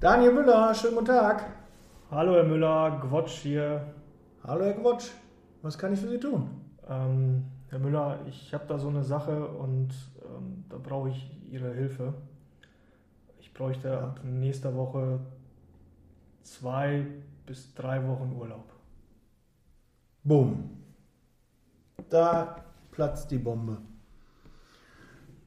Daniel 0.00 0.32
Müller, 0.32 0.72
schönen 0.74 0.94
guten 0.94 1.06
Tag. 1.06 1.44
Hallo 2.08 2.34
Herr 2.34 2.44
Müller, 2.44 3.00
Gwotsch 3.00 3.40
hier. 3.40 3.94
Hallo 4.44 4.64
Herr 4.64 4.74
Gwotsch, 4.74 5.10
was 5.60 5.76
kann 5.76 5.92
ich 5.92 5.98
für 5.98 6.06
Sie 6.06 6.20
tun? 6.20 6.48
Ähm, 6.88 7.44
Herr 7.68 7.80
Müller, 7.80 8.20
ich 8.28 8.54
habe 8.54 8.64
da 8.68 8.78
so 8.78 8.90
eine 8.90 9.02
Sache 9.02 9.48
und 9.48 9.88
ähm, 10.22 10.64
da 10.68 10.78
brauche 10.78 11.08
ich 11.08 11.36
Ihre 11.50 11.74
Hilfe. 11.74 12.14
Ich 13.40 13.52
bräuchte 13.52 13.88
ja. 13.88 14.00
ab 14.04 14.20
nächster 14.22 14.76
Woche 14.76 15.18
zwei 16.44 17.04
bis 17.44 17.74
drei 17.74 18.06
Wochen 18.06 18.36
Urlaub. 18.38 18.72
Boom. 20.22 20.78
Da 22.08 22.64
platzt 22.92 23.32
die 23.32 23.38
Bombe. 23.38 23.78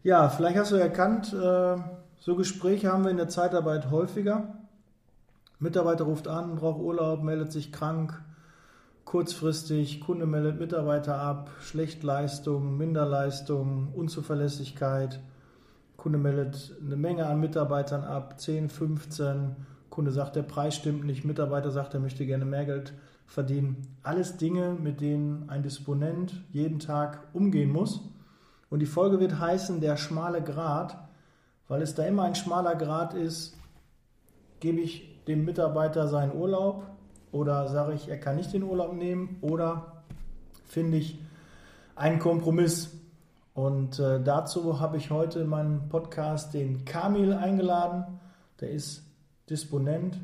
Ja, 0.04 0.28
vielleicht 0.28 0.58
hast 0.58 0.74
du 0.74 0.76
erkannt, 0.76 1.32
äh, 1.32 1.78
so 2.22 2.36
Gespräche 2.36 2.94
haben 2.94 3.04
wir 3.04 3.10
in 3.10 3.18
der 3.18 3.30
Zeitarbeit 3.30 3.90
häufiger. 3.90 4.54
Mitarbeiter 5.58 6.04
ruft 6.04 6.28
an, 6.28 6.56
braucht 6.56 6.80
Urlaub, 6.80 7.24
meldet 7.24 7.52
sich 7.52 7.72
krank, 7.72 8.22
kurzfristig, 9.06 10.02
Kunde 10.02 10.28
meldet 10.28 10.60
Mitarbeiter 10.60 11.18
ab, 11.18 11.50
Schlechtleistung, 11.62 12.78
Minderleistung, 12.78 13.92
Unzuverlässigkeit. 13.96 15.20
Kunde 15.98 16.20
meldet 16.20 16.76
eine 16.86 16.96
Menge 16.96 17.26
an 17.26 17.40
Mitarbeitern 17.40 18.04
ab, 18.04 18.40
10, 18.40 18.70
15. 18.70 19.56
Kunde 19.90 20.12
sagt, 20.12 20.36
der 20.36 20.44
Preis 20.44 20.76
stimmt 20.76 21.04
nicht, 21.04 21.26
Mitarbeiter 21.26 21.72
sagt, 21.72 21.96
er 21.96 22.02
möchte 22.02 22.28
gerne 22.28 22.46
mehr 22.46 22.66
Geld 22.66 22.94
verdienen. 23.26 23.88
Alles 24.04 24.38
Dinge, 24.38 24.78
mit 24.80 25.02
denen 25.02 25.50
ein 25.50 25.64
Disponent 25.64 26.44
jeden 26.52 26.78
Tag 26.78 27.28
umgehen 27.34 27.72
muss. 27.72 28.02
Und 28.70 28.80
die 28.80 28.86
Folge 28.86 29.20
wird 29.20 29.40
heißen, 29.40 29.82
der 29.82 29.98
schmale 29.98 30.44
Grat 30.44 30.98
weil 31.72 31.84
es 31.84 31.96
da 31.96 32.04
immer 32.04 32.24
ein 32.24 32.36
schmaler 32.36 32.76
Grad 32.76 33.14
ist, 33.14 33.56
gebe 34.60 34.82
ich 34.82 35.24
dem 35.24 35.46
Mitarbeiter 35.46 36.10
seinen 36.10 36.36
Urlaub 36.36 36.84
oder 37.32 37.70
sage 37.70 37.94
ich, 37.94 38.10
er 38.10 38.20
kann 38.20 38.36
nicht 38.36 38.52
den 38.52 38.64
Urlaub 38.64 38.92
nehmen 38.92 39.38
oder 39.40 40.04
finde 40.66 40.98
ich 40.98 41.18
einen 41.96 42.20
Kompromiss. 42.20 42.92
Und 43.54 44.00
äh, 44.00 44.22
dazu 44.22 44.82
habe 44.82 44.98
ich 44.98 45.12
heute 45.12 45.40
in 45.40 45.48
meinem 45.48 45.88
Podcast 45.88 46.54
den 46.54 46.84
Kamil 46.84 47.32
eingeladen. 47.32 48.20
Der 48.60 48.72
ist 48.72 49.04
Disponent, 49.50 50.20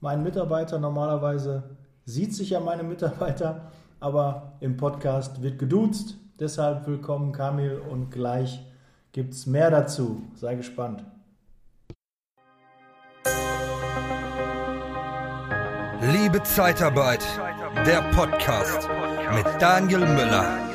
mein 0.00 0.22
Mitarbeiter. 0.22 0.78
Normalerweise 0.78 1.62
sieht 2.04 2.34
sich 2.34 2.50
ja 2.50 2.60
meine 2.60 2.82
Mitarbeiter, 2.82 3.70
aber 4.00 4.52
im 4.60 4.76
Podcast 4.76 5.40
wird 5.40 5.58
geduzt. 5.58 6.18
Deshalb 6.38 6.86
willkommen 6.86 7.32
Kamil 7.32 7.80
und 7.90 8.10
gleich 8.10 8.62
gibt 9.12 9.34
es 9.34 9.46
mehr 9.46 9.70
dazu. 9.70 10.22
Sei 10.34 10.54
gespannt. 10.54 11.04
Liebe 16.12 16.42
Zeitarbeit, 16.44 17.24
der 17.86 18.02
Podcast 18.14 18.88
mit 19.34 19.46
Daniel 19.60 20.00
Müller. 20.00 20.66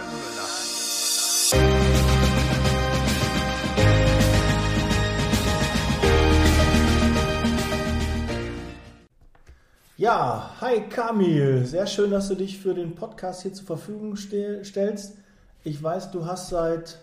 Ja, 9.97 10.51
hi 10.59 10.81
Kamil, 10.89 11.65
sehr 11.65 11.87
schön, 11.87 12.11
dass 12.11 12.27
du 12.27 12.35
dich 12.35 12.59
für 12.59 12.73
den 12.73 12.95
Podcast 12.95 13.41
hier 13.43 13.53
zur 13.53 13.65
Verfügung 13.65 14.15
stellst. 14.17 15.17
Ich 15.63 15.81
weiß, 15.81 16.11
du 16.11 16.25
hast 16.25 16.49
seit 16.49 16.99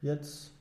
jetzt 0.00 0.52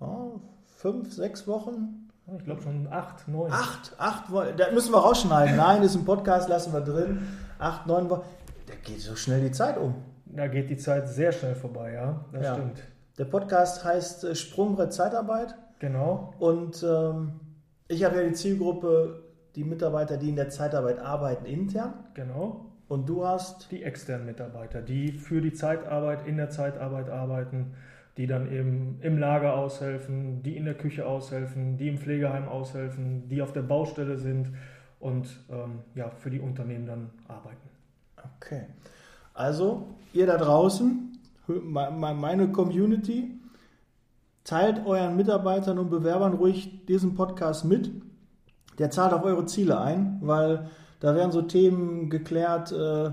oh, 0.00 0.40
fünf, 0.64 1.12
sechs 1.12 1.46
Wochen. 1.46 2.08
Ich 2.36 2.44
glaube 2.44 2.62
schon 2.62 2.86
acht, 2.90 3.26
neun. 3.26 3.50
Acht, 3.50 3.92
acht 3.98 4.30
Wochen. 4.30 4.56
Da 4.56 4.70
müssen 4.70 4.92
wir 4.92 4.98
rausschneiden. 4.98 5.56
Nein, 5.56 5.82
ist 5.82 5.96
ein 5.96 6.04
Podcast, 6.04 6.48
lassen 6.48 6.72
wir 6.72 6.80
drin. 6.80 7.26
Acht, 7.58 7.86
neun 7.86 8.08
Wochen. 8.08 8.22
Da 8.66 8.74
geht 8.84 9.00
so 9.00 9.16
schnell 9.16 9.40
die 9.40 9.50
Zeit 9.50 9.76
um. 9.76 9.96
Da 10.26 10.46
geht 10.46 10.70
die 10.70 10.76
Zeit 10.76 11.08
sehr 11.08 11.32
schnell 11.32 11.56
vorbei, 11.56 11.92
ja. 11.92 12.24
Das 12.32 12.44
ja. 12.44 12.54
stimmt. 12.54 12.78
Der 13.18 13.24
Podcast 13.24 13.84
heißt 13.84 14.24
äh, 14.24 14.34
Sprungbrett 14.36 14.92
Zeitarbeit. 14.92 15.56
Genau. 15.80 16.34
Und 16.38 16.84
ähm, 16.84 17.40
ich 17.88 18.04
habe 18.04 18.16
ja 18.16 18.28
die 18.28 18.34
Zielgruppe, 18.34 19.24
die 19.56 19.64
Mitarbeiter, 19.64 20.16
die 20.16 20.28
in 20.28 20.36
der 20.36 20.50
Zeitarbeit 20.50 21.00
arbeiten, 21.00 21.46
intern. 21.46 21.94
Genau. 22.14 22.66
Und 22.86 23.08
du 23.08 23.26
hast? 23.26 23.70
Die 23.72 23.82
externen 23.82 24.26
Mitarbeiter, 24.26 24.82
die 24.82 25.12
für 25.12 25.40
die 25.40 25.52
Zeitarbeit, 25.52 26.26
in 26.26 26.36
der 26.36 26.50
Zeitarbeit 26.50 27.10
arbeiten 27.10 27.74
die 28.20 28.26
dann 28.26 28.52
eben 28.52 28.98
im 29.00 29.16
Lager 29.16 29.54
aushelfen, 29.56 30.42
die 30.42 30.54
in 30.54 30.66
der 30.66 30.74
Küche 30.74 31.06
aushelfen, 31.06 31.78
die 31.78 31.88
im 31.88 31.96
Pflegeheim 31.96 32.48
aushelfen, 32.48 33.30
die 33.30 33.40
auf 33.40 33.54
der 33.54 33.62
Baustelle 33.62 34.18
sind 34.18 34.52
und 34.98 35.26
ähm, 35.48 35.78
ja, 35.94 36.10
für 36.10 36.28
die 36.28 36.38
Unternehmen 36.38 36.84
dann 36.84 37.10
arbeiten. 37.28 37.66
Okay. 38.36 38.66
Also, 39.32 39.86
ihr 40.12 40.26
da 40.26 40.36
draußen, 40.36 41.18
meine 41.46 42.52
Community, 42.52 43.40
teilt 44.44 44.84
euren 44.84 45.16
Mitarbeitern 45.16 45.78
und 45.78 45.88
Bewerbern 45.88 46.34
ruhig 46.34 46.84
diesen 46.84 47.14
Podcast 47.14 47.64
mit. 47.64 47.90
Der 48.78 48.90
zahlt 48.90 49.14
auf 49.14 49.24
eure 49.24 49.46
Ziele 49.46 49.80
ein, 49.80 50.18
weil 50.20 50.68
da 51.00 51.14
werden 51.14 51.32
so 51.32 51.40
Themen 51.40 52.10
geklärt, 52.10 52.70
äh, 52.70 53.12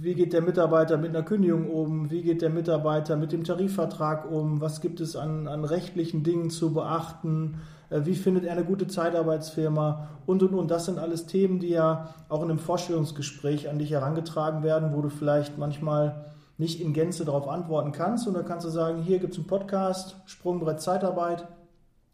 wie 0.00 0.14
geht 0.14 0.32
der 0.32 0.42
Mitarbeiter 0.42 0.96
mit 0.96 1.10
einer 1.10 1.22
Kündigung 1.22 1.68
um, 1.70 2.10
wie 2.10 2.22
geht 2.22 2.42
der 2.42 2.50
Mitarbeiter 2.50 3.16
mit 3.16 3.32
dem 3.32 3.44
Tarifvertrag 3.44 4.30
um, 4.30 4.60
was 4.60 4.80
gibt 4.80 5.00
es 5.00 5.14
an, 5.14 5.46
an 5.46 5.64
rechtlichen 5.64 6.22
Dingen 6.22 6.48
zu 6.50 6.72
beachten, 6.72 7.60
äh, 7.90 8.00
wie 8.04 8.14
findet 8.14 8.44
er 8.44 8.52
eine 8.52 8.64
gute 8.64 8.86
Zeitarbeitsfirma? 8.86 10.08
Und 10.26 10.42
und 10.42 10.54
und. 10.54 10.70
Das 10.70 10.86
sind 10.86 10.98
alles 10.98 11.26
Themen, 11.26 11.58
die 11.58 11.68
ja 11.68 12.14
auch 12.28 12.42
in 12.42 12.50
einem 12.50 12.58
Vorstellungsgespräch 12.58 13.68
an 13.68 13.78
dich 13.78 13.90
herangetragen 13.90 14.62
werden, 14.62 14.92
wo 14.94 15.02
du 15.02 15.10
vielleicht 15.10 15.58
manchmal 15.58 16.24
nicht 16.56 16.80
in 16.80 16.92
Gänze 16.92 17.24
darauf 17.24 17.48
antworten 17.48 17.92
kannst. 17.92 18.26
Und 18.26 18.34
da 18.34 18.42
kannst 18.42 18.66
du 18.66 18.70
sagen, 18.70 19.02
hier 19.02 19.18
gibt 19.18 19.32
es 19.32 19.38
einen 19.38 19.46
Podcast, 19.46 20.16
Sprungbrett 20.26 20.80
Zeitarbeit, 20.80 21.46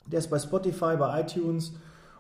der 0.07 0.21
ist 0.21 0.31
bei 0.31 0.39
Spotify, 0.39 0.97
bei 0.97 1.21
iTunes. 1.21 1.75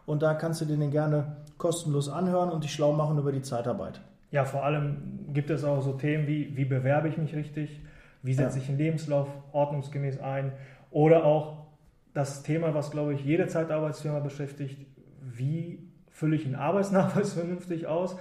Und 0.06 0.22
da 0.22 0.34
kannst 0.34 0.60
du 0.60 0.64
den 0.64 0.90
gerne 0.90 1.36
kostenlos 1.58 2.08
anhören 2.08 2.50
und 2.50 2.62
dich 2.62 2.72
schlau 2.72 2.92
machen 2.92 3.18
über 3.18 3.32
die 3.32 3.42
Zeitarbeit 3.42 4.00
ja, 4.30 4.44
vor 4.44 4.64
allem 4.64 5.32
gibt 5.32 5.50
es 5.50 5.64
auch 5.64 5.80
so 5.80 5.92
Themen 5.92 6.26
wie, 6.26 6.56
wie 6.56 6.64
bewerbe 6.64 7.08
ich 7.08 7.18
mich 7.18 7.34
richtig, 7.34 7.80
wie 8.22 8.34
setze 8.34 8.58
ja. 8.58 8.64
ich 8.64 8.68
einen 8.68 8.78
Lebenslauf 8.78 9.28
ordnungsgemäß 9.52 10.20
ein 10.20 10.52
oder 10.90 11.24
auch 11.24 11.66
das 12.14 12.42
Thema, 12.42 12.74
was, 12.74 12.90
glaube 12.90 13.14
ich, 13.14 13.24
jede 13.24 13.46
Zeitarbeitsfirma 13.46 14.20
beschäftigt, 14.20 14.86
wie 15.20 15.80
fülle 16.08 16.36
ich 16.36 16.46
einen 16.46 16.54
Arbeitsnachweis 16.54 17.32
vernünftig 17.34 17.86
aus 17.86 18.18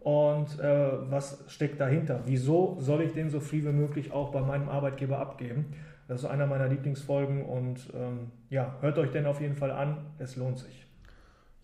und 0.00 0.58
äh, 0.60 1.10
was 1.10 1.44
steckt 1.48 1.80
dahinter? 1.80 2.22
Wieso 2.26 2.76
soll 2.80 3.02
ich 3.02 3.12
den 3.12 3.30
so 3.30 3.40
früh 3.40 3.64
wie 3.64 3.72
möglich 3.72 4.12
auch 4.12 4.30
bei 4.30 4.40
meinem 4.40 4.68
Arbeitgeber 4.68 5.18
abgeben? 5.18 5.66
Das 6.08 6.22
ist 6.22 6.26
einer 6.26 6.46
meiner 6.46 6.68
Lieblingsfolgen 6.68 7.44
und 7.44 7.92
ähm, 7.94 8.30
ja, 8.50 8.76
hört 8.80 8.98
euch 8.98 9.10
den 9.10 9.26
auf 9.26 9.40
jeden 9.40 9.56
Fall 9.56 9.72
an, 9.72 9.98
es 10.18 10.36
lohnt 10.36 10.58
sich. 10.58 10.85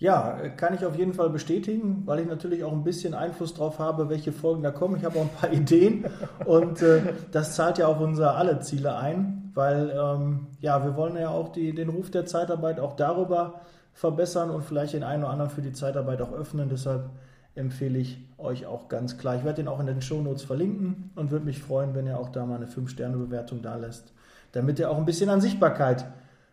Ja, 0.02 0.36
kann 0.56 0.74
ich 0.74 0.84
auf 0.84 0.96
jeden 0.96 1.14
Fall 1.14 1.30
bestätigen, 1.30 2.02
weil 2.06 2.18
ich 2.18 2.26
natürlich 2.26 2.64
auch 2.64 2.72
ein 2.72 2.82
bisschen 2.82 3.14
Einfluss 3.14 3.54
darauf 3.54 3.78
habe, 3.78 4.08
welche 4.08 4.32
Folgen 4.32 4.60
da 4.64 4.72
kommen. 4.72 4.96
Ich 4.96 5.04
habe 5.04 5.16
auch 5.16 5.22
ein 5.22 5.28
paar 5.28 5.52
Ideen 5.52 6.06
und 6.44 6.82
äh, 6.82 7.02
das 7.30 7.54
zahlt 7.54 7.78
ja 7.78 7.86
auf 7.86 8.00
unser 8.00 8.36
alle 8.36 8.58
Ziele 8.58 8.96
ein, 8.96 9.52
weil 9.54 9.90
ähm, 9.96 10.48
ja, 10.58 10.84
wir 10.84 10.96
wollen 10.96 11.14
ja 11.14 11.28
auch 11.28 11.52
die, 11.52 11.72
den 11.72 11.88
Ruf 11.88 12.10
der 12.10 12.26
Zeitarbeit 12.26 12.80
auch 12.80 12.96
darüber 12.96 13.60
verbessern 13.92 14.50
und 14.50 14.64
vielleicht 14.64 14.94
den 14.94 15.04
einen 15.04 15.22
oder 15.22 15.30
anderen 15.32 15.52
für 15.52 15.62
die 15.62 15.72
Zeitarbeit 15.72 16.20
auch 16.20 16.32
öffnen. 16.32 16.68
Deshalb 16.68 17.10
empfehle 17.54 18.00
ich 18.00 18.26
euch 18.38 18.66
auch 18.66 18.88
ganz 18.88 19.18
klar. 19.18 19.36
Ich 19.36 19.44
werde 19.44 19.62
den 19.62 19.68
auch 19.68 19.78
in 19.78 19.86
den 19.86 20.02
Shownotes 20.02 20.42
verlinken 20.42 21.12
und 21.14 21.30
würde 21.30 21.44
mich 21.44 21.62
freuen, 21.62 21.94
wenn 21.94 22.08
ihr 22.08 22.18
auch 22.18 22.30
da 22.30 22.44
mal 22.44 22.56
eine 22.56 22.66
5-Sterne-Bewertung 22.66 23.62
da 23.62 23.76
lässt, 23.76 24.12
damit 24.50 24.80
er 24.80 24.90
auch 24.90 24.98
ein 24.98 25.04
bisschen 25.04 25.30
an 25.30 25.40
Sichtbarkeit 25.40 26.06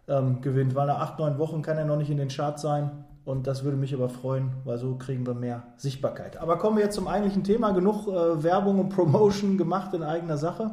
ähm, 0.07 0.41
gewinnt, 0.41 0.75
weil 0.75 0.85
nach 0.85 0.99
acht, 0.99 1.17
neun 1.17 1.39
Wochen 1.39 1.63
kann 1.63 1.79
er 1.79 1.85
noch 1.85 1.97
nicht 1.97 2.11
in 2.11 2.17
den 2.17 2.29
Charts 2.29 2.61
sein 2.61 3.05
und 3.25 3.47
das 3.47 3.63
würde 3.63 3.77
mich 3.77 3.93
aber 3.93 4.09
freuen, 4.09 4.51
weil 4.65 4.77
so 4.77 4.95
kriegen 4.95 5.25
wir 5.25 5.33
mehr 5.33 5.63
Sichtbarkeit. 5.77 6.37
Aber 6.37 6.57
kommen 6.57 6.77
wir 6.77 6.83
jetzt 6.83 6.95
zum 6.95 7.07
eigentlichen 7.07 7.43
Thema. 7.43 7.71
Genug 7.71 8.07
äh, 8.07 8.43
Werbung 8.43 8.79
und 8.79 8.89
Promotion 8.89 9.57
gemacht 9.59 9.93
in 9.93 10.03
eigener 10.03 10.37
Sache. 10.37 10.71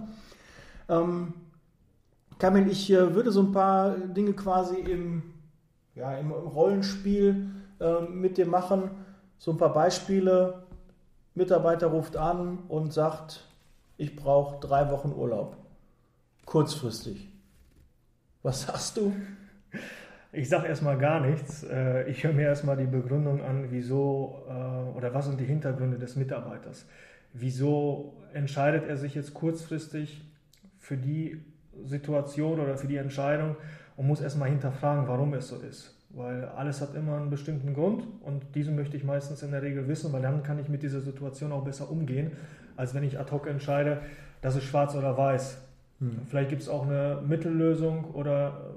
Ähm, 0.88 1.34
Kamil, 2.38 2.68
ich 2.68 2.90
äh, 2.90 3.14
würde 3.14 3.30
so 3.30 3.40
ein 3.40 3.52
paar 3.52 3.90
Dinge 3.90 4.32
quasi 4.32 4.76
im, 4.76 5.34
ja, 5.94 6.16
im, 6.16 6.30
Rollenspiel 6.30 7.50
äh, 7.80 8.00
mit 8.02 8.38
dir 8.38 8.46
machen. 8.46 8.90
So 9.38 9.50
ein 9.50 9.58
paar 9.58 9.72
Beispiele. 9.72 10.62
Mitarbeiter 11.34 11.88
ruft 11.88 12.16
an 12.16 12.60
und 12.68 12.94
sagt, 12.94 13.44
ich 13.98 14.16
brauche 14.16 14.58
drei 14.60 14.90
Wochen 14.90 15.12
Urlaub. 15.12 15.58
Kurzfristig. 16.46 17.28
Was 18.42 18.62
sagst 18.62 18.96
du? 18.96 19.12
Ich 20.36 20.50
sage 20.50 20.68
erstmal 20.68 20.98
gar 20.98 21.20
nichts. 21.20 21.62
Äh, 21.64 22.10
ich 22.10 22.22
höre 22.22 22.34
mir 22.34 22.42
erstmal 22.42 22.76
die 22.76 22.84
Begründung 22.84 23.42
an, 23.42 23.68
wieso 23.70 24.42
äh, 24.46 24.96
oder 24.96 25.14
was 25.14 25.24
sind 25.24 25.40
die 25.40 25.46
Hintergründe 25.46 25.98
des 25.98 26.14
Mitarbeiters. 26.14 26.86
Wieso 27.32 28.18
entscheidet 28.34 28.86
er 28.86 28.98
sich 28.98 29.14
jetzt 29.14 29.32
kurzfristig 29.32 30.22
für 30.78 30.98
die 30.98 31.42
Situation 31.84 32.60
oder 32.60 32.76
für 32.76 32.86
die 32.86 32.98
Entscheidung 32.98 33.56
und 33.96 34.06
muss 34.06 34.20
erstmal 34.20 34.50
hinterfragen, 34.50 35.08
warum 35.08 35.32
es 35.32 35.48
so 35.48 35.56
ist. 35.56 35.94
weil 36.10 36.44
alles 36.44 36.80
hat 36.80 36.94
immer 36.94 37.16
einen 37.16 37.30
bestimmten 37.30 37.74
Grund 37.74 38.06
und 38.22 38.54
diesen 38.54 38.76
möchte 38.76 38.96
ich 38.96 39.04
meistens 39.04 39.42
in 39.42 39.50
der 39.50 39.62
Regel 39.62 39.88
wissen, 39.88 40.12
weil 40.12 40.22
dann 40.22 40.42
kann 40.42 40.58
ich 40.58 40.68
mit 40.68 40.82
dieser 40.82 41.00
Situation 41.00 41.52
auch 41.52 41.64
besser 41.64 41.90
umgehen, 41.90 42.32
als 42.76 42.94
wenn 42.94 43.04
ich 43.04 43.18
ad 43.18 43.30
hoc 43.32 43.46
entscheide, 43.46 44.00
das 44.40 44.56
ist 44.56 44.64
schwarz 44.64 44.94
oder 44.94 45.16
weiß. 45.16 45.58
Hm. 46.00 46.20
Vielleicht 46.26 46.50
gibt 46.50 46.62
es 46.62 46.68
auch 46.68 46.86
eine 46.86 47.22
Mittellösung 47.26 48.04
oder 48.12 48.74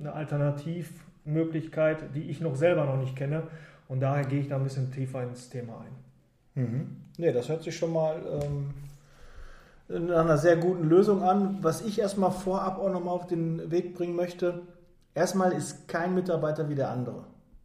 eine 0.00 0.12
Alternativmöglichkeit, 0.12 2.14
die 2.14 2.30
ich 2.30 2.40
noch 2.40 2.56
selber 2.56 2.84
noch 2.84 2.96
nicht 2.96 3.16
kenne 3.16 3.44
und 3.88 4.00
daher 4.00 4.24
gehe 4.24 4.40
ich 4.40 4.48
da 4.48 4.56
ein 4.56 4.64
bisschen 4.64 4.92
tiefer 4.92 5.22
ins 5.22 5.50
Thema 5.50 5.84
ein. 5.84 6.62
Mhm. 6.62 6.96
Ne, 7.18 7.32
das 7.32 7.48
hört 7.48 7.62
sich 7.62 7.76
schon 7.76 7.92
mal 7.92 8.16
ähm, 8.42 8.70
nach 9.88 10.24
einer 10.24 10.38
sehr 10.38 10.56
guten 10.56 10.88
Lösung 10.88 11.22
an. 11.22 11.58
Was 11.62 11.82
ich 11.82 11.98
erstmal 11.98 12.30
vorab 12.30 12.78
auch 12.78 12.90
nochmal 12.90 13.14
auf 13.14 13.26
den 13.26 13.70
Weg 13.70 13.94
bringen 13.94 14.16
möchte, 14.16 14.62
erstmal 15.14 15.52
ist 15.52 15.88
kein 15.88 16.14
Mitarbeiter 16.14 16.68
wie 16.68 16.74
der 16.74 16.90
andere. 16.90 17.24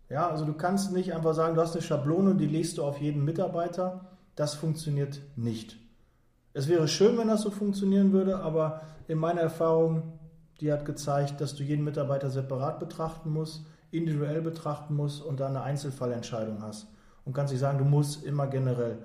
Ja, 0.10 0.30
also 0.30 0.46
du 0.46 0.54
kannst 0.54 0.92
nicht 0.92 1.14
einfach 1.14 1.34
sagen, 1.34 1.56
du 1.56 1.62
hast 1.62 1.74
eine 1.74 1.82
Schablone 1.82 2.32
und 2.32 2.38
die 2.38 2.48
legst 2.48 2.78
du 2.78 2.84
auf 2.84 3.00
jeden 3.00 3.26
Mitarbeiter. 3.26 4.02
Das 4.36 4.54
funktioniert 4.54 5.22
nicht. 5.36 5.78
Es 6.54 6.68
wäre 6.68 6.88
schön, 6.88 7.18
wenn 7.18 7.28
das 7.28 7.42
so 7.42 7.52
funktionieren 7.52 8.14
würde, 8.14 8.38
aber 8.38 8.82
in 9.08 9.18
meiner 9.18 9.42
Erfahrung, 9.42 10.15
die 10.62 10.72
hat 10.72 10.86
gezeigt, 10.86 11.42
dass 11.42 11.56
du 11.56 11.64
jeden 11.64 11.84
Mitarbeiter 11.84 12.30
separat 12.30 12.80
betrachten 12.80 13.32
musst, 13.32 13.66
individuell 13.92 14.42
betrachten 14.42 14.96
musst 14.96 15.24
und 15.24 15.40
dann 15.40 15.56
eine 15.56 15.64
Einzelfallentscheidung 15.64 16.62
hast. 16.62 16.88
Und 17.26 17.34
kannst 17.34 17.52
nicht 17.52 17.62
sagen, 17.62 17.78
du 17.78 17.86
musst 17.86 18.24
immer 18.24 18.48
generell. 18.48 18.98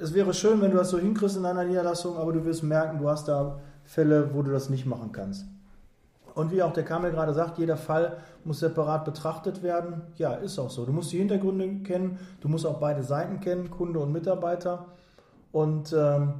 Es 0.00 0.14
wäre 0.14 0.32
schön, 0.34 0.60
wenn 0.60 0.70
du 0.70 0.76
das 0.76 0.90
so 0.90 0.98
hinkriegst 0.98 1.36
in 1.36 1.42
deiner 1.42 1.64
Niederlassung, 1.64 2.16
aber 2.16 2.32
du 2.32 2.44
wirst 2.44 2.62
merken, 2.62 2.98
du 2.98 3.08
hast 3.08 3.28
da 3.28 3.58
Fälle, 3.84 4.34
wo 4.34 4.42
du 4.42 4.52
das 4.52 4.68
nicht 4.68 4.86
machen 4.86 5.12
kannst. 5.12 5.46
Und 6.34 6.52
wie 6.52 6.62
auch 6.62 6.72
der 6.72 6.84
Kamel 6.84 7.10
gerade 7.10 7.34
sagt, 7.34 7.58
jeder 7.58 7.76
Fall 7.76 8.18
muss 8.44 8.60
separat 8.60 9.04
betrachtet 9.04 9.62
werden. 9.62 10.02
Ja, 10.16 10.34
ist 10.34 10.58
auch 10.58 10.70
so. 10.70 10.84
Du 10.86 10.92
musst 10.92 11.10
die 11.10 11.18
Hintergründe 11.18 11.82
kennen, 11.82 12.18
du 12.40 12.48
musst 12.48 12.64
auch 12.64 12.78
beide 12.78 13.02
Seiten 13.02 13.40
kennen, 13.40 13.70
Kunde 13.70 13.98
und 13.98 14.12
Mitarbeiter. 14.12 14.86
Und 15.50 15.92
ähm, 15.92 16.34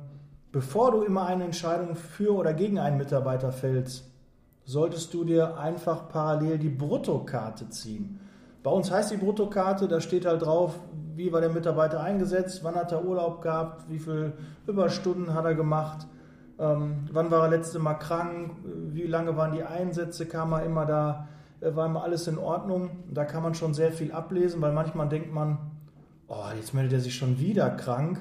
bevor 0.53 0.93
du 0.93 1.03
immer 1.03 1.27
eine 1.27 1.45
Entscheidung 1.45 1.95
für 1.95 2.35
oder 2.35 2.53
gegen 2.53 2.79
einen 2.79 2.99
Mitarbeiter 2.99 3.53
fällst, 3.53 4.11
solltest 4.65 5.15
du 5.15 5.25
dir 5.25 5.59
einfach 5.59 6.09
parallel 6.09 6.59
die 6.59 6.69
Bruttokarte 6.69 7.69
ziehen. 7.71 8.21
Bei 8.63 8.71
uns 8.71 8.91
heißt 8.91 9.11
die 9.11 9.17
Bruttokarte, 9.17 9.89
da 9.89 10.01
steht 10.01 10.27
halt 10.27 10.43
drauf, 10.43 10.79
wie 11.15 11.33
war 11.33 11.41
der 11.41 11.51
Mitarbeiter 11.51 12.03
eingesetzt, 12.03 12.61
wann 12.63 12.75
hat 12.75 12.93
er 12.93 13.05
Urlaub 13.05 13.41
gehabt, 13.41 13.91
wie 13.91 13.99
viele 13.99 14.35
Überstunden 14.67 15.33
hat 15.35 15.45
er 15.45 15.55
gemacht 15.55 16.07
ähm, 16.59 17.09
wann 17.13 17.31
war 17.31 17.45
er 17.45 17.51
letzte 17.51 17.79
Mal 17.79 17.95
krank? 17.95 18.57
Wie 18.65 19.07
lange 19.07 19.37
waren 19.37 19.53
die 19.53 19.63
Einsätze? 19.63 20.27
Kam 20.27 20.53
er 20.53 20.65
immer 20.65 20.87
da? 20.87 21.29
Äh, 21.61 21.75
war 21.77 21.87
immer 21.87 22.03
alles 22.03 22.27
in 22.27 22.39
Ordnung? 22.39 22.91
Da 23.13 23.25
kann 23.25 23.43
man 23.43 23.55
schon 23.55 23.75
sehr 23.75 23.93
viel 23.93 24.13
ablesen, 24.13 24.61
weil 24.61 24.73
manchmal 24.73 25.09
denkt 25.09 25.33
man, 25.33 25.59
oh, 26.27 26.47
jetzt 26.57 26.75
meldet 26.75 26.95
er 26.95 27.01
sich 27.01 27.15
schon 27.15 27.39
wieder 27.39 27.71
krank. 27.71 28.21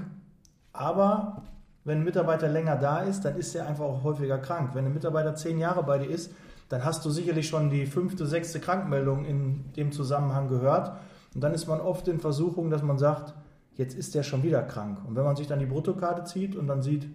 Aber 0.72 1.44
wenn 1.88 2.00
ein 2.00 2.04
Mitarbeiter 2.04 2.50
länger 2.50 2.76
da 2.76 3.00
ist, 3.00 3.24
dann 3.24 3.38
ist 3.38 3.56
er 3.56 3.66
einfach 3.66 3.86
auch 3.86 4.04
häufiger 4.04 4.38
krank. 4.40 4.72
Wenn 4.74 4.86
ein 4.86 4.94
Mitarbeiter 4.94 5.36
zehn 5.36 5.58
Jahre 5.58 5.84
bei 5.84 5.98
dir 5.98 6.10
ist, 6.10 6.34
dann 6.68 6.84
hast 6.84 7.06
du 7.06 7.10
sicherlich 7.10 7.48
schon 7.48 7.70
die 7.70 7.86
fünfte, 7.86 8.28
sechste 8.28 8.60
Krankmeldung 8.60 9.24
in 9.24 9.72
dem 9.78 9.94
Zusammenhang 9.94 10.50
gehört. 10.50 10.92
Und 11.34 11.40
dann 11.42 11.54
ist 11.54 11.66
man 11.66 11.80
oft 11.80 12.10
in 12.10 12.20
Versuchung, 12.20 12.70
dass 12.70 12.84
man 12.84 12.98
sagt, 12.98 13.34
jetzt 13.76 13.98
ist 13.98 14.16
der 14.16 14.24
schon 14.24 14.44
wieder 14.44 14.64
krank. 14.64 15.00
Und 15.08 15.16
wenn 15.16 15.24
man 15.24 15.38
sich 15.38 15.48
dann 15.48 15.60
die 15.60 15.66
Bruttokarte 15.66 16.26
zieht 16.26 16.58
und 16.58 16.68
dann 16.68 16.82
sieht, 16.82 17.08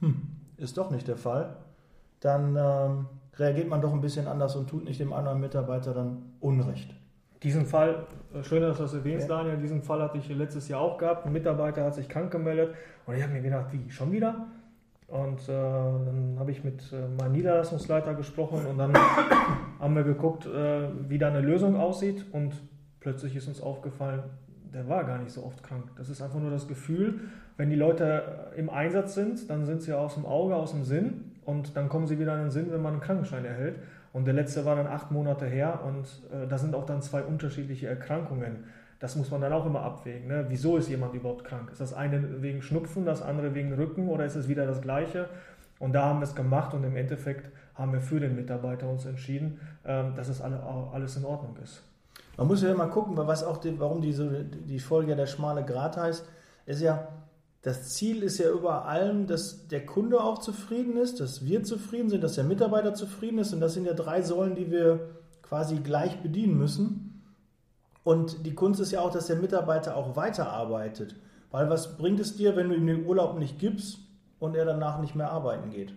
hm, 0.00 0.22
ist 0.56 0.76
doch 0.78 0.90
nicht 0.90 1.06
der 1.06 1.16
Fall, 1.16 1.58
dann 2.18 2.56
ähm, 2.56 3.06
reagiert 3.36 3.68
man 3.68 3.82
doch 3.82 3.92
ein 3.92 4.00
bisschen 4.00 4.26
anders 4.26 4.56
und 4.56 4.68
tut 4.68 4.82
nicht 4.82 4.98
dem 4.98 5.12
anderen 5.12 5.38
Mitarbeiter 5.38 5.94
dann 5.94 6.32
Unrecht. 6.40 6.92
Diesen 7.42 7.66
Fall, 7.66 8.06
äh, 8.34 8.42
schön, 8.44 8.62
dass 8.62 8.76
du 8.76 8.84
das 8.84 8.94
erwähnst, 8.94 9.28
ja. 9.28 9.36
Daniel, 9.36 9.56
diesen 9.56 9.82
Fall 9.82 10.00
hatte 10.02 10.18
ich 10.18 10.28
letztes 10.28 10.68
Jahr 10.68 10.80
auch 10.80 10.98
gehabt. 10.98 11.26
Ein 11.26 11.32
Mitarbeiter 11.32 11.84
hat 11.84 11.94
sich 11.94 12.08
krank 12.08 12.30
gemeldet 12.30 12.74
und 13.06 13.16
ich 13.16 13.22
habe 13.22 13.32
mir 13.32 13.42
gedacht, 13.42 13.66
wie, 13.72 13.90
schon 13.90 14.12
wieder? 14.12 14.46
Und 15.08 15.42
äh, 15.48 15.52
dann 15.52 16.36
habe 16.38 16.50
ich 16.52 16.64
mit 16.64 16.90
äh, 16.92 17.06
meinem 17.20 17.32
Niederlassungsleiter 17.32 18.14
gesprochen 18.14 18.64
und 18.64 18.78
dann 18.78 18.94
haben 19.78 19.94
wir 19.94 20.04
geguckt, 20.04 20.46
äh, 20.46 20.88
wie 21.08 21.18
da 21.18 21.28
eine 21.28 21.40
Lösung 21.40 21.76
aussieht 21.76 22.24
und 22.32 22.54
plötzlich 23.00 23.36
ist 23.36 23.48
uns 23.48 23.60
aufgefallen, 23.60 24.22
der 24.72 24.88
war 24.88 25.04
gar 25.04 25.18
nicht 25.18 25.32
so 25.32 25.44
oft 25.44 25.62
krank. 25.62 25.90
Das 25.96 26.08
ist 26.08 26.22
einfach 26.22 26.38
nur 26.38 26.50
das 26.50 26.66
Gefühl, 26.66 27.20
wenn 27.58 27.68
die 27.68 27.76
Leute 27.76 28.52
im 28.56 28.70
Einsatz 28.70 29.14
sind, 29.14 29.50
dann 29.50 29.66
sind 29.66 29.82
sie 29.82 29.92
aus 29.92 30.14
dem 30.14 30.24
Auge, 30.24 30.56
aus 30.56 30.70
dem 30.70 30.84
Sinn 30.84 31.32
und 31.44 31.76
dann 31.76 31.88
kommen 31.88 32.06
sie 32.06 32.18
wieder 32.18 32.34
in 32.34 32.42
den 32.42 32.50
Sinn, 32.50 32.72
wenn 32.72 32.80
man 32.80 32.94
einen 32.94 33.02
Krankenschein 33.02 33.44
erhält. 33.44 33.80
Und 34.12 34.26
der 34.26 34.34
letzte 34.34 34.64
war 34.64 34.76
dann 34.76 34.86
acht 34.86 35.10
Monate 35.10 35.46
her 35.46 35.80
und 35.86 36.06
äh, 36.32 36.46
da 36.46 36.58
sind 36.58 36.74
auch 36.74 36.84
dann 36.84 37.00
zwei 37.00 37.22
unterschiedliche 37.22 37.88
Erkrankungen. 37.88 38.64
Das 39.00 39.16
muss 39.16 39.30
man 39.30 39.40
dann 39.40 39.52
auch 39.52 39.66
immer 39.66 39.82
abwägen. 39.82 40.28
Ne? 40.28 40.44
Wieso 40.48 40.76
ist 40.76 40.88
jemand 40.88 41.14
überhaupt 41.14 41.44
krank? 41.44 41.70
Ist 41.72 41.80
das 41.80 41.92
eine 41.92 42.42
wegen 42.42 42.62
Schnupfen, 42.62 43.04
das 43.04 43.22
andere 43.22 43.54
wegen 43.54 43.72
Rücken 43.72 44.08
oder 44.08 44.24
ist 44.24 44.36
es 44.36 44.48
wieder 44.48 44.66
das 44.66 44.80
Gleiche? 44.80 45.28
Und 45.78 45.94
da 45.94 46.04
haben 46.04 46.20
wir 46.20 46.24
es 46.24 46.34
gemacht 46.34 46.74
und 46.74 46.84
im 46.84 46.94
Endeffekt 46.94 47.50
haben 47.74 47.92
wir 47.92 48.00
für 48.00 48.20
den 48.20 48.36
Mitarbeiter 48.36 48.88
uns 48.88 49.06
entschieden, 49.06 49.58
ähm, 49.84 50.14
dass 50.14 50.28
es 50.28 50.40
alle, 50.40 50.62
alles 50.92 51.16
in 51.16 51.24
Ordnung 51.24 51.56
ist. 51.62 51.82
Man 52.36 52.46
muss 52.46 52.62
ja 52.62 52.72
mal 52.74 52.88
gucken, 52.88 53.16
was 53.16 53.42
auch 53.42 53.56
die, 53.58 53.78
warum 53.80 54.00
diese, 54.00 54.44
die 54.44 54.78
Folge 54.78 55.16
der 55.16 55.26
schmale 55.26 55.64
Grat 55.64 55.96
heißt, 55.96 56.28
ist 56.66 56.80
ja, 56.80 57.08
das 57.62 57.90
Ziel 57.90 58.24
ist 58.24 58.38
ja 58.38 58.50
über 58.50 58.86
allem, 58.86 59.28
dass 59.28 59.68
der 59.68 59.86
Kunde 59.86 60.20
auch 60.20 60.38
zufrieden 60.38 60.96
ist, 60.96 61.20
dass 61.20 61.44
wir 61.44 61.62
zufrieden 61.62 62.10
sind, 62.10 62.24
dass 62.24 62.34
der 62.34 62.44
Mitarbeiter 62.44 62.92
zufrieden 62.92 63.38
ist. 63.38 63.52
Und 63.52 63.60
das 63.60 63.74
sind 63.74 63.84
ja 63.84 63.94
drei 63.94 64.20
Säulen, 64.22 64.56
die 64.56 64.70
wir 64.70 65.10
quasi 65.42 65.76
gleich 65.76 66.20
bedienen 66.22 66.58
müssen. 66.58 67.22
Und 68.02 68.44
die 68.46 68.54
Kunst 68.54 68.80
ist 68.80 68.90
ja 68.90 69.00
auch, 69.00 69.12
dass 69.12 69.28
der 69.28 69.36
Mitarbeiter 69.36 69.96
auch 69.96 70.16
weiterarbeitet. 70.16 71.14
Weil 71.52 71.70
was 71.70 71.96
bringt 71.96 72.18
es 72.18 72.36
dir, 72.36 72.56
wenn 72.56 72.68
du 72.68 72.74
ihm 72.74 72.86
den 72.86 73.06
Urlaub 73.06 73.38
nicht 73.38 73.60
gibst 73.60 73.98
und 74.40 74.56
er 74.56 74.64
danach 74.64 75.00
nicht 75.00 75.14
mehr 75.14 75.30
arbeiten 75.30 75.70
geht? 75.70 75.94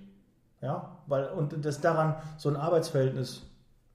Ja, 0.62 1.00
weil, 1.08 1.30
und 1.30 1.66
das 1.66 1.82
daran 1.82 2.16
so 2.38 2.50
ein 2.50 2.58
Arbeitsverhältnis 2.58 3.42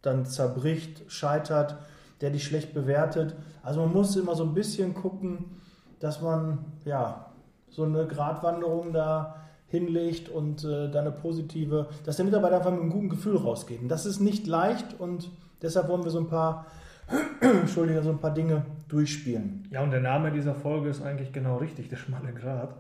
dann 0.03 0.27
zerbricht, 0.27 1.05
scheitert, 1.07 1.77
der 2.21 2.31
dich 2.31 2.45
schlecht 2.45 2.75
bewertet. 2.75 3.37
Also 3.63 3.81
man 3.81 3.93
muss 3.93 4.17
immer 4.17 4.35
so 4.35 4.45
ein 4.45 4.55
bisschen 4.55 4.95
gucken, 4.95 5.57
dass 6.01 6.21
man, 6.21 6.65
ja, 6.85 7.30
so 7.71 7.85
eine 7.85 8.07
Gratwanderung 8.07 8.93
da 8.93 9.37
hinlegt 9.69 10.29
und 10.29 10.65
äh, 10.65 10.91
dann 10.91 11.07
eine 11.07 11.13
positive, 11.13 11.89
dass 12.05 12.17
der 12.17 12.25
Mitarbeiter 12.25 12.57
einfach 12.57 12.73
mit 12.73 12.81
einem 12.81 12.91
guten 12.91 13.09
Gefühl 13.09 13.37
rausgeht. 13.37 13.81
Und 13.81 13.89
das 13.89 14.05
ist 14.05 14.21
nicht 14.21 14.47
leicht 14.47 14.99
und 14.99 15.31
deshalb 15.63 15.89
wollen 15.89 16.03
wir 16.05 16.11
so 16.11 16.19
ein 16.19 16.27
paar, 16.27 16.67
Entschuldige, 17.41 18.03
so 18.03 18.11
ein 18.11 18.19
paar 18.19 18.35
Dinge 18.35 18.65
durchspielen. 18.89 19.69
Ja, 19.71 19.83
und 19.83 19.91
der 19.93 20.01
Name 20.01 20.33
dieser 20.33 20.55
Folge 20.55 20.89
ist 20.89 21.03
eigentlich 21.03 21.33
genau 21.33 21.59
richtig, 21.59 21.89
der 21.89 21.97
schmale 21.97 22.33
Grat. 22.33 22.75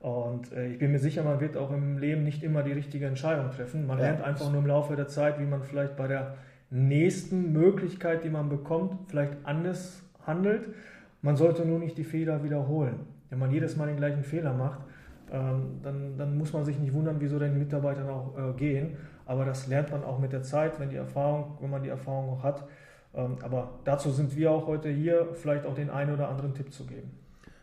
Und 0.00 0.52
äh, 0.52 0.72
ich 0.72 0.78
bin 0.78 0.90
mir 0.90 0.98
sicher, 0.98 1.22
man 1.22 1.40
wird 1.40 1.56
auch 1.56 1.70
im 1.70 1.98
Leben 1.98 2.24
nicht 2.24 2.42
immer 2.42 2.64
die 2.64 2.72
richtige 2.72 3.06
Entscheidung 3.06 3.52
treffen. 3.52 3.86
Man 3.86 3.98
ja. 3.98 4.06
lernt 4.06 4.22
einfach 4.22 4.50
nur 4.50 4.60
im 4.60 4.66
Laufe 4.66 4.96
der 4.96 5.06
Zeit, 5.06 5.38
wie 5.38 5.44
man 5.44 5.62
vielleicht 5.62 5.96
bei 5.96 6.08
der 6.08 6.34
nächsten 6.70 7.52
Möglichkeit, 7.52 8.24
die 8.24 8.30
man 8.30 8.48
bekommt, 8.48 8.96
vielleicht 9.08 9.34
anders 9.44 10.02
handelt. 10.26 10.70
Man 11.20 11.36
sollte 11.36 11.64
nur 11.64 11.78
nicht 11.78 11.96
die 11.98 12.04
Fehler 12.04 12.42
wiederholen. 12.42 13.11
Wenn 13.32 13.38
man 13.38 13.50
jedes 13.50 13.76
Mal 13.76 13.86
den 13.86 13.96
gleichen 13.96 14.24
Fehler 14.24 14.52
macht, 14.52 14.80
ähm, 15.32 15.80
dann, 15.82 16.18
dann, 16.18 16.36
muss 16.36 16.52
man 16.52 16.66
sich 16.66 16.78
nicht 16.78 16.92
wundern, 16.92 17.16
wieso 17.18 17.38
den 17.38 17.58
Mitarbeitern 17.58 18.10
auch 18.10 18.36
äh, 18.36 18.52
gehen. 18.52 18.98
Aber 19.24 19.46
das 19.46 19.68
lernt 19.68 19.90
man 19.90 20.04
auch 20.04 20.18
mit 20.18 20.32
der 20.32 20.42
Zeit, 20.42 20.78
wenn, 20.78 20.90
die 20.90 20.96
Erfahrung, 20.96 21.56
wenn 21.62 21.70
man 21.70 21.82
die 21.82 21.88
Erfahrung 21.88 22.28
auch 22.28 22.42
hat. 22.42 22.64
Ähm, 23.14 23.38
aber 23.42 23.70
dazu 23.84 24.10
sind 24.10 24.36
wir 24.36 24.50
auch 24.50 24.66
heute 24.66 24.90
hier, 24.90 25.28
vielleicht 25.32 25.64
auch 25.64 25.74
den 25.74 25.88
einen 25.88 26.12
oder 26.12 26.28
anderen 26.28 26.52
Tipp 26.52 26.74
zu 26.74 26.84
geben. 26.84 27.10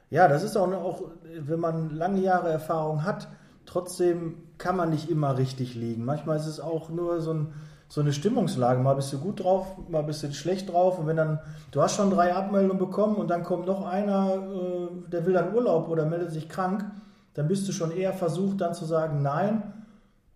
Ja, 0.09 0.27
das 0.27 0.41
ist 0.41 0.57
auch, 0.57 0.73
auch 0.73 1.03
wenn 1.39 1.59
man 1.59 1.91
lange 1.91 2.19
Jahre 2.19 2.49
Erfahrung 2.49 3.03
hat, 3.03 3.27
trotzdem 3.67 4.37
kann 4.57 4.75
man 4.75 4.89
nicht 4.89 5.07
immer 5.07 5.37
richtig 5.37 5.75
liegen. 5.75 6.03
Manchmal 6.03 6.37
ist 6.37 6.47
es 6.47 6.59
auch 6.59 6.89
nur 6.89 7.21
so 7.21 7.31
ein 7.31 7.53
so 7.89 8.01
eine 8.01 8.13
Stimmungslage. 8.13 8.79
Mal 8.81 8.93
bist 8.93 9.11
du 9.11 9.17
gut 9.17 9.43
drauf, 9.43 9.65
mal 9.89 10.03
bist 10.03 10.23
du 10.23 10.31
schlecht 10.31 10.71
drauf. 10.71 10.99
Und 10.99 11.07
wenn 11.07 11.17
dann, 11.17 11.39
du 11.71 11.81
hast 11.81 11.95
schon 11.95 12.11
drei 12.11 12.33
Abmeldungen 12.33 12.77
bekommen 12.77 13.15
und 13.15 13.29
dann 13.29 13.43
kommt 13.43 13.65
noch 13.65 13.85
einer, 13.85 14.35
äh, 14.35 15.09
der 15.11 15.25
will 15.25 15.33
dann 15.33 15.53
Urlaub 15.53 15.89
oder 15.89 16.05
meldet 16.05 16.31
sich 16.31 16.47
krank, 16.47 16.85
dann 17.33 17.47
bist 17.47 17.67
du 17.67 17.71
schon 17.71 17.91
eher 17.91 18.13
versucht, 18.13 18.61
dann 18.61 18.73
zu 18.73 18.85
sagen 18.85 19.21
Nein. 19.21 19.63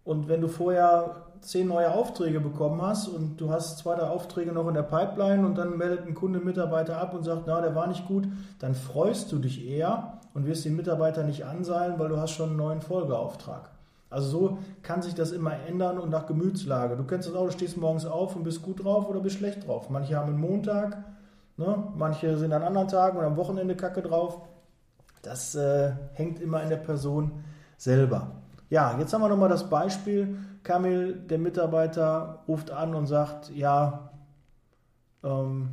Und 0.03 0.27
wenn 0.27 0.41
du 0.41 0.47
vorher 0.47 1.23
zehn 1.41 1.67
neue 1.67 1.91
Aufträge 1.91 2.39
bekommen 2.39 2.81
hast 2.81 3.07
und 3.07 3.39
du 3.39 3.51
hast 3.51 3.77
zwei, 3.77 3.95
drei 3.95 4.07
Aufträge 4.07 4.51
noch 4.51 4.67
in 4.67 4.73
der 4.73 4.83
Pipeline 4.83 5.45
und 5.45 5.57
dann 5.57 5.77
meldet 5.77 6.07
ein 6.07 6.15
Kunde 6.15 6.39
Mitarbeiter 6.39 6.97
ab 6.97 7.13
und 7.13 7.23
sagt, 7.23 7.43
na, 7.45 7.61
der 7.61 7.75
war 7.75 7.87
nicht 7.87 8.07
gut, 8.07 8.27
dann 8.59 8.75
freust 8.75 9.31
du 9.31 9.39
dich 9.39 9.67
eher 9.67 10.19
und 10.33 10.47
wirst 10.47 10.65
den 10.65 10.75
Mitarbeiter 10.75 11.23
nicht 11.23 11.45
anseilen, 11.45 11.99
weil 11.99 12.09
du 12.09 12.17
hast 12.17 12.31
schon 12.31 12.49
einen 12.49 12.57
neuen 12.57 12.81
Folgeauftrag. 12.81 13.69
Also 14.13 14.29
so 14.29 14.57
kann 14.83 15.01
sich 15.01 15.15
das 15.15 15.31
immer 15.31 15.53
ändern 15.67 15.97
und 15.97 16.11
nach 16.11 16.27
Gemütslage. 16.27 16.95
Du 16.95 17.03
kennst 17.03 17.27
das 17.27 17.35
auch, 17.35 17.47
du 17.47 17.51
stehst 17.51 17.77
morgens 17.77 18.05
auf 18.05 18.35
und 18.35 18.43
bist 18.43 18.61
gut 18.61 18.83
drauf 18.83 19.09
oder 19.09 19.19
bist 19.19 19.37
schlecht 19.37 19.67
drauf. 19.67 19.89
Manche 19.89 20.15
haben 20.15 20.29
einen 20.29 20.39
Montag, 20.39 21.03
ne? 21.57 21.91
manche 21.95 22.37
sind 22.37 22.53
an 22.53 22.61
anderen 22.61 22.87
Tagen 22.87 23.17
oder 23.17 23.25
am 23.25 23.37
Wochenende 23.37 23.75
kacke 23.75 24.03
drauf. 24.03 24.39
Das 25.23 25.55
äh, 25.55 25.93
hängt 26.13 26.39
immer 26.39 26.61
in 26.61 26.69
der 26.69 26.77
Person 26.77 27.43
selber. 27.77 28.43
Ja, 28.69 28.99
jetzt 28.99 29.13
haben 29.13 29.21
wir 29.21 29.29
nochmal 29.29 29.49
das 29.49 29.67
Beispiel. 29.67 30.37
Kamil, 30.61 31.15
der 31.15 31.39
Mitarbeiter, 31.39 32.43
ruft 32.47 32.69
an 32.69 32.93
und 32.93 33.07
sagt, 33.07 33.49
ja, 33.49 34.11
ähm, 35.23 35.71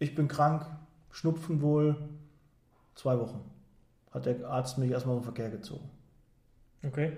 ich 0.00 0.16
bin 0.16 0.26
krank, 0.26 0.66
Schnupfen 1.12 1.62
wohl, 1.62 1.96
zwei 2.96 3.16
Wochen. 3.20 3.40
Hat 4.10 4.26
der 4.26 4.44
Arzt 4.48 4.76
mich 4.76 4.90
erstmal 4.90 5.14
vom 5.14 5.24
Verkehr 5.24 5.50
gezogen. 5.50 5.88
Okay. 6.84 7.16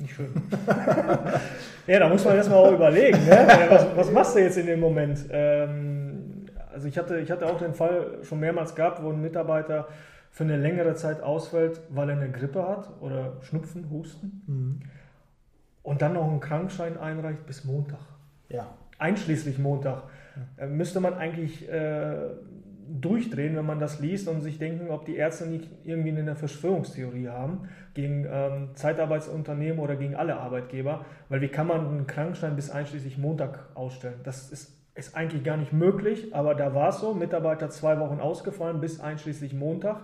Nicht 0.00 0.14
schön. 0.14 0.32
ja, 1.86 1.98
da 1.98 2.08
muss 2.08 2.24
man 2.24 2.36
erstmal 2.36 2.58
auch 2.58 2.72
überlegen, 2.72 3.22
ne? 3.26 3.46
was, 3.68 3.86
was, 3.96 4.10
machst 4.10 4.34
du 4.34 4.40
jetzt 4.40 4.56
in 4.56 4.66
dem 4.66 4.80
Moment? 4.80 5.26
Ähm, 5.30 6.46
also 6.72 6.88
ich 6.88 6.96
hatte, 6.96 7.18
ich 7.18 7.30
hatte 7.30 7.46
auch 7.46 7.58
den 7.58 7.74
Fall 7.74 8.18
schon 8.22 8.40
mehrmals 8.40 8.74
gehabt, 8.74 9.02
wo 9.02 9.10
ein 9.10 9.20
Mitarbeiter 9.20 9.88
für 10.30 10.44
eine 10.44 10.56
längere 10.56 10.94
Zeit 10.94 11.22
ausfällt, 11.22 11.82
weil 11.90 12.08
er 12.08 12.16
eine 12.16 12.30
Grippe 12.30 12.66
hat 12.66 12.88
oder 13.00 13.36
Schnupfen, 13.42 13.90
Husten 13.90 14.42
mhm. 14.46 14.80
und 15.82 16.00
dann 16.00 16.14
noch 16.14 16.26
einen 16.26 16.40
Krankschein 16.40 16.96
einreicht 16.96 17.44
bis 17.46 17.64
Montag. 17.64 18.00
Ja. 18.48 18.68
Einschließlich 18.98 19.58
Montag. 19.58 20.04
Äh, 20.56 20.66
müsste 20.66 21.00
man 21.00 21.12
eigentlich 21.14 21.68
äh, 21.68 22.14
durchdrehen, 22.98 23.56
wenn 23.56 23.66
man 23.66 23.78
das 23.78 24.00
liest 24.00 24.28
und 24.28 24.40
sich 24.40 24.58
denken, 24.58 24.90
ob 24.90 25.04
die 25.04 25.16
Ärzte 25.16 25.46
nicht 25.46 25.68
irgendwie 25.84 26.10
eine 26.10 26.34
Verschwörungstheorie 26.34 27.28
haben 27.28 27.68
gegen 27.94 28.26
ähm, 28.30 28.70
Zeitarbeitsunternehmen 28.74 29.78
oder 29.78 29.96
gegen 29.96 30.16
alle 30.16 30.36
Arbeitgeber. 30.36 31.04
Weil 31.28 31.40
wie 31.40 31.48
kann 31.48 31.66
man 31.66 31.86
einen 31.86 32.06
Krankschein 32.06 32.56
bis 32.56 32.70
einschließlich 32.70 33.18
Montag 33.18 33.68
ausstellen? 33.74 34.20
Das 34.24 34.50
ist, 34.50 34.76
ist 34.94 35.16
eigentlich 35.16 35.44
gar 35.44 35.56
nicht 35.56 35.72
möglich, 35.72 36.34
aber 36.34 36.54
da 36.54 36.74
war 36.74 36.88
es 36.88 37.00
so. 37.00 37.14
Mitarbeiter 37.14 37.70
zwei 37.70 37.98
Wochen 38.00 38.20
ausgefallen 38.20 38.80
bis 38.80 39.00
einschließlich 39.00 39.54
Montag. 39.54 40.02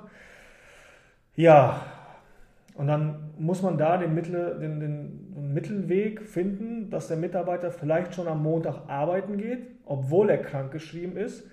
Ja, 1.34 1.82
und 2.74 2.88
dann 2.88 3.30
muss 3.38 3.62
man 3.62 3.78
da 3.78 3.96
den, 3.96 4.14
Mittel, 4.14 4.58
den, 4.60 4.80
den, 4.80 5.52
Mittelweg 5.54 6.22
finden, 6.22 6.90
dass 6.90 7.08
der 7.08 7.16
Mitarbeiter 7.16 7.70
vielleicht 7.70 8.14
schon 8.14 8.28
am 8.28 8.42
Montag 8.42 8.88
arbeiten 8.88 9.38
geht, 9.38 9.66
obwohl 9.86 10.28
er 10.28 10.38
krankgeschrieben 10.38 11.16
ist 11.16 11.44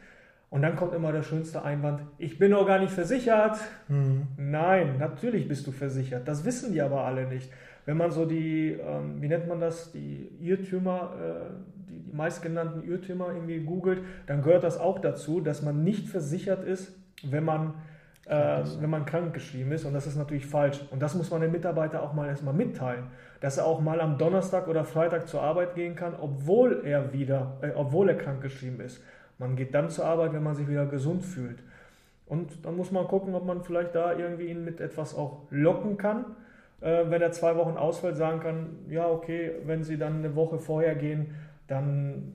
und 0.54 0.62
dann 0.62 0.76
kommt 0.76 0.94
immer 0.94 1.12
der 1.12 1.24
schönste 1.24 1.64
Einwand, 1.64 2.02
ich 2.20 2.38
bin 2.38 2.52
doch 2.52 2.68
gar 2.68 2.78
nicht 2.78 2.94
versichert. 2.94 3.58
Mhm. 3.88 4.28
Nein, 4.38 5.00
natürlich 5.00 5.48
bist 5.48 5.66
du 5.66 5.72
versichert. 5.72 6.28
Das 6.28 6.46
wissen 6.46 6.74
die 6.74 6.82
aber 6.84 7.06
alle 7.06 7.26
nicht. 7.26 7.52
Wenn 7.88 7.98
man 7.98 8.12
so 8.12 8.26
die, 8.26 8.74
ähm, 8.74 9.20
wie 9.20 9.30
nennt 9.30 9.48
man 9.48 9.60
das, 9.60 9.92
die 9.94 10.30
Irrtümer, 10.40 11.16
äh, 11.20 11.90
die, 11.90 12.04
die 12.04 12.16
meistgenannten 12.16 12.88
Irrtümer 12.88 13.30
irgendwie 13.34 13.62
googelt, 13.62 14.04
dann 14.28 14.44
gehört 14.44 14.64
das 14.64 14.80
auch 14.80 15.00
dazu, 15.00 15.42
dass 15.42 15.64
man 15.64 15.84
nicht 15.84 16.08
versichert 16.08 16.64
ist, 16.64 16.96
wenn 17.24 17.46
man, 17.46 17.74
äh, 18.28 18.62
wenn 18.80 18.92
man 18.92 19.08
krankgeschrieben 19.08 19.72
ist. 19.72 19.86
Und 19.86 19.96
das 19.96 20.06
ist 20.06 20.18
natürlich 20.18 20.46
falsch. 20.46 20.80
Und 20.92 21.02
das 21.02 21.16
muss 21.16 21.32
man 21.32 21.42
dem 21.42 21.52
Mitarbeiter 21.52 22.04
auch 22.04 22.14
mal 22.14 22.28
erstmal 22.28 22.54
mitteilen, 22.54 23.06
dass 23.40 23.58
er 23.58 23.66
auch 23.66 23.82
mal 23.82 24.00
am 24.00 24.20
Donnerstag 24.20 24.68
oder 24.68 24.84
Freitag 24.84 25.28
zur 25.28 25.42
Arbeit 25.42 25.74
gehen 25.74 25.96
kann, 25.96 26.14
obwohl 26.14 26.84
er 26.86 27.12
wieder, 27.12 27.58
äh, 27.64 27.72
obwohl 27.74 28.10
er 28.10 28.20
krankgeschrieben 28.20 28.82
ist. 28.82 29.02
Man 29.38 29.56
geht 29.56 29.74
dann 29.74 29.90
zur 29.90 30.06
Arbeit, 30.06 30.34
wenn 30.34 30.44
man 30.44 30.56
sich 30.56 30.68
wieder 30.68 30.86
gesund 30.86 31.24
fühlt. 31.24 31.60
Und 32.26 32.66
dann 32.66 32.78
muss 32.78 32.92
man 32.92 33.08
gucken, 33.08 33.36
ob 33.36 33.46
man 33.46 33.64
vielleicht 33.64 33.96
da 33.96 34.14
irgendwie 34.14 34.46
ihn 34.46 34.64
mit 34.64 34.80
etwas 34.80 35.16
auch 35.16 35.42
locken 35.50 35.98
kann. 35.98 36.26
Äh, 36.82 37.06
wenn 37.10 37.22
er 37.22 37.32
zwei 37.32 37.56
Wochen 37.56 37.78
ausfällt, 37.78 38.16
sagen 38.16 38.40
kann, 38.40 38.70
ja, 38.90 39.08
okay, 39.08 39.52
wenn 39.66 39.84
Sie 39.84 39.98
dann 39.98 40.18
eine 40.18 40.36
Woche 40.36 40.60
vorher 40.60 40.96
gehen, 40.96 41.36
dann 41.68 42.34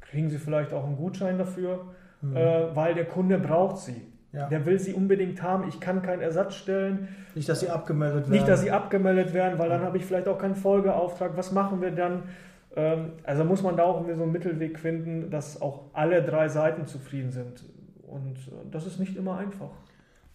kriegen 0.00 0.30
Sie 0.30 0.38
vielleicht 0.38 0.72
auch 0.72 0.84
einen 0.84 0.96
Gutschein 0.96 1.38
dafür, 1.38 1.86
mhm. 2.22 2.36
äh, 2.36 2.76
weil 2.76 2.94
der 2.94 3.04
Kunde 3.06 3.38
braucht 3.38 3.78
sie. 3.78 4.00
Ja. 4.32 4.48
Der 4.48 4.66
will 4.66 4.78
sie 4.78 4.92
unbedingt 4.92 5.42
haben. 5.42 5.66
Ich 5.66 5.80
kann 5.80 6.02
keinen 6.02 6.20
Ersatz 6.20 6.56
stellen. 6.56 7.08
Nicht, 7.34 7.48
dass 7.48 7.60
sie 7.60 7.70
abgemeldet 7.70 8.24
werden. 8.24 8.32
Nicht, 8.32 8.46
dass 8.46 8.60
sie 8.60 8.70
abgemeldet 8.70 9.32
werden, 9.32 9.58
weil 9.58 9.70
dann 9.70 9.80
habe 9.80 9.96
ich 9.96 10.04
vielleicht 10.04 10.28
auch 10.28 10.38
keinen 10.38 10.56
Folgeauftrag. 10.56 11.36
Was 11.36 11.52
machen 11.52 11.80
wir 11.80 11.90
dann? 11.90 12.24
Ähm, 12.76 13.12
also 13.24 13.44
muss 13.44 13.62
man 13.62 13.76
da 13.76 13.84
auch 13.84 14.04
so 14.04 14.22
einen 14.22 14.32
Mittelweg 14.32 14.78
finden, 14.78 15.30
dass 15.30 15.60
auch 15.60 15.84
alle 15.94 16.22
drei 16.22 16.48
Seiten 16.48 16.86
zufrieden 16.86 17.32
sind. 17.32 17.64
Und 18.06 18.36
äh, 18.36 18.70
das 18.70 18.86
ist 18.86 19.00
nicht 19.00 19.16
immer 19.16 19.38
einfach. 19.38 19.70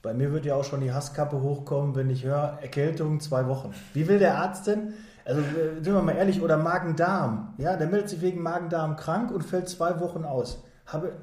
Bei 0.01 0.15
mir 0.15 0.33
wird 0.33 0.45
ja 0.45 0.55
auch 0.55 0.63
schon 0.63 0.81
die 0.81 0.91
Hasskappe 0.91 1.41
hochkommen, 1.41 1.95
wenn 1.95 2.09
ich 2.09 2.25
höre, 2.25 2.57
Erkältung 2.61 3.19
zwei 3.19 3.47
Wochen. 3.47 3.71
Wie 3.93 4.07
will 4.07 4.17
der 4.17 4.39
Arzt 4.39 4.65
denn? 4.65 4.93
Also 5.23 5.41
äh, 5.41 5.83
sind 5.83 5.93
wir 5.93 6.01
mal 6.01 6.15
ehrlich, 6.15 6.41
oder 6.41 6.57
Magen-Darm. 6.57 7.53
Ja, 7.59 7.77
der 7.77 7.87
meldet 7.87 8.09
sich 8.09 8.21
wegen 8.21 8.41
Magen-Darm 8.41 8.95
krank 8.95 9.31
und 9.31 9.43
fällt 9.43 9.69
zwei 9.69 9.99
Wochen 9.99 10.25
aus. 10.25 10.63
Habe, 10.87 11.13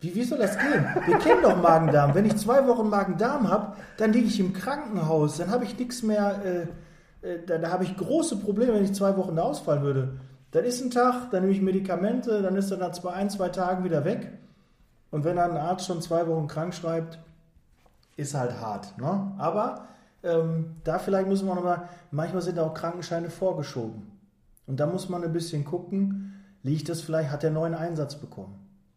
wie, 0.00 0.14
wie 0.14 0.22
soll 0.22 0.38
das 0.38 0.56
gehen? 0.56 0.86
Wir 1.06 1.18
kennen 1.18 1.42
doch 1.42 1.60
Magen-Darm. 1.60 2.14
Wenn 2.14 2.24
ich 2.24 2.36
zwei 2.36 2.66
Wochen 2.68 2.88
Magen-Darm 2.88 3.50
habe, 3.50 3.74
dann 3.96 4.12
liege 4.12 4.28
ich 4.28 4.38
im 4.38 4.52
Krankenhaus. 4.52 5.38
Dann 5.38 5.50
habe 5.50 5.64
ich 5.64 5.76
nichts 5.76 6.04
mehr. 6.04 6.40
Äh, 6.44 7.28
äh, 7.28 7.38
da, 7.44 7.58
da 7.58 7.70
habe 7.70 7.84
ich 7.84 7.96
große 7.96 8.36
Probleme, 8.36 8.74
wenn 8.74 8.84
ich 8.84 8.94
zwei 8.94 9.16
Wochen 9.16 9.34
da 9.34 9.42
ausfallen 9.42 9.82
würde. 9.82 10.20
Dann 10.54 10.64
ist 10.64 10.80
ein 10.80 10.92
Tag, 10.92 11.32
dann 11.32 11.42
nehme 11.42 11.52
ich 11.52 11.60
Medikamente, 11.60 12.40
dann 12.40 12.54
ist 12.54 12.70
er 12.70 12.76
nach 12.76 12.92
zwei, 12.92 13.14
ein, 13.14 13.28
zwei 13.28 13.48
Tagen 13.48 13.82
wieder 13.82 14.04
weg. 14.04 14.38
Und 15.10 15.24
wenn 15.24 15.34
dann 15.34 15.50
ein 15.50 15.56
Arzt 15.56 15.86
schon 15.86 16.00
zwei 16.00 16.28
Wochen 16.28 16.46
krank 16.46 16.72
schreibt, 16.72 17.18
ist 18.16 18.34
halt 18.34 18.60
hart. 18.60 18.96
Ne? 18.96 19.32
Aber 19.36 19.88
ähm, 20.22 20.76
da 20.84 21.00
vielleicht 21.00 21.26
müssen 21.26 21.48
wir 21.48 21.56
nochmal, 21.56 21.88
manchmal 22.12 22.40
sind 22.40 22.60
auch 22.60 22.72
Krankenscheine 22.72 23.30
vorgeschoben. 23.30 24.12
Und 24.68 24.78
da 24.78 24.86
muss 24.86 25.08
man 25.08 25.24
ein 25.24 25.32
bisschen 25.32 25.64
gucken, 25.64 26.40
liegt 26.62 26.88
das 26.88 27.00
vielleicht, 27.00 27.32
hat 27.32 27.42
der 27.42 27.50
neuen 27.50 27.74
Einsatz 27.74 28.14
bekommen? 28.14 28.54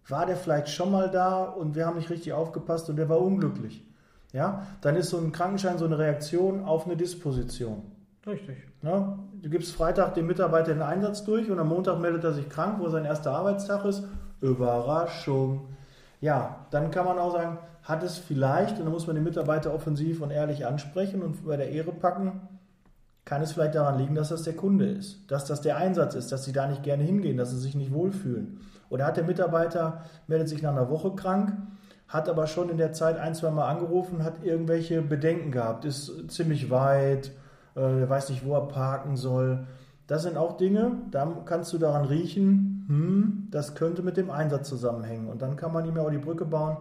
War 0.07 0.27
der 0.27 0.37
vielleicht 0.37 0.69
schon 0.69 0.91
mal 0.91 1.09
da 1.09 1.43
und 1.43 1.73
wir 1.73 1.87
haben 1.87 1.97
nicht 1.97 2.11
richtig 2.11 2.33
aufgepasst 2.33 2.87
und 2.91 2.97
der 2.97 3.09
war 3.09 3.19
unglücklich? 3.19 3.83
Ja, 4.31 4.67
dann 4.81 4.95
ist 4.95 5.09
so 5.09 5.17
ein 5.17 5.31
Krankenschein 5.31 5.79
so 5.79 5.85
eine 5.85 5.97
Reaktion 5.97 6.65
auf 6.65 6.85
eine 6.85 6.95
Disposition. 6.95 7.81
Richtig. 8.27 8.57
Ja, 8.83 9.17
du 9.41 9.49
gibst 9.49 9.75
Freitag 9.75 10.13
dem 10.15 10.27
Mitarbeiter 10.27 10.73
den 10.73 10.81
Einsatz 10.81 11.23
durch 11.23 11.49
und 11.49 11.59
am 11.59 11.69
Montag 11.69 11.99
meldet 11.99 12.23
er 12.23 12.33
sich 12.33 12.49
krank, 12.49 12.75
wo 12.79 12.89
sein 12.89 13.05
erster 13.05 13.31
Arbeitstag 13.31 13.85
ist. 13.85 14.03
Überraschung. 14.41 15.67
Ja, 16.21 16.67
dann 16.71 16.91
kann 16.91 17.05
man 17.05 17.19
auch 17.19 17.33
sagen, 17.33 17.57
hat 17.83 18.03
es 18.03 18.17
vielleicht, 18.17 18.77
und 18.77 18.85
dann 18.85 18.91
muss 18.91 19.07
man 19.07 19.15
den 19.15 19.23
Mitarbeiter 19.23 19.73
offensiv 19.73 20.21
und 20.21 20.31
ehrlich 20.31 20.65
ansprechen 20.65 21.21
und 21.21 21.45
bei 21.45 21.57
der 21.57 21.69
Ehre 21.69 21.91
packen, 21.91 22.41
kann 23.23 23.41
es 23.41 23.51
vielleicht 23.51 23.75
daran 23.75 23.97
liegen, 23.97 24.15
dass 24.15 24.29
das 24.29 24.43
der 24.43 24.55
Kunde 24.55 24.85
ist, 24.85 25.29
dass 25.29 25.45
das 25.45 25.61
der 25.61 25.77
Einsatz 25.77 26.15
ist, 26.15 26.31
dass 26.31 26.45
sie 26.45 26.53
da 26.53 26.67
nicht 26.67 26.83
gerne 26.83 27.03
hingehen, 27.03 27.37
dass 27.37 27.51
sie 27.51 27.59
sich 27.59 27.75
nicht 27.75 27.93
wohlfühlen. 27.93 28.61
Oder 28.89 29.05
hat 29.05 29.17
der 29.17 29.25
Mitarbeiter, 29.25 30.03
meldet 30.27 30.47
sich 30.47 30.61
nach 30.61 30.71
einer 30.71 30.89
Woche 30.89 31.11
krank, 31.11 31.53
hat 32.07 32.29
aber 32.29 32.47
schon 32.47 32.69
in 32.69 32.77
der 32.77 32.93
Zeit 32.93 33.19
ein, 33.19 33.35
zwei 33.35 33.51
Mal 33.51 33.67
angerufen, 33.67 34.23
hat 34.23 34.43
irgendwelche 34.43 35.01
Bedenken 35.01 35.51
gehabt, 35.51 35.83
ist 35.83 36.31
ziemlich 36.31 36.69
weit, 36.69 37.31
äh, 37.77 38.09
weiß 38.09 38.29
nicht, 38.29 38.45
wo 38.45 38.55
er 38.55 38.67
parken 38.67 39.15
soll. 39.15 39.67
Das 40.07 40.23
sind 40.23 40.37
auch 40.37 40.57
Dinge, 40.57 40.93
da 41.11 41.27
kannst 41.45 41.71
du 41.73 41.77
daran 41.77 42.05
riechen, 42.05 42.85
hm, 42.87 43.47
das 43.51 43.75
könnte 43.75 44.01
mit 44.01 44.17
dem 44.17 44.29
Einsatz 44.29 44.69
zusammenhängen. 44.69 45.27
Und 45.27 45.41
dann 45.41 45.55
kann 45.57 45.73
man 45.73 45.85
ihm 45.85 45.95
ja 45.95 46.01
auch 46.01 46.09
die 46.09 46.17
Brücke 46.17 46.45
bauen. 46.45 46.77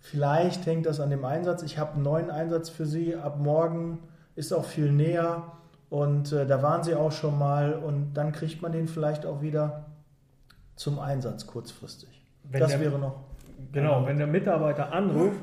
Vielleicht 0.00 0.66
hängt 0.66 0.86
das 0.86 0.98
an 0.98 1.10
dem 1.10 1.24
Einsatz. 1.24 1.62
Ich 1.62 1.78
habe 1.78 1.94
einen 1.94 2.02
neuen 2.02 2.28
Einsatz 2.28 2.68
für 2.68 2.86
Sie. 2.86 3.14
Ab 3.14 3.38
morgen 3.38 4.00
ist 4.34 4.52
auch 4.52 4.64
viel 4.64 4.90
näher. 4.90 5.44
Und 5.90 6.32
äh, 6.32 6.44
da 6.44 6.60
waren 6.60 6.82
Sie 6.82 6.96
auch 6.96 7.12
schon 7.12 7.38
mal. 7.38 7.74
Und 7.74 8.14
dann 8.14 8.32
kriegt 8.32 8.62
man 8.62 8.72
den 8.72 8.88
vielleicht 8.88 9.24
auch 9.24 9.42
wieder 9.42 9.84
zum 10.74 10.98
Einsatz 10.98 11.46
kurzfristig. 11.46 12.08
Wenn 12.42 12.60
das 12.60 12.72
der, 12.72 12.80
wäre 12.80 12.98
noch. 12.98 13.20
Genau, 13.70 14.04
wenn 14.04 14.18
der 14.18 14.26
Mitarbeiter 14.26 14.92
anruft 14.92 15.38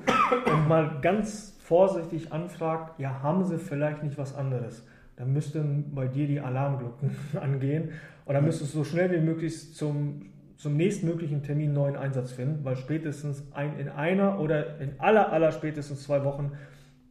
und 0.45 0.67
mal 0.67 0.99
ganz 1.01 1.55
vorsichtig 1.69 2.33
anfragt, 2.33 2.99
ja, 2.99 3.21
haben 3.21 3.45
Sie 3.45 3.59
vielleicht 3.59 4.01
nicht 4.01 4.17
was 4.17 4.35
anderes? 4.35 4.83
Dann 5.17 5.31
müssten 5.33 5.93
bei 5.93 6.07
dir 6.07 6.25
die 6.25 6.39
Alarmglocken 6.39 7.15
angehen 7.39 7.91
und 8.25 8.33
dann 8.33 8.43
müsstest 8.43 8.73
du 8.73 8.79
so 8.79 8.83
schnell 8.83 9.11
wie 9.11 9.23
möglich 9.23 9.75
zum, 9.75 10.31
zum 10.57 10.75
nächstmöglichen 10.75 11.43
Termin 11.43 11.73
neuen 11.73 11.95
Einsatz 11.95 12.31
finden, 12.31 12.65
weil 12.65 12.75
spätestens 12.75 13.43
ein, 13.53 13.77
in 13.77 13.87
einer 13.87 14.39
oder 14.39 14.79
in 14.79 14.99
aller, 14.99 15.31
aller 15.31 15.51
spätestens 15.51 16.01
zwei 16.01 16.23
Wochen 16.23 16.53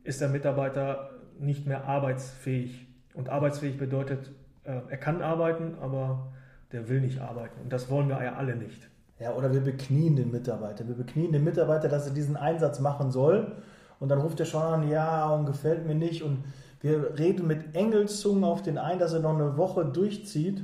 ist 0.02 0.20
der 0.20 0.28
Mitarbeiter 0.28 1.10
nicht 1.38 1.66
mehr 1.68 1.84
arbeitsfähig. 1.84 2.88
Und 3.14 3.28
arbeitsfähig 3.28 3.78
bedeutet, 3.78 4.32
äh, 4.64 4.80
er 4.88 4.96
kann 4.96 5.22
arbeiten, 5.22 5.76
aber 5.80 6.32
der 6.72 6.88
will 6.88 7.00
nicht 7.00 7.20
arbeiten. 7.20 7.60
Und 7.62 7.72
das 7.72 7.90
wollen 7.90 8.08
wir 8.08 8.20
ja 8.24 8.32
alle 8.32 8.56
nicht. 8.56 8.90
Ja, 9.20 9.34
oder 9.34 9.52
wir 9.52 9.60
beknien 9.60 10.16
den 10.16 10.32
Mitarbeiter. 10.32 10.88
Wir 10.88 10.96
beknien 10.96 11.30
den 11.30 11.44
Mitarbeiter, 11.44 11.88
dass 11.88 12.08
er 12.08 12.14
diesen 12.14 12.36
Einsatz 12.36 12.80
machen 12.80 13.12
soll. 13.12 13.52
Und 14.00 14.10
dann 14.10 14.20
ruft 14.20 14.40
er 14.40 14.46
schon 14.46 14.62
an, 14.62 14.88
ja, 14.88 15.28
und 15.30 15.46
gefällt 15.46 15.86
mir 15.86 15.94
nicht. 15.94 16.22
Und 16.22 16.44
wir 16.80 17.18
reden 17.18 17.46
mit 17.46 17.74
Engelszungen 17.74 18.44
auf 18.44 18.62
den 18.62 18.78
ein, 18.78 18.98
dass 18.98 19.12
er 19.12 19.20
noch 19.20 19.34
eine 19.34 19.56
Woche 19.56 19.84
durchzieht. 19.84 20.62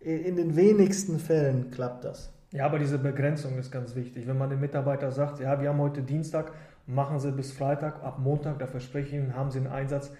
In 0.00 0.36
den 0.36 0.54
wenigsten 0.54 1.18
Fällen 1.18 1.70
klappt 1.70 2.04
das. 2.04 2.32
Ja, 2.52 2.66
aber 2.66 2.78
diese 2.78 2.98
Begrenzung 2.98 3.58
ist 3.58 3.72
ganz 3.72 3.96
wichtig. 3.96 4.26
Wenn 4.26 4.38
man 4.38 4.50
dem 4.50 4.60
Mitarbeiter 4.60 5.10
sagt, 5.10 5.40
ja, 5.40 5.60
wir 5.60 5.68
haben 5.68 5.80
heute 5.80 6.02
Dienstag, 6.02 6.52
machen 6.86 7.18
Sie 7.18 7.32
bis 7.32 7.52
Freitag, 7.52 8.02
ab 8.04 8.18
Montag, 8.20 8.60
da 8.60 8.66
verspreche 8.66 9.08
ich 9.08 9.14
Ihnen, 9.14 9.34
haben 9.34 9.50
Sie 9.50 9.58
einen 9.58 9.66
Einsatz, 9.66 10.12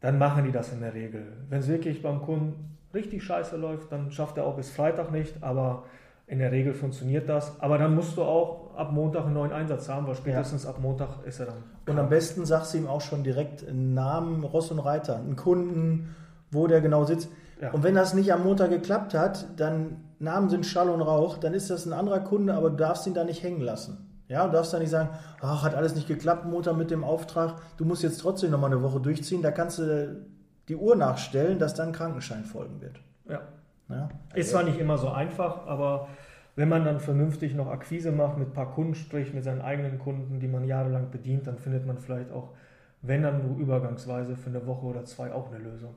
dann 0.00 0.18
machen 0.18 0.44
die 0.44 0.52
das 0.52 0.72
in 0.72 0.80
der 0.80 0.94
Regel. 0.94 1.32
Wenn 1.48 1.60
es 1.60 1.68
wirklich 1.68 2.02
beim 2.02 2.22
Kunden 2.22 2.76
richtig 2.92 3.22
scheiße 3.22 3.56
läuft, 3.56 3.92
dann 3.92 4.10
schafft 4.10 4.36
er 4.36 4.44
auch 4.44 4.56
bis 4.56 4.70
Freitag 4.70 5.12
nicht, 5.12 5.42
aber 5.42 5.84
in 6.26 6.40
der 6.40 6.52
Regel 6.52 6.74
funktioniert 6.74 7.28
das, 7.28 7.60
aber 7.60 7.78
dann 7.78 7.94
musst 7.94 8.16
du 8.16 8.22
auch 8.22 8.67
ab 8.78 8.92
Montag 8.92 9.24
einen 9.24 9.34
neuen 9.34 9.52
Einsatz 9.52 9.88
haben, 9.88 10.06
weil 10.06 10.14
spätestens 10.14 10.64
ja. 10.64 10.70
ab 10.70 10.78
Montag 10.80 11.24
ist 11.24 11.40
er 11.40 11.46
dann. 11.46 11.56
Krank. 11.56 11.88
Und 11.88 11.98
am 11.98 12.08
besten 12.08 12.46
sagst 12.46 12.72
du 12.72 12.78
ihm 12.78 12.86
auch 12.86 13.00
schon 13.00 13.24
direkt 13.24 13.66
einen 13.66 13.92
Namen, 13.92 14.44
Ross 14.44 14.70
und 14.70 14.78
Reiter, 14.78 15.16
einen 15.16 15.36
Kunden, 15.36 16.14
wo 16.50 16.66
der 16.66 16.80
genau 16.80 17.04
sitzt. 17.04 17.28
Ja. 17.60 17.72
Und 17.72 17.82
wenn 17.82 17.94
das 17.94 18.14
nicht 18.14 18.32
am 18.32 18.44
Montag 18.44 18.70
geklappt 18.70 19.14
hat, 19.14 19.46
dann 19.56 20.04
Namen 20.20 20.48
sind 20.48 20.64
Schall 20.64 20.90
und 20.90 21.02
Rauch, 21.02 21.38
dann 21.38 21.54
ist 21.54 21.70
das 21.70 21.86
ein 21.86 21.92
anderer 21.92 22.20
Kunde, 22.20 22.54
aber 22.54 22.70
du 22.70 22.76
darfst 22.76 23.06
ihn 23.06 23.14
da 23.14 23.24
nicht 23.24 23.42
hängen 23.42 23.60
lassen. 23.60 24.08
Ja, 24.28 24.46
du 24.46 24.52
darfst 24.52 24.72
da 24.72 24.78
nicht 24.78 24.90
sagen, 24.90 25.08
ach, 25.40 25.64
hat 25.64 25.74
alles 25.74 25.94
nicht 25.94 26.06
geklappt, 26.06 26.44
Montag 26.44 26.76
mit 26.76 26.90
dem 26.90 27.02
Auftrag, 27.02 27.56
du 27.78 27.84
musst 27.84 28.02
jetzt 28.02 28.20
trotzdem 28.20 28.50
nochmal 28.50 28.70
eine 28.70 28.82
Woche 28.82 29.00
durchziehen, 29.00 29.42
da 29.42 29.50
kannst 29.50 29.78
du 29.78 30.24
die 30.68 30.76
Uhr 30.76 30.96
nachstellen, 30.96 31.58
dass 31.58 31.74
dann 31.74 31.92
Krankenschein 31.92 32.44
folgen 32.44 32.80
wird. 32.80 33.00
Ja. 33.28 33.40
ja. 33.88 34.08
Ist 34.34 34.50
zwar 34.50 34.64
nicht 34.64 34.78
immer 34.78 34.98
so 34.98 35.08
einfach, 35.08 35.66
aber 35.66 36.08
wenn 36.58 36.68
man 36.68 36.84
dann 36.84 36.98
vernünftig 36.98 37.54
noch 37.54 37.68
Akquise 37.68 38.10
macht, 38.10 38.36
mit 38.36 38.48
ein 38.48 38.52
paar 38.52 38.72
Kunden 38.72 38.96
spricht, 38.96 39.32
mit 39.32 39.44
seinen 39.44 39.60
eigenen 39.60 40.00
Kunden, 40.00 40.40
die 40.40 40.48
man 40.48 40.64
jahrelang 40.64 41.08
bedient, 41.12 41.46
dann 41.46 41.56
findet 41.56 41.86
man 41.86 41.98
vielleicht 41.98 42.32
auch, 42.32 42.48
wenn 43.00 43.22
dann 43.22 43.46
nur 43.46 43.58
übergangsweise 43.58 44.34
für 44.34 44.50
eine 44.50 44.66
Woche 44.66 44.86
oder 44.86 45.04
zwei 45.04 45.30
auch 45.30 45.52
eine 45.52 45.62
Lösung. 45.62 45.90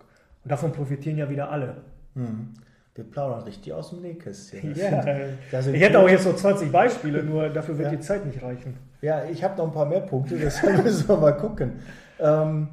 Und 0.43 0.51
davon 0.51 0.71
profitieren 0.71 1.17
ja 1.17 1.27
wieder 1.31 1.49
alle. 1.49 1.77
Mhm. 2.13 2.53
Wir 2.93 3.03
plaudern 3.05 3.41
richtig 3.41 3.73
aus 3.73 3.89
dem 3.89 4.03
Nähkästchen. 4.03 4.75
Ja, 4.75 5.03
ich 5.73 5.81
hätte 5.81 5.97
auch 5.97 6.07
jetzt 6.07 6.25
so 6.25 6.33
20 6.33 6.71
Beispiele, 6.71 7.23
nur 7.23 7.49
dafür 7.49 7.79
wird 7.79 7.91
ja. 7.91 7.97
die 7.97 8.01
Zeit 8.01 8.23
nicht 8.27 8.43
reichen. 8.43 8.77
Ja, 9.01 9.23
ich 9.23 9.43
habe 9.43 9.57
noch 9.57 9.65
ein 9.65 9.73
paar 9.73 9.87
mehr 9.87 10.01
Punkte, 10.01 10.37
deshalb 10.37 10.83
müssen 10.83 11.09
wir 11.09 11.17
mal 11.17 11.37
gucken. 11.37 11.79
Ähm, 12.19 12.67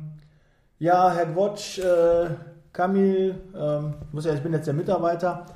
ja, 0.78 1.14
Herr 1.14 1.24
Gwotsch, 1.24 1.78
äh, 1.78 2.26
Kamil, 2.70 3.34
ähm, 3.58 3.94
muss 4.12 4.26
ja, 4.26 4.34
ich 4.34 4.42
bin 4.42 4.52
jetzt 4.52 4.66
der 4.66 4.74
Mitarbeiter. 4.74 5.46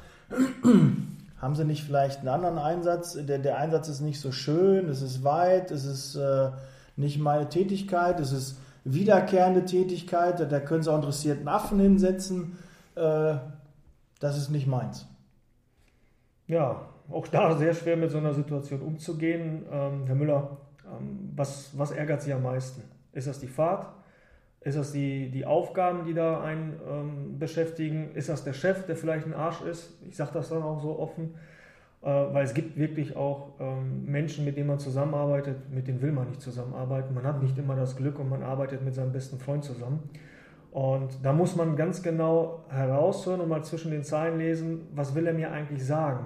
Haben 1.42 1.56
Sie 1.56 1.64
nicht 1.64 1.82
vielleicht 1.82 2.20
einen 2.20 2.28
anderen 2.28 2.58
Einsatz? 2.58 3.18
Der, 3.20 3.40
der 3.40 3.58
Einsatz 3.58 3.88
ist 3.88 4.00
nicht 4.00 4.20
so 4.20 4.30
schön, 4.30 4.88
es 4.88 5.02
ist 5.02 5.24
weit, 5.24 5.72
es 5.72 5.84
ist 5.84 6.14
äh, 6.14 6.52
nicht 6.94 7.18
meine 7.18 7.48
Tätigkeit, 7.48 8.20
es 8.20 8.30
ist 8.30 8.60
wiederkehrende 8.84 9.64
Tätigkeit, 9.64 10.38
da 10.38 10.60
können 10.60 10.84
Sie 10.84 10.92
auch 10.92 10.96
interessierten 10.96 11.48
Affen 11.48 11.80
hinsetzen. 11.80 12.58
Äh, 12.94 13.34
das 14.20 14.38
ist 14.38 14.50
nicht 14.50 14.68
meins. 14.68 15.08
Ja, 16.46 16.82
auch 17.10 17.26
da 17.26 17.56
sehr 17.56 17.74
schwer 17.74 17.96
mit 17.96 18.12
so 18.12 18.18
einer 18.18 18.34
Situation 18.34 18.80
umzugehen. 18.80 19.64
Ähm, 19.68 20.04
Herr 20.06 20.14
Müller, 20.14 20.58
ähm, 20.86 21.32
was, 21.34 21.76
was 21.76 21.90
ärgert 21.90 22.22
Sie 22.22 22.32
am 22.32 22.44
meisten? 22.44 22.82
Ist 23.12 23.26
das 23.26 23.40
die 23.40 23.48
Fahrt? 23.48 23.88
Ist 24.64 24.78
das 24.78 24.92
die, 24.92 25.30
die 25.30 25.44
Aufgaben, 25.44 26.04
die 26.04 26.14
da 26.14 26.40
einen 26.42 26.78
ähm, 26.88 27.38
beschäftigen? 27.38 28.12
Ist 28.14 28.28
das 28.28 28.44
der 28.44 28.52
Chef, 28.52 28.86
der 28.86 28.96
vielleicht 28.96 29.26
ein 29.26 29.34
Arsch 29.34 29.60
ist? 29.62 29.98
Ich 30.08 30.16
sage 30.16 30.30
das 30.34 30.50
dann 30.50 30.62
auch 30.62 30.80
so 30.80 30.98
offen, 30.98 31.34
äh, 32.02 32.06
weil 32.06 32.44
es 32.44 32.54
gibt 32.54 32.76
wirklich 32.76 33.16
auch 33.16 33.54
ähm, 33.58 34.04
Menschen, 34.04 34.44
mit 34.44 34.56
denen 34.56 34.68
man 34.68 34.78
zusammenarbeitet, 34.78 35.56
mit 35.72 35.88
denen 35.88 36.00
will 36.00 36.12
man 36.12 36.28
nicht 36.28 36.40
zusammenarbeiten. 36.40 37.12
Man 37.12 37.24
hat 37.24 37.42
nicht 37.42 37.58
immer 37.58 37.74
das 37.74 37.96
Glück 37.96 38.20
und 38.20 38.28
man 38.28 38.44
arbeitet 38.44 38.84
mit 38.84 38.94
seinem 38.94 39.12
besten 39.12 39.38
Freund 39.38 39.64
zusammen. 39.64 40.08
Und 40.70 41.18
da 41.22 41.32
muss 41.32 41.56
man 41.56 41.76
ganz 41.76 42.02
genau 42.02 42.64
heraushören 42.68 43.40
und 43.40 43.48
mal 43.48 43.62
zwischen 43.62 43.90
den 43.90 44.04
Zeilen 44.04 44.38
lesen, 44.38 44.88
was 44.94 45.14
will 45.14 45.26
er 45.26 45.34
mir 45.34 45.50
eigentlich 45.50 45.84
sagen? 45.84 46.24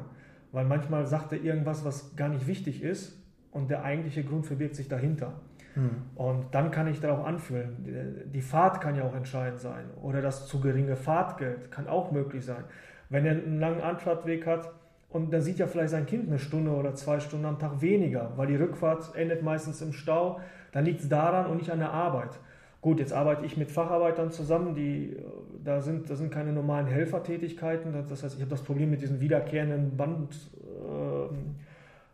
Weil 0.52 0.66
manchmal 0.66 1.06
sagt 1.06 1.32
er 1.32 1.42
irgendwas, 1.42 1.84
was 1.84 2.14
gar 2.16 2.28
nicht 2.28 2.46
wichtig 2.46 2.82
ist 2.82 3.18
und 3.50 3.70
der 3.70 3.82
eigentliche 3.82 4.22
Grund 4.22 4.46
verbirgt 4.46 4.76
sich 4.76 4.88
dahinter. 4.88 5.40
Hm. 5.76 5.90
Und 6.14 6.46
dann 6.52 6.70
kann 6.70 6.88
ich 6.88 7.00
darauf 7.00 7.24
anfühlen. 7.24 8.30
Die 8.32 8.40
Fahrt 8.40 8.80
kann 8.80 8.96
ja 8.96 9.04
auch 9.04 9.14
entscheidend 9.14 9.60
sein. 9.60 9.84
Oder 10.02 10.22
das 10.22 10.46
zu 10.48 10.60
geringe 10.60 10.96
Fahrtgeld 10.96 11.70
kann 11.70 11.86
auch 11.86 12.10
möglich 12.10 12.44
sein. 12.44 12.64
Wenn 13.10 13.26
er 13.26 13.32
einen 13.32 13.60
langen 13.60 13.82
Anfahrtweg 13.82 14.46
hat 14.46 14.72
und 15.10 15.32
dann 15.32 15.42
sieht 15.42 15.58
ja 15.58 15.66
vielleicht 15.66 15.90
sein 15.90 16.06
Kind 16.06 16.28
eine 16.28 16.38
Stunde 16.38 16.70
oder 16.70 16.94
zwei 16.94 17.20
Stunden 17.20 17.44
am 17.44 17.58
Tag 17.58 17.82
weniger, 17.82 18.32
weil 18.36 18.46
die 18.46 18.56
Rückfahrt 18.56 19.14
endet 19.14 19.42
meistens 19.42 19.82
im 19.82 19.92
Stau, 19.92 20.40
dann 20.72 20.86
liegt 20.86 21.02
es 21.02 21.08
daran 21.10 21.46
und 21.46 21.58
nicht 21.58 21.70
an 21.70 21.78
der 21.78 21.92
Arbeit. 21.92 22.40
Gut, 22.80 22.98
jetzt 22.98 23.12
arbeite 23.12 23.44
ich 23.44 23.56
mit 23.56 23.70
Facharbeitern 23.70 24.30
zusammen, 24.30 24.74
die, 24.74 25.16
da, 25.62 25.82
sind, 25.82 26.08
da 26.08 26.16
sind 26.16 26.30
keine 26.30 26.52
normalen 26.52 26.86
Helfertätigkeiten. 26.86 27.92
Das 28.08 28.22
heißt, 28.22 28.34
ich 28.34 28.40
habe 28.40 28.50
das 28.50 28.62
Problem 28.62 28.90
mit 28.90 29.02
diesen 29.02 29.20
wiederkehrenden 29.20 29.96
Band, 29.96 30.34
äh, 30.62 31.34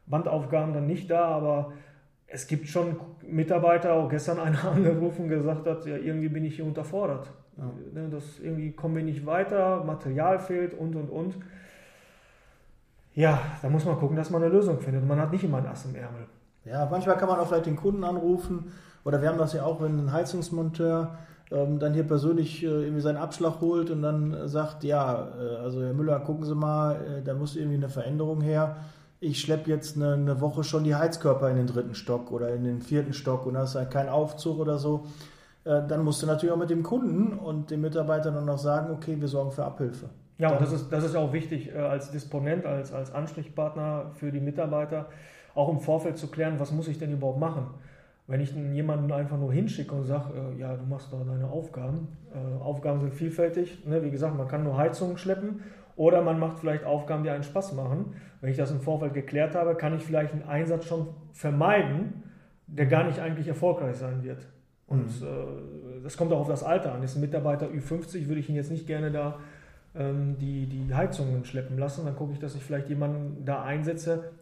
Bandaufgaben 0.06 0.75
dann 0.75 0.86
nicht 0.86 1.10
da, 1.10 1.26
aber 1.26 1.73
es 2.32 2.47
gibt 2.47 2.66
schon 2.66 2.97
Mitarbeiter, 3.23 3.92
auch 3.92 4.08
gestern 4.08 4.40
einer 4.40 4.64
angerufen 4.73 5.25
und 5.25 5.28
gesagt 5.28 5.66
hat, 5.66 5.84
ja, 5.86 5.97
irgendwie 5.97 6.28
bin 6.28 6.45
ich 6.45 6.56
hier 6.56 6.64
unterfordert. 6.64 7.30
Ja. 7.58 7.64
Ne, 7.92 8.08
das, 8.10 8.40
irgendwie 8.40 8.73
kommen 8.73 8.97
wir 8.97 9.02
nicht 9.02 9.26
weiter, 9.26 9.84
Material 9.84 10.38
fehlt 10.38 10.73
und 10.73 10.97
und 10.97 11.10
und. 11.10 11.36
Ja, 13.14 13.38
da 13.60 13.68
muss 13.68 13.84
man 13.84 13.99
gucken, 13.99 14.16
dass 14.16 14.30
man 14.30 14.42
eine 14.42 14.50
Lösung 14.50 14.80
findet. 14.80 15.06
Man 15.06 15.21
hat 15.21 15.30
nicht 15.30 15.45
immer 15.45 15.58
ein 15.58 15.66
Ass 15.66 15.84
im 15.84 15.95
Ärmel. 15.95 16.26
Ja, 16.64 16.88
manchmal 16.90 17.18
kann 17.18 17.28
man 17.28 17.38
auch 17.38 17.49
vielleicht 17.49 17.66
den 17.66 17.76
Kunden 17.76 18.04
anrufen 18.04 18.73
oder 19.04 19.21
wir 19.21 19.28
haben 19.28 19.38
das 19.38 19.52
ja 19.52 19.64
auch, 19.64 19.82
wenn 19.82 20.06
ein 20.06 20.12
Heizungsmonteur 20.12 21.18
ähm, 21.50 21.78
dann 21.78 21.92
hier 21.92 22.04
persönlich 22.04 22.62
äh, 22.62 22.66
irgendwie 22.66 23.02
seinen 23.02 23.18
Abschlag 23.18 23.60
holt 23.60 23.90
und 23.90 24.00
dann 24.00 24.49
sagt, 24.49 24.84
ja, 24.84 25.28
äh, 25.38 25.56
also 25.56 25.82
Herr 25.82 25.92
Müller, 25.92 26.21
gucken 26.21 26.45
Sie 26.45 26.54
mal, 26.54 26.95
äh, 26.95 27.23
da 27.23 27.34
muss 27.34 27.56
irgendwie 27.56 27.76
eine 27.76 27.90
Veränderung 27.90 28.40
her 28.40 28.76
ich 29.23 29.41
schleppe 29.41 29.71
jetzt 29.71 29.97
eine, 29.97 30.15
eine, 30.15 30.41
Woche 30.41 30.65
schon 30.65 30.82
die 30.82 30.97
Heizkörper 30.97 31.49
in 31.49 31.56
den 31.56 31.69
dritten 31.69 31.95
Stock 31.95 32.32
oder 32.32 32.52
in 32.52 32.65
den 32.65 32.82
vierten 32.82 33.13
Stock 33.13 33.47
und 33.47 33.54
da 33.54 33.63
ist 33.63 33.76
halt 33.76 33.91
kein 33.91 34.08
Aufzug 34.08 34.58
oder 34.58 34.78
so, 34.78 35.06
äh, 35.65 35.80
dann 35.87 36.02
musst 36.02 36.23
du 36.23 36.26
natürlich 36.26 36.52
auch 36.52 36.58
mit 36.58 36.71
dem 36.71 36.82
Kunden 36.82 37.39
und 37.39 37.71
dem 37.71 37.82
Mitarbeiter 37.82 38.32
dann 38.32 38.47
noch 38.47 38.58
sagen, 38.58 38.93
okay, 38.93 39.17
wir 39.19 39.28
sorgen 39.28 39.52
für 39.52 39.65
Abhilfe. 39.65 40.11
Ja, 40.39 40.50
und 40.50 40.61
das 40.61 40.73
ist, 40.73 40.93
das 40.93 41.04
ist 41.04 41.15
auch 41.15 41.32
wichtig 41.32 41.73
äh, 41.73 41.78
als 41.78 42.11
Disponent, 42.11 42.67
als, 42.67 42.93
als 42.93 43.15
Ansprechpartner 43.15 44.11
für 44.15 44.32
die 44.32 44.41
Mitarbeiter, 44.41 45.06
auch 45.54 45.69
im 45.69 45.78
Vorfeld 45.78 46.19
zu 46.19 46.26
klären, 46.26 46.58
was 46.58 46.73
muss 46.73 46.89
ich 46.89 46.99
denn 46.99 47.13
überhaupt 47.13 47.39
machen. 47.39 47.69
Wenn 48.26 48.41
ich 48.41 48.52
jemanden 48.52 49.13
einfach 49.13 49.39
nur 49.39 49.52
hinschicke 49.52 49.95
und 49.95 50.04
sage, 50.04 50.32
äh, 50.35 50.61
ja, 50.61 50.75
du 50.75 50.85
machst 50.85 51.13
doch 51.13 51.25
deine 51.25 51.49
Aufgaben. 51.49 52.08
Äh, 52.35 52.61
Aufgaben 52.61 53.00
sind 53.00 53.15
vielfältig. 53.15 53.87
Ne? 53.87 54.02
Wie 54.02 54.11
gesagt, 54.11 54.37
man 54.37 54.49
kann 54.49 54.65
nur 54.65 54.76
Heizungen 54.76 55.17
schleppen 55.17 55.61
oder 55.97 56.23
man 56.23 56.39
macht 56.39 56.59
vielleicht 56.59 56.85
Aufgaben, 56.85 57.23
die 57.23 57.31
einen 57.31 57.43
Spaß 57.43 57.73
machen. 57.75 58.15
Wenn 58.41 58.50
ich 58.50 58.57
das 58.57 58.71
im 58.71 58.81
Vorfeld 58.81 59.15
geklärt 59.15 59.55
habe, 59.55 59.75
kann 59.75 59.95
ich 59.95 60.02
vielleicht 60.02 60.33
einen 60.33 60.45
Einsatz 60.45 60.87
schon 60.87 61.09
vermeiden, 61.33 62.23
der 62.67 62.87
gar 62.87 63.05
nicht 63.05 63.21
eigentlich 63.21 63.49
erfolgreich 63.49 63.97
sein 63.97 64.23
wird. 64.23 64.47
Und 64.87 65.21
mhm. 65.21 65.26
äh, 65.26 66.02
das 66.02 66.17
kommt 66.17 66.33
auch 66.33 66.41
auf 66.41 66.49
das 66.49 66.63
Alter 66.63 66.95
an. 66.95 67.02
Ist 67.02 67.17
ein 67.17 67.21
Mitarbeiter 67.21 67.67
Ü50, 67.67 68.28
würde 68.28 68.41
ich 68.41 68.49
ihn 68.49 68.57
jetzt 68.57 68.71
nicht 68.71 68.87
gerne 68.87 69.11
da 69.11 69.39
ähm, 69.95 70.37
die, 70.39 70.67
die 70.67 70.95
Heizungen 70.95 71.45
schleppen 71.45 71.78
lassen. 71.78 72.05
Dann 72.05 72.17
gucke 72.17 72.33
ich, 72.33 72.39
dass 72.39 72.55
ich 72.55 72.63
vielleicht 72.63 72.89
jemanden 72.89 73.45
da 73.45 73.63
einsetze, 73.63 74.33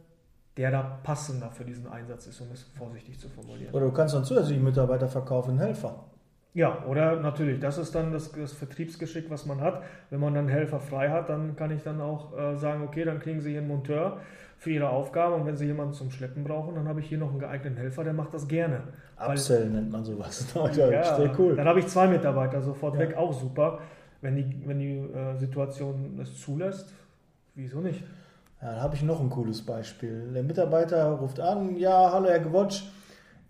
der 0.57 0.71
da 0.71 0.83
passender 1.03 1.51
für 1.51 1.65
diesen 1.65 1.87
Einsatz 1.87 2.27
ist, 2.27 2.41
um 2.41 2.49
es 2.53 2.63
vorsichtig 2.63 3.19
zu 3.19 3.29
formulieren. 3.29 3.73
Oder 3.73 3.87
du 3.87 3.93
kannst 3.93 4.15
dann 4.15 4.25
zusätzlich 4.25 4.59
Mitarbeiter 4.59 5.09
verkaufen, 5.09 5.59
Helfer. 5.59 6.05
Ja, 6.53 6.85
oder 6.89 7.17
natürlich, 7.17 7.61
das 7.61 7.79
ist 7.79 7.95
dann 7.95 8.13
das, 8.13 8.33
das, 8.33 8.53
Vertriebsgeschick, 8.53 9.31
was 9.31 9.47
man 9.47 9.61
hat. 9.61 9.83
Wenn 10.11 10.19
man 10.19 10.35
dann 10.35 10.49
Helfer 10.49 10.81
frei 10.81 11.09
hat, 11.09 11.29
dann 11.29 11.55
kann 11.55 11.71
ich 11.71 11.83
dann 11.85 12.01
auch 12.01 12.37
äh, 12.37 12.57
sagen, 12.57 12.83
okay, 12.83 13.05
dann 13.05 13.21
kriegen 13.21 13.41
Sie 13.41 13.51
hier 13.51 13.61
einen 13.61 13.69
Monteur 13.69 14.19
für 14.59 14.71
Ihre 14.71 14.91
Aufgabe 14.91 15.37
und 15.37 15.47
wenn 15.47 15.57
Sie 15.57 15.67
jemanden 15.67 15.95
zum 15.95 16.11
Schleppen 16.11 16.43
brauchen, 16.43 16.75
dann 16.75 16.89
habe 16.89 17.01
ich 17.01 17.07
hier 17.07 17.19
noch 17.19 17.31
einen 17.31 17.39
geeigneten 17.39 17.77
Helfer, 17.77 18.03
der 18.03 18.13
macht 18.13 18.35
das 18.35 18.49
gerne. 18.49 18.83
Upsell 19.17 19.71
nennt 19.71 19.93
man 19.93 20.05
sowas. 20.05 20.53
ja, 20.77 21.17
sehr 21.17 21.39
cool. 21.39 21.55
Dann 21.55 21.69
habe 21.69 21.79
ich 21.79 21.87
zwei 21.87 22.09
Mitarbeiter 22.09 22.61
sofort 22.61 22.95
ja. 22.95 23.01
weg, 23.01 23.17
auch 23.17 23.33
super. 23.33 23.79
Wenn 24.21 24.37
die, 24.37 24.63
wenn 24.67 24.79
die 24.79 24.99
äh, 24.99 25.37
Situation 25.37 26.19
es 26.21 26.39
zulässt, 26.41 26.93
wieso 27.55 27.81
nicht? 27.81 28.03
Ja, 28.61 28.75
da 28.75 28.81
habe 28.83 28.95
ich 28.97 29.03
noch 29.03 29.21
ein 29.21 29.31
cooles 29.31 29.65
Beispiel. 29.65 30.33
Der 30.35 30.43
Mitarbeiter 30.43 31.13
ruft 31.13 31.41
an, 31.41 31.77
ja, 31.77 32.11
hallo 32.13 32.29
Herr 32.29 32.41
Gewotsch, 32.41 32.83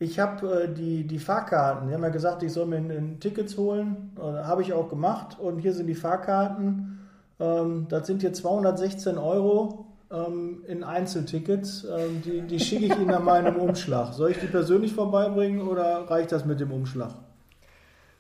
ich 0.01 0.19
habe 0.19 0.63
äh, 0.63 0.69
die, 0.69 1.07
die 1.07 1.19
Fahrkarten. 1.19 1.89
Die 1.89 1.95
haben 1.95 2.03
ja 2.03 2.09
gesagt, 2.09 2.43
ich 2.43 2.53
soll 2.53 2.67
mir 2.67 2.79
in, 2.79 2.91
in 2.91 3.21
Tickets 3.21 3.57
holen. 3.59 4.13
Äh, 4.19 4.23
habe 4.23 4.63
ich 4.63 4.73
auch 4.73 4.89
gemacht. 4.89 5.39
Und 5.39 5.59
hier 5.59 5.75
sind 5.75 5.87
die 5.87 5.95
Fahrkarten. 5.95 7.07
Ähm, 7.39 7.87
das 7.89 8.07
sind 8.07 8.23
hier 8.23 8.33
216 8.33 9.19
Euro 9.19 9.85
ähm, 10.11 10.65
in 10.67 10.85
Einzeltickets. 10.85 11.85
Ähm, 11.85 12.23
die 12.25 12.41
die 12.41 12.59
schicke 12.59 12.87
ich 12.87 12.99
Ihnen 12.99 13.11
an 13.11 13.25
meinem 13.25 13.57
Umschlag. 13.57 14.15
Soll 14.15 14.31
ich 14.31 14.39
die 14.39 14.47
persönlich 14.47 14.95
vorbeibringen 14.95 15.69
oder 15.69 16.11
reicht 16.11 16.33
das 16.33 16.47
mit 16.47 16.61
dem 16.61 16.73
Umschlag? 16.73 17.13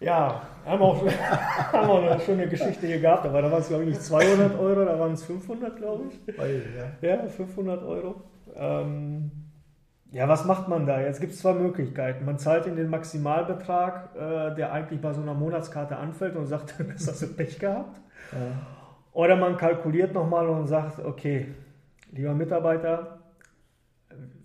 Ja, 0.00 0.42
haben 0.66 0.82
auch, 0.82 1.02
haben 1.72 1.90
auch 1.90 2.02
eine 2.02 2.20
schöne 2.20 2.46
Geschichte 2.46 2.86
hier 2.86 3.00
gehabt, 3.00 3.24
aber 3.24 3.40
da 3.40 3.50
waren 3.50 3.60
es 3.60 3.68
glaube 3.68 3.84
ich 3.84 3.90
nicht 3.90 4.02
200 4.02 4.58
Euro, 4.58 4.84
da 4.84 4.98
waren 4.98 5.12
es 5.12 5.24
500 5.24 5.76
glaube 5.76 6.04
ich. 6.08 6.36
Ja. 7.02 7.16
ja, 7.16 7.26
500 7.26 7.82
Euro. 7.82 8.16
Ja, 10.12 10.28
was 10.28 10.44
macht 10.44 10.66
man 10.66 10.86
da? 10.86 11.00
Jetzt 11.00 11.20
gibt 11.20 11.32
es 11.32 11.40
zwei 11.40 11.52
Möglichkeiten. 11.52 12.24
Man 12.24 12.38
zahlt 12.38 12.66
in 12.66 12.74
den 12.74 12.90
Maximalbetrag, 12.90 14.10
äh, 14.16 14.54
der 14.56 14.72
eigentlich 14.72 15.00
bei 15.00 15.12
so 15.12 15.20
einer 15.20 15.34
Monatskarte 15.34 15.96
anfällt 15.96 16.34
und 16.36 16.46
sagt, 16.46 16.74
das 16.92 17.06
hast 17.06 17.22
du 17.22 17.28
Pech 17.28 17.58
gehabt. 17.58 18.00
Ja. 18.32 18.38
Oder 19.12 19.36
man 19.36 19.56
kalkuliert 19.56 20.12
nochmal 20.12 20.48
und 20.48 20.66
sagt, 20.66 21.04
okay, 21.04 21.48
lieber 22.12 22.34
Mitarbeiter, 22.34 23.18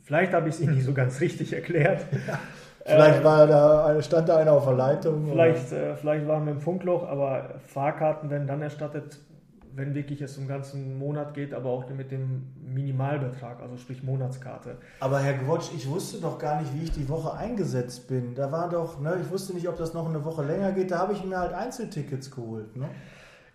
vielleicht 0.03 0.33
habe 0.33 0.49
ich 0.49 0.55
es 0.55 0.61
Ihnen 0.61 0.75
nicht 0.75 0.85
so 0.85 0.93
ganz 0.93 1.19
richtig 1.21 1.53
erklärt. 1.53 2.05
Vielleicht 2.87 3.23
war 3.23 3.47
da, 3.47 3.99
stand 4.03 4.29
da 4.29 4.37
einer 4.37 4.51
auf 4.51 4.65
der 4.65 4.75
Leitung. 4.75 5.25
Vielleicht, 5.27 5.71
äh, 5.71 5.95
vielleicht 5.95 6.27
waren 6.27 6.45
wir 6.45 6.51
im 6.51 6.61
Funkloch, 6.61 7.09
aber 7.09 7.55
Fahrkarten 7.65 8.29
werden 8.29 8.45
dann 8.45 8.61
erstattet, 8.61 9.17
wenn 9.75 9.93
wirklich 9.93 10.21
es 10.21 10.37
um 10.37 10.47
ganzen 10.47 10.97
Monat 10.97 11.33
geht, 11.33 11.53
aber 11.53 11.69
auch 11.69 11.89
mit 11.89 12.11
dem 12.11 12.43
Minimalbetrag, 12.63 13.61
also 13.61 13.77
sprich 13.77 14.03
Monatskarte. 14.03 14.77
Aber 14.99 15.19
Herr 15.19 15.33
Gwotsch, 15.33 15.71
ich 15.75 15.87
wusste 15.89 16.19
doch 16.19 16.39
gar 16.39 16.61
nicht, 16.61 16.73
wie 16.73 16.83
ich 16.83 16.91
die 16.91 17.07
Woche 17.09 17.33
eingesetzt 17.33 18.07
bin. 18.07 18.35
Da 18.35 18.51
war 18.51 18.69
doch, 18.69 18.99
ne, 18.99 19.17
ich 19.21 19.29
wusste 19.29 19.53
nicht, 19.53 19.67
ob 19.67 19.77
das 19.77 19.93
noch 19.93 20.07
eine 20.07 20.23
Woche 20.23 20.43
länger 20.43 20.71
geht, 20.71 20.91
da 20.91 20.99
habe 20.99 21.13
ich 21.13 21.23
mir 21.23 21.37
halt 21.37 21.53
Einzeltickets 21.53 22.31
geholt. 22.31 22.75
Ne? 22.75 22.89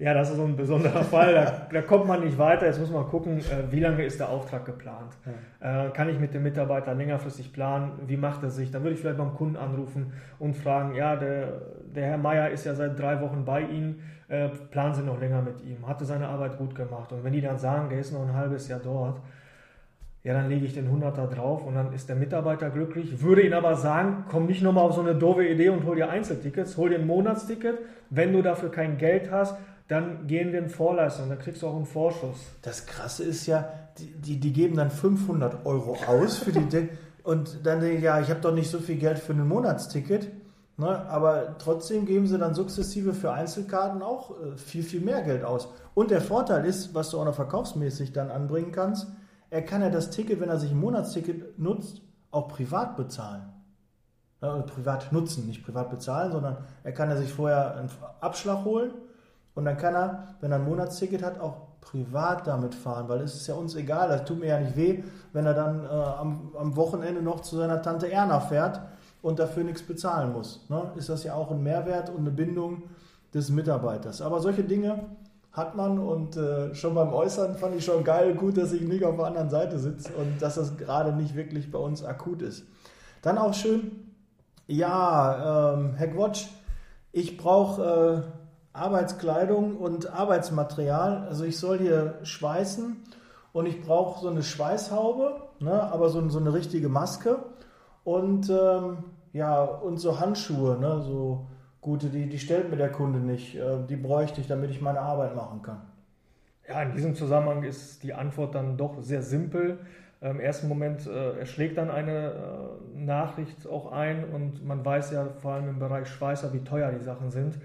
Ja, 0.00 0.14
das 0.14 0.30
ist 0.30 0.36
so 0.36 0.44
ein 0.44 0.56
besonderer 0.56 1.04
Fall. 1.04 1.34
Da, 1.34 1.66
da, 1.70 1.82
kommt 1.82 2.06
man 2.06 2.24
nicht 2.24 2.38
weiter. 2.38 2.64
Jetzt 2.64 2.80
muss 2.80 2.90
man 2.90 3.06
gucken, 3.06 3.38
äh, 3.38 3.70
wie 3.70 3.80
lange 3.80 4.02
ist 4.02 4.18
der 4.18 4.30
Auftrag 4.30 4.64
geplant. 4.64 5.12
Ja. 5.60 5.88
Äh, 5.88 5.90
kann 5.90 6.08
ich 6.08 6.18
mit 6.18 6.32
dem 6.32 6.42
Mitarbeiter 6.42 6.94
längerfristig 6.94 7.52
planen? 7.52 7.92
Wie 8.06 8.16
macht 8.16 8.42
er 8.42 8.48
sich? 8.48 8.70
Dann 8.70 8.82
würde 8.82 8.94
ich 8.94 9.00
vielleicht 9.00 9.18
beim 9.18 9.34
Kunden 9.34 9.56
anrufen 9.56 10.14
und 10.38 10.56
fragen, 10.56 10.94
ja, 10.94 11.16
der, 11.16 11.52
der 11.94 12.06
Herr 12.06 12.16
Meier 12.16 12.48
ist 12.48 12.64
ja 12.64 12.74
seit 12.74 12.98
drei 12.98 13.20
Wochen 13.20 13.44
bei 13.44 13.60
Ihnen. 13.60 14.02
Äh, 14.28 14.48
planen 14.70 14.94
Sie 14.94 15.02
noch 15.02 15.20
länger 15.20 15.42
mit 15.42 15.60
ihm? 15.60 15.86
Hatte 15.86 16.06
seine 16.06 16.28
Arbeit 16.28 16.56
gut 16.56 16.74
gemacht? 16.74 17.12
Und 17.12 17.22
wenn 17.22 17.34
die 17.34 17.42
dann 17.42 17.58
sagen, 17.58 17.90
der 17.90 17.98
ist 17.98 18.10
noch 18.10 18.26
ein 18.26 18.32
halbes 18.32 18.68
Jahr 18.68 18.80
dort, 18.82 19.20
ja, 20.22 20.34
dann 20.34 20.48
lege 20.48 20.66
ich 20.66 20.74
den 20.74 20.88
100er 20.88 21.28
drauf 21.28 21.64
und 21.64 21.74
dann 21.74 21.92
ist 21.94 22.08
der 22.08 22.16
Mitarbeiter 22.16 22.68
glücklich. 22.68 23.22
Würde 23.22 23.40
ihn 23.40 23.54
aber 23.54 23.74
sagen, 23.76 24.24
komm 24.28 24.46
nicht 24.46 24.62
nochmal 24.62 24.84
auf 24.84 24.94
so 24.94 25.00
eine 25.00 25.14
doofe 25.14 25.46
Idee 25.46 25.70
und 25.70 25.84
hol 25.84 25.96
dir 25.96 26.10
Einzeltickets, 26.10 26.76
hol 26.76 26.90
dir 26.90 26.98
ein 26.98 27.06
Monatsticket. 27.06 27.78
Wenn 28.10 28.32
du 28.34 28.42
dafür 28.42 28.70
kein 28.70 28.98
Geld 28.98 29.30
hast, 29.30 29.56
dann 29.90 30.29
gehen 30.29 30.53
wir 30.53 30.61
in 30.61 30.68
Vorleistung, 30.68 31.29
dann 31.29 31.40
kriegst 31.40 31.62
du 31.62 31.66
auch 31.66 31.74
einen 31.74 31.85
Vorschuss. 31.85 32.38
Das 32.62 32.87
Krasse 32.87 33.24
ist 33.24 33.46
ja, 33.46 33.68
die, 33.98 34.12
die, 34.12 34.38
die 34.38 34.53
geben 34.53 34.76
dann 34.76 34.88
500 34.88 35.66
Euro 35.66 35.96
aus 36.07 36.38
für 36.38 36.53
die 36.53 36.64
De 36.68 36.88
und 37.24 37.66
dann 37.66 37.81
denke 37.81 37.96
ich, 37.96 38.05
ja, 38.05 38.20
ich 38.20 38.31
habe 38.31 38.40
doch 38.40 38.55
nicht 38.55 38.70
so 38.70 38.79
viel 38.79 38.98
Geld 38.98 39.18
für 39.18 39.33
ein 39.33 39.48
Monatsticket, 39.48 40.29
ne? 40.76 40.87
aber 41.09 41.59
trotzdem 41.59 42.07
geben 42.07 42.29
sie 42.29 42.38
dann 42.38 42.55
sukzessive 42.55 43.14
für 43.14 43.33
Einzelkarten 43.33 44.00
auch 44.00 44.31
äh, 44.31 44.57
viel, 44.57 44.85
viel 44.85 45.00
mehr 45.00 45.22
Geld 45.22 45.42
aus. 45.42 45.68
Und 45.94 46.12
der 46.12 46.20
Vorteil 46.20 46.66
ist, 46.66 46.94
was 46.94 47.11
du 47.11 47.18
auch 47.18 47.24
noch 47.24 47.35
verkaufsmäßig 47.35 48.12
dann 48.12 48.31
anbringen 48.31 48.70
kannst, 48.70 49.09
er 49.50 49.62
kann 49.62 49.83
ja 49.83 49.90
das 49.90 50.11
Ticket, 50.11 50.38
wenn 50.38 50.50
er 50.50 50.61
sich 50.61 50.70
ein 50.70 50.79
Monatsticket 50.79 51.59
nutzt, 51.59 52.00
auch 52.31 52.46
privat 52.46 52.96
bezahlen. 52.96 53.42
Ja, 54.40 54.57
privat 54.62 55.12
nutzen, 55.12 55.48
nicht 55.48 55.64
privat 55.64 55.90
bezahlen, 55.90 56.31
sondern 56.31 56.59
er 56.85 56.92
kann 56.92 57.11
ja 57.11 57.16
sich 57.16 57.33
vorher 57.33 57.74
einen 57.74 57.90
Abschlag 58.20 58.64
holen 58.64 58.92
und 59.54 59.64
dann 59.64 59.76
kann 59.76 59.94
er, 59.94 60.28
wenn 60.40 60.52
er 60.52 60.58
ein 60.58 60.64
Monatsticket 60.64 61.22
hat, 61.22 61.40
auch 61.40 61.70
privat 61.80 62.46
damit 62.46 62.74
fahren, 62.74 63.08
weil 63.08 63.20
es 63.20 63.34
ist 63.34 63.46
ja 63.46 63.54
uns 63.54 63.74
egal, 63.74 64.08
das 64.08 64.24
tut 64.24 64.38
mir 64.38 64.48
ja 64.48 64.60
nicht 64.60 64.76
weh, 64.76 65.02
wenn 65.32 65.46
er 65.46 65.54
dann 65.54 65.84
äh, 65.84 65.88
am, 65.88 66.52
am, 66.58 66.76
Wochenende 66.76 67.22
noch 67.22 67.40
zu 67.40 67.56
seiner 67.56 67.82
Tante 67.82 68.10
Erna 68.10 68.40
fährt 68.40 68.80
und 69.22 69.38
dafür 69.38 69.64
nichts 69.64 69.82
bezahlen 69.82 70.32
muss. 70.32 70.66
Ne? 70.68 70.92
Ist 70.96 71.08
das 71.08 71.24
ja 71.24 71.34
auch 71.34 71.50
ein 71.50 71.62
Mehrwert 71.62 72.10
und 72.10 72.20
eine 72.20 72.30
Bindung 72.30 72.82
des 73.34 73.50
Mitarbeiters. 73.50 74.22
Aber 74.22 74.40
solche 74.40 74.64
Dinge 74.64 75.06
hat 75.52 75.74
man 75.74 75.98
und 75.98 76.36
äh, 76.36 76.74
schon 76.74 76.94
beim 76.94 77.12
Äußern 77.12 77.56
fand 77.56 77.74
ich 77.74 77.84
schon 77.84 78.04
geil, 78.04 78.34
gut, 78.34 78.56
dass 78.56 78.72
ich 78.72 78.82
nicht 78.82 79.04
auf 79.04 79.16
der 79.16 79.26
anderen 79.26 79.50
Seite 79.50 79.78
sitze 79.78 80.12
und 80.12 80.40
dass 80.40 80.54
das 80.54 80.76
gerade 80.76 81.12
nicht 81.12 81.34
wirklich 81.34 81.70
bei 81.70 81.78
uns 81.78 82.04
akut 82.04 82.42
ist. 82.42 82.64
Dann 83.22 83.36
auch 83.36 83.52
schön, 83.52 84.12
ja, 84.66 85.74
ähm, 85.74 85.94
Herr 85.94 86.08
Quatsch, 86.08 86.46
ich 87.12 87.36
brauche 87.36 88.24
äh, 88.24 88.39
Arbeitskleidung 88.72 89.76
und 89.76 90.12
Arbeitsmaterial. 90.12 91.26
Also 91.28 91.44
ich 91.44 91.59
soll 91.59 91.78
hier 91.78 92.18
schweißen 92.22 92.96
und 93.52 93.66
ich 93.66 93.83
brauche 93.83 94.20
so 94.20 94.28
eine 94.28 94.42
Schweißhaube, 94.42 95.42
ne, 95.61 95.83
aber 95.83 96.09
so, 96.09 96.28
so 96.28 96.38
eine 96.38 96.52
richtige 96.52 96.88
Maske 96.88 97.38
und 98.04 98.48
ähm, 98.48 98.98
ja 99.33 99.62
und 99.62 99.98
so 99.98 100.20
Handschuhe, 100.20 100.78
ne, 100.78 101.02
so 101.02 101.46
gute, 101.80 102.09
die, 102.09 102.28
die 102.28 102.38
stellt 102.38 102.70
mir 102.70 102.76
der 102.76 102.92
Kunde 102.92 103.18
nicht. 103.18 103.56
Äh, 103.56 103.87
die 103.88 103.96
bräuchte 103.96 104.40
ich, 104.40 104.46
damit 104.46 104.70
ich 104.70 104.80
meine 104.80 105.00
Arbeit 105.00 105.35
machen 105.35 105.62
kann. 105.62 105.83
Ja, 106.68 106.83
in 106.83 106.92
diesem 106.92 107.16
Zusammenhang 107.16 107.64
ist 107.64 108.02
die 108.04 108.14
Antwort 108.14 108.54
dann 108.54 108.76
doch 108.76 109.02
sehr 109.02 109.22
simpel. 109.22 109.78
Im 110.20 110.38
ersten 110.38 110.68
Moment 110.68 111.06
äh, 111.06 111.38
erschlägt 111.38 111.78
dann 111.78 111.90
eine 111.90 112.33
äh, 112.33 112.98
Nachricht 112.98 113.66
auch 113.66 113.90
ein 113.90 114.24
und 114.24 114.64
man 114.64 114.85
weiß 114.85 115.12
ja 115.12 115.26
vor 115.40 115.54
allem 115.54 115.70
im 115.70 115.78
Bereich 115.78 116.09
Schweißer, 116.09 116.52
wie 116.52 116.61
teuer 116.61 116.92
die 116.92 117.02
Sachen 117.02 117.30
sind. 117.30 117.59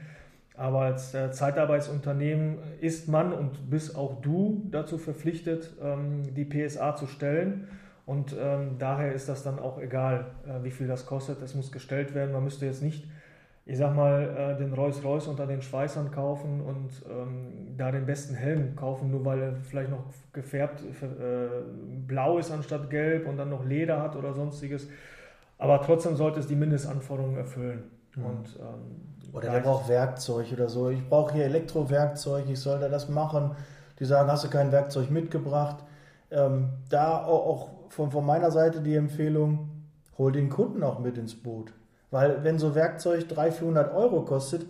Aber 0.57 0.81
als 0.81 1.13
äh, 1.13 1.31
Zeitarbeitsunternehmen 1.31 2.57
ist 2.79 3.09
man 3.09 3.33
und 3.33 3.69
bist 3.69 3.95
auch 3.95 4.21
du 4.21 4.63
dazu 4.71 4.97
verpflichtet, 4.97 5.73
ähm, 5.81 6.33
die 6.33 6.45
PSA 6.45 6.95
zu 6.95 7.07
stellen. 7.07 7.67
Und 8.05 8.35
ähm, 8.39 8.77
daher 8.77 9.13
ist 9.13 9.27
das 9.27 9.43
dann 9.43 9.59
auch 9.59 9.79
egal, 9.79 10.27
äh, 10.47 10.63
wie 10.63 10.71
viel 10.71 10.87
das 10.87 11.05
kostet. 11.05 11.41
Es 11.41 11.55
muss 11.55 11.71
gestellt 11.71 12.13
werden. 12.15 12.31
Man 12.31 12.43
müsste 12.43 12.65
jetzt 12.65 12.81
nicht, 12.81 13.05
ich 13.65 13.77
sag 13.77 13.95
mal, 13.95 14.53
äh, 14.55 14.57
den 14.57 14.71
Rolls-Royce 14.71 15.27
unter 15.27 15.45
den 15.45 15.61
Schweißern 15.61 16.11
kaufen 16.11 16.61
und 16.61 17.03
ähm, 17.09 17.75
da 17.75 17.91
den 17.91 18.05
besten 18.05 18.35
Helm 18.35 18.77
kaufen, 18.77 19.11
nur 19.11 19.25
weil 19.25 19.41
er 19.41 19.55
vielleicht 19.55 19.89
noch 19.89 20.05
gefärbt 20.31 20.83
blau 22.07 22.37
ist 22.37 22.51
anstatt 22.51 22.89
gelb 22.89 23.27
und 23.27 23.37
dann 23.37 23.49
noch 23.49 23.65
Leder 23.65 24.01
hat 24.01 24.15
oder 24.15 24.33
sonstiges. 24.33 24.87
Aber 25.57 25.81
trotzdem 25.81 26.15
sollte 26.15 26.39
es 26.39 26.47
die 26.47 26.55
Mindestanforderungen 26.55 27.37
erfüllen. 27.37 27.83
Mhm. 28.15 28.25
Und 28.25 28.59
oder 29.35 29.49
der 29.49 29.59
braucht 29.59 29.89
Werkzeug 29.89 30.47
oder 30.53 30.69
so. 30.69 30.89
Ich 30.89 31.07
brauche 31.07 31.33
hier 31.33 31.45
Elektrowerkzeug, 31.45 32.45
ich 32.49 32.59
soll 32.59 32.79
da 32.79 32.87
das 32.87 33.09
machen. 33.09 33.51
Die 33.99 34.05
sagen, 34.05 34.31
hast 34.31 34.45
du 34.45 34.49
kein 34.49 34.71
Werkzeug 34.71 35.11
mitgebracht? 35.11 35.77
Ähm, 36.31 36.69
da 36.89 37.23
auch 37.23 37.69
von, 37.89 38.11
von 38.11 38.25
meiner 38.25 38.51
Seite 38.51 38.81
die 38.81 38.95
Empfehlung, 38.95 39.69
hol 40.17 40.31
den 40.31 40.49
Kunden 40.49 40.83
auch 40.83 40.99
mit 40.99 41.17
ins 41.17 41.35
Boot. 41.35 41.73
Weil 42.11 42.43
wenn 42.43 42.59
so 42.59 42.75
Werkzeug 42.75 43.27
300, 43.27 43.53
400 43.55 43.93
Euro 43.93 44.21
kostet 44.21 44.65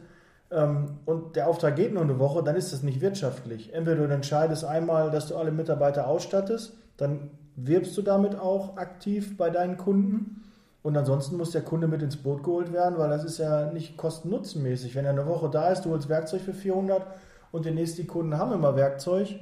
ähm, 0.52 0.98
und 1.06 1.36
der 1.36 1.48
Auftrag 1.48 1.76
geht 1.76 1.94
nur 1.94 2.04
eine 2.04 2.18
Woche, 2.18 2.44
dann 2.44 2.56
ist 2.56 2.74
das 2.74 2.82
nicht 2.82 3.02
wirtschaftlich. 3.02 3.74
Entweder 3.74 4.08
du 4.08 4.14
entscheidest 4.14 4.66
einmal, 4.66 5.12
dass 5.12 5.28
du 5.28 5.36
alle 5.36 5.52
Mitarbeiter 5.52 6.08
ausstattest, 6.08 6.74
dann 6.98 7.30
wirbst 7.56 7.96
du 7.98 8.02
damit 8.02 8.38
auch 8.40 8.78
aktiv 8.78 9.38
bei 9.38 9.50
deinen 9.50 9.78
Kunden 9.78 10.44
und 10.86 10.96
ansonsten 10.96 11.38
muss 11.38 11.50
der 11.50 11.64
Kunde 11.64 11.88
mit 11.88 12.04
ins 12.04 12.16
Boot 12.16 12.44
geholt 12.44 12.72
werden, 12.72 13.00
weil 13.00 13.10
das 13.10 13.24
ist 13.24 13.40
ja 13.40 13.72
nicht 13.72 13.98
kosten-nutzen-mäßig. 13.98 14.94
Wenn 14.94 15.06
er 15.06 15.14
eine 15.14 15.26
Woche 15.26 15.50
da 15.50 15.70
ist, 15.70 15.82
du 15.82 15.90
holst 15.90 16.10
Werkzeug 16.10 16.42
für 16.42 16.54
400 16.54 17.08
und 17.52 17.66
demnächst 17.66 17.98
die 17.98 18.06
Kunden 18.06 18.38
haben 18.38 18.52
immer 18.52 18.76
Werkzeug, 18.76 19.40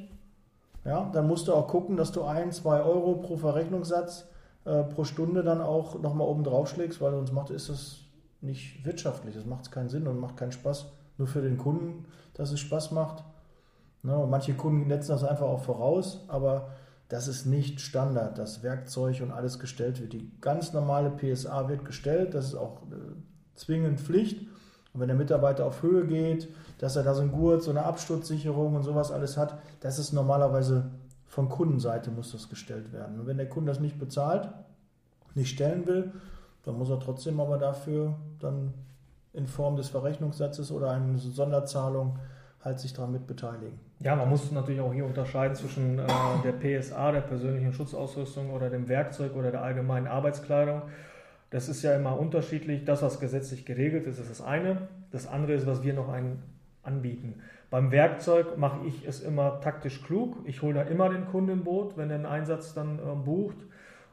ja, 0.85 1.09
dann 1.11 1.27
musst 1.27 1.49
du 1.49 1.53
auch 1.53 1.67
gucken, 1.67 1.97
dass 1.97 2.13
du 2.13 2.23
ein, 2.23 2.53
zwei 2.53 2.81
Euro 2.81 3.15
pro 3.15 3.35
Verrechnungssatz 3.35 4.25
äh, 4.63 4.83
pro 4.83 5.03
Stunde 5.03 5.43
dann 5.43 5.59
auch 5.59 5.99
nochmal 5.99 6.29
oben 6.29 6.45
drauf 6.45 6.69
schlägst, 6.69 7.01
weil 7.01 7.11
sonst 7.11 7.33
macht, 7.33 7.49
ist 7.49 7.67
das 7.67 7.97
nicht 8.39 8.85
wirtschaftlich. 8.85 9.35
Das 9.35 9.45
macht 9.45 9.69
keinen 9.69 9.89
Sinn 9.89 10.07
und 10.07 10.21
macht 10.21 10.37
keinen 10.37 10.53
Spaß. 10.53 10.85
Nur 11.17 11.27
für 11.27 11.41
den 11.41 11.57
Kunden, 11.57 12.05
dass 12.35 12.53
es 12.53 12.61
Spaß 12.61 12.91
macht. 12.91 13.21
Ne, 14.01 14.25
manche 14.29 14.53
Kunden 14.53 14.87
setzen 14.87 15.11
das 15.11 15.25
einfach 15.25 15.47
auch 15.47 15.61
voraus, 15.61 16.23
aber 16.29 16.69
das 17.13 17.27
ist 17.27 17.45
nicht 17.45 17.79
Standard, 17.79 18.39
dass 18.39 18.63
Werkzeug 18.63 19.21
und 19.21 19.29
alles 19.29 19.59
gestellt 19.59 20.01
wird. 20.01 20.13
Die 20.13 20.31
ganz 20.41 20.73
normale 20.73 21.11
PSA 21.11 21.69
wird 21.69 21.85
gestellt, 21.85 22.33
das 22.33 22.45
ist 22.45 22.55
auch 22.55 22.81
äh, 22.91 22.95
zwingend 23.53 24.01
Pflicht. 24.01 24.41
Und 24.93 24.99
wenn 24.99 25.09
der 25.09 25.15
Mitarbeiter 25.15 25.67
auf 25.67 25.83
Höhe 25.83 26.07
geht, 26.07 26.47
dass 26.79 26.95
er 26.95 27.03
da 27.03 27.13
so 27.13 27.21
ein 27.21 27.31
Gurt, 27.31 27.61
so 27.61 27.69
eine 27.69 27.83
Absturzsicherung 27.83 28.75
und 28.75 28.81
sowas 28.81 29.11
alles 29.11 29.37
hat, 29.37 29.59
das 29.81 29.99
ist 29.99 30.11
normalerweise 30.11 30.89
von 31.27 31.49
Kundenseite 31.49 32.09
muss 32.09 32.31
das 32.31 32.49
gestellt 32.49 32.91
werden. 32.91 33.19
Und 33.19 33.27
wenn 33.27 33.37
der 33.37 33.47
Kunde 33.47 33.71
das 33.71 33.79
nicht 33.79 33.99
bezahlt, 33.99 34.49
nicht 35.35 35.53
stellen 35.53 35.85
will, 35.85 36.13
dann 36.63 36.79
muss 36.79 36.89
er 36.89 36.99
trotzdem 36.99 37.39
aber 37.39 37.59
dafür 37.59 38.15
dann 38.39 38.73
in 39.33 39.45
Form 39.45 39.75
des 39.75 39.89
Verrechnungssatzes 39.89 40.71
oder 40.71 40.89
einer 40.89 41.19
Sonderzahlung 41.19 42.17
halt 42.63 42.79
sich 42.79 42.93
daran 42.93 43.11
mit 43.11 43.27
beteiligen. 43.27 43.79
Ja, 43.99 44.15
man 44.15 44.29
muss 44.29 44.51
natürlich 44.51 44.81
auch 44.81 44.93
hier 44.93 45.05
unterscheiden 45.05 45.55
zwischen 45.55 45.99
äh, 45.99 46.05
der 46.43 46.53
PSA, 46.53 47.11
der 47.11 47.21
persönlichen 47.21 47.73
Schutzausrüstung 47.73 48.51
oder 48.51 48.69
dem 48.69 48.87
Werkzeug 48.87 49.35
oder 49.35 49.51
der 49.51 49.61
allgemeinen 49.61 50.07
Arbeitskleidung. 50.07 50.83
Das 51.49 51.69
ist 51.69 51.83
ja 51.83 51.95
immer 51.95 52.17
unterschiedlich. 52.17 52.85
Das, 52.85 53.01
was 53.01 53.19
gesetzlich 53.19 53.65
geregelt 53.65 54.07
ist, 54.07 54.19
ist 54.19 54.29
das 54.29 54.41
eine. 54.41 54.87
Das 55.11 55.27
andere 55.27 55.53
ist, 55.53 55.67
was 55.67 55.83
wir 55.83 55.93
noch 55.93 56.09
ein, 56.09 56.41
anbieten. 56.81 57.35
Beim 57.69 57.91
Werkzeug 57.91 58.57
mache 58.57 58.85
ich 58.87 59.07
es 59.07 59.21
immer 59.21 59.61
taktisch 59.61 60.03
klug. 60.03 60.37
Ich 60.45 60.61
hole 60.61 60.73
da 60.73 60.81
immer 60.81 61.09
den 61.09 61.25
Kunden 61.25 61.51
im 61.51 61.63
Boot, 61.63 61.97
wenn 61.97 62.09
er 62.09 62.15
einen 62.15 62.25
Einsatz 62.25 62.73
dann 62.73 62.99
äh, 62.99 63.01
bucht 63.23 63.57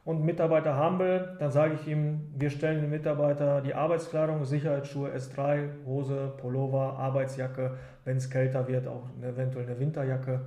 und 0.03 0.25
Mitarbeiter 0.25 0.75
haben 0.75 0.97
will, 0.99 1.35
dann 1.39 1.51
sage 1.51 1.75
ich 1.75 1.87
ihm, 1.87 2.31
wir 2.35 2.49
stellen 2.49 2.81
dem 2.81 2.89
Mitarbeiter 2.89 3.61
die 3.61 3.75
Arbeitskleidung, 3.75 4.43
Sicherheitsschuhe 4.45 5.11
S3, 5.11 5.85
Hose, 5.85 6.33
Pullover, 6.37 6.97
Arbeitsjacke, 6.97 7.77
wenn 8.03 8.17
es 8.17 8.29
kälter 8.29 8.67
wird, 8.67 8.87
auch 8.87 9.09
eventuell 9.21 9.65
eine 9.65 9.79
Winterjacke. 9.79 10.41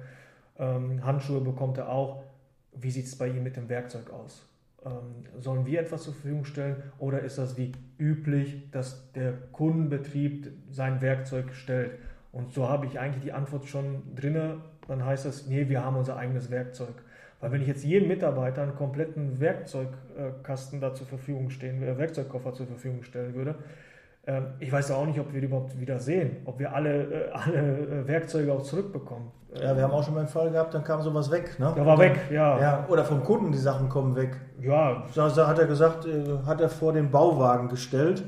Ähm, 0.58 1.04
Handschuhe 1.04 1.40
bekommt 1.40 1.78
er 1.78 1.88
auch. 1.88 2.24
Wie 2.72 2.90
sieht 2.90 3.06
es 3.06 3.16
bei 3.16 3.28
ihm 3.28 3.44
mit 3.44 3.56
dem 3.56 3.68
Werkzeug 3.68 4.10
aus? 4.10 4.44
Ähm, 4.84 5.24
sollen 5.40 5.64
wir 5.64 5.80
etwas 5.80 6.02
zur 6.02 6.14
Verfügung 6.14 6.44
stellen 6.44 6.82
oder 6.98 7.20
ist 7.20 7.38
das 7.38 7.56
wie 7.56 7.72
üblich, 7.96 8.70
dass 8.72 9.12
der 9.12 9.32
Kundenbetrieb 9.52 10.50
sein 10.70 11.00
Werkzeug 11.00 11.54
stellt? 11.54 11.92
Und 12.32 12.52
so 12.52 12.68
habe 12.68 12.86
ich 12.86 12.98
eigentlich 12.98 13.22
die 13.22 13.32
Antwort 13.32 13.66
schon 13.66 14.16
drinne. 14.16 14.56
Dann 14.88 15.04
heißt 15.04 15.26
es, 15.26 15.46
nee, 15.46 15.68
wir 15.68 15.84
haben 15.84 15.96
unser 15.96 16.16
eigenes 16.16 16.50
Werkzeug. 16.50 17.03
Weil 17.44 17.52
wenn 17.52 17.60
ich 17.60 17.68
jetzt 17.68 17.84
jedem 17.84 18.08
Mitarbeiter 18.08 18.62
einen 18.62 18.74
kompletten 18.74 19.38
Werkzeugkasten 19.38 20.80
da 20.80 20.94
zur 20.94 21.06
Verfügung 21.06 21.50
stehen, 21.50 21.82
äh, 21.82 21.98
Werkzeugkoffer 21.98 22.54
zur 22.54 22.66
Verfügung 22.66 23.02
stellen 23.02 23.34
würde, 23.34 23.56
ähm, 24.26 24.46
ich 24.60 24.72
weiß 24.72 24.92
auch 24.92 25.04
nicht, 25.04 25.20
ob 25.20 25.30
wir 25.34 25.42
die 25.42 25.46
überhaupt 25.48 25.78
wieder 25.78 25.98
sehen, 25.98 26.38
ob 26.46 26.58
wir 26.58 26.74
alle, 26.74 27.02
äh, 27.02 27.30
alle 27.32 27.58
äh, 27.58 28.08
Werkzeuge 28.08 28.50
auch 28.50 28.62
zurückbekommen. 28.62 29.30
Ja, 29.60 29.76
wir 29.76 29.82
haben 29.82 29.90
auch 29.90 30.02
schon 30.02 30.14
mal 30.14 30.20
einen 30.20 30.28
Fall 30.30 30.52
gehabt, 30.52 30.72
dann 30.72 30.84
kam 30.84 31.02
sowas 31.02 31.30
weg. 31.30 31.58
Ne? 31.58 31.70
Da 31.76 31.84
war 31.84 31.98
weg, 31.98 32.18
ja. 32.30 32.58
ja. 32.58 32.86
Oder 32.88 33.04
vom 33.04 33.22
Kunden, 33.22 33.52
die 33.52 33.58
Sachen 33.58 33.90
kommen 33.90 34.16
weg. 34.16 34.38
Ja. 34.62 35.04
Da 35.14 35.46
hat 35.46 35.58
er 35.58 35.66
gesagt, 35.66 36.08
hat 36.46 36.62
er 36.62 36.70
vor 36.70 36.94
den 36.94 37.10
Bauwagen 37.10 37.68
gestellt 37.68 38.24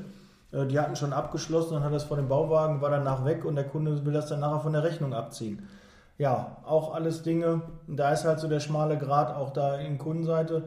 Äh, 0.51 0.67
die 0.67 0.79
hatten 0.79 0.95
schon 0.95 1.11
abgeschlossen 1.11 1.75
und 1.75 1.83
hat 1.83 1.91
das 1.91 2.03
vor 2.03 2.17
dem 2.17 2.27
Bauwagen, 2.27 2.81
war 2.81 2.91
danach 2.91 3.25
weg 3.25 3.45
und 3.45 3.55
der 3.55 3.65
Kunde 3.65 4.05
will 4.05 4.13
das 4.13 4.27
dann 4.27 4.41
nachher 4.41 4.59
von 4.59 4.73
der 4.73 4.83
Rechnung 4.83 5.13
abziehen. 5.13 5.67
Ja, 6.17 6.57
auch 6.65 6.95
alles 6.95 7.21
Dinge, 7.21 7.61
da 7.87 8.11
ist 8.11 8.25
halt 8.25 8.39
so 8.39 8.47
der 8.47 8.59
schmale 8.59 8.97
Grat 8.97 9.35
auch 9.35 9.51
da 9.51 9.77
in 9.77 9.99
Kundenseite. 9.99 10.63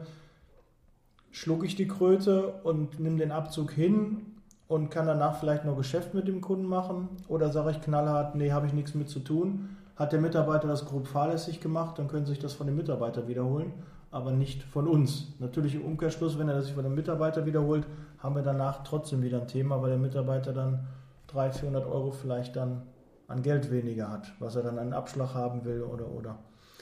Schlucke 1.29 1.65
ich 1.65 1.75
die 1.75 1.87
Kröte 1.87 2.53
und 2.63 2.99
nehme 2.99 3.17
den 3.17 3.31
Abzug 3.33 3.71
hin 3.71 4.25
und 4.69 4.89
kann 4.89 5.07
danach 5.07 5.37
vielleicht 5.37 5.65
noch 5.65 5.75
Geschäft 5.75 6.13
mit 6.13 6.29
dem 6.29 6.39
Kunden 6.39 6.65
machen 6.65 7.09
oder 7.27 7.51
sage 7.51 7.71
ich 7.71 7.81
knallhart, 7.81 8.35
nee, 8.35 8.53
habe 8.53 8.67
ich 8.67 8.73
nichts 8.73 8.95
mit 8.95 9.09
zu 9.09 9.19
tun. 9.19 9.75
Hat 9.97 10.13
der 10.13 10.21
Mitarbeiter 10.21 10.69
das 10.69 10.85
grob 10.85 11.07
fahrlässig 11.07 11.59
gemacht, 11.59 11.99
dann 11.99 12.07
können 12.07 12.25
Sie 12.25 12.31
sich 12.31 12.39
das 12.39 12.53
von 12.53 12.67
dem 12.67 12.77
Mitarbeiter 12.77 13.27
wiederholen, 13.27 13.73
aber 14.09 14.31
nicht 14.31 14.63
von 14.63 14.87
uns. 14.87 15.33
Natürlich 15.39 15.75
im 15.75 15.83
Umkehrschluss, 15.83 16.39
wenn 16.39 16.47
er 16.47 16.55
das 16.55 16.65
sich 16.65 16.75
von 16.75 16.85
dem 16.85 16.95
Mitarbeiter 16.95 17.45
wiederholt, 17.45 17.85
haben 18.19 18.35
wir 18.35 18.41
danach 18.41 18.83
trotzdem 18.83 19.21
wieder 19.21 19.41
ein 19.41 19.47
Thema, 19.47 19.81
weil 19.81 19.89
der 19.89 19.99
Mitarbeiter 19.99 20.53
dann 20.53 20.87
300, 21.27 21.57
400 21.57 21.85
Euro 21.85 22.11
vielleicht 22.11 22.55
dann 22.55 22.83
an 23.31 23.41
Geld 23.41 23.71
weniger 23.71 24.09
hat, 24.09 24.33
was 24.39 24.55
er 24.55 24.63
dann 24.63 24.77
einen 24.77 24.93
Abschlag 24.93 25.33
haben 25.33 25.65
will 25.65 25.81
oder 25.81 26.07
oder. 26.07 26.39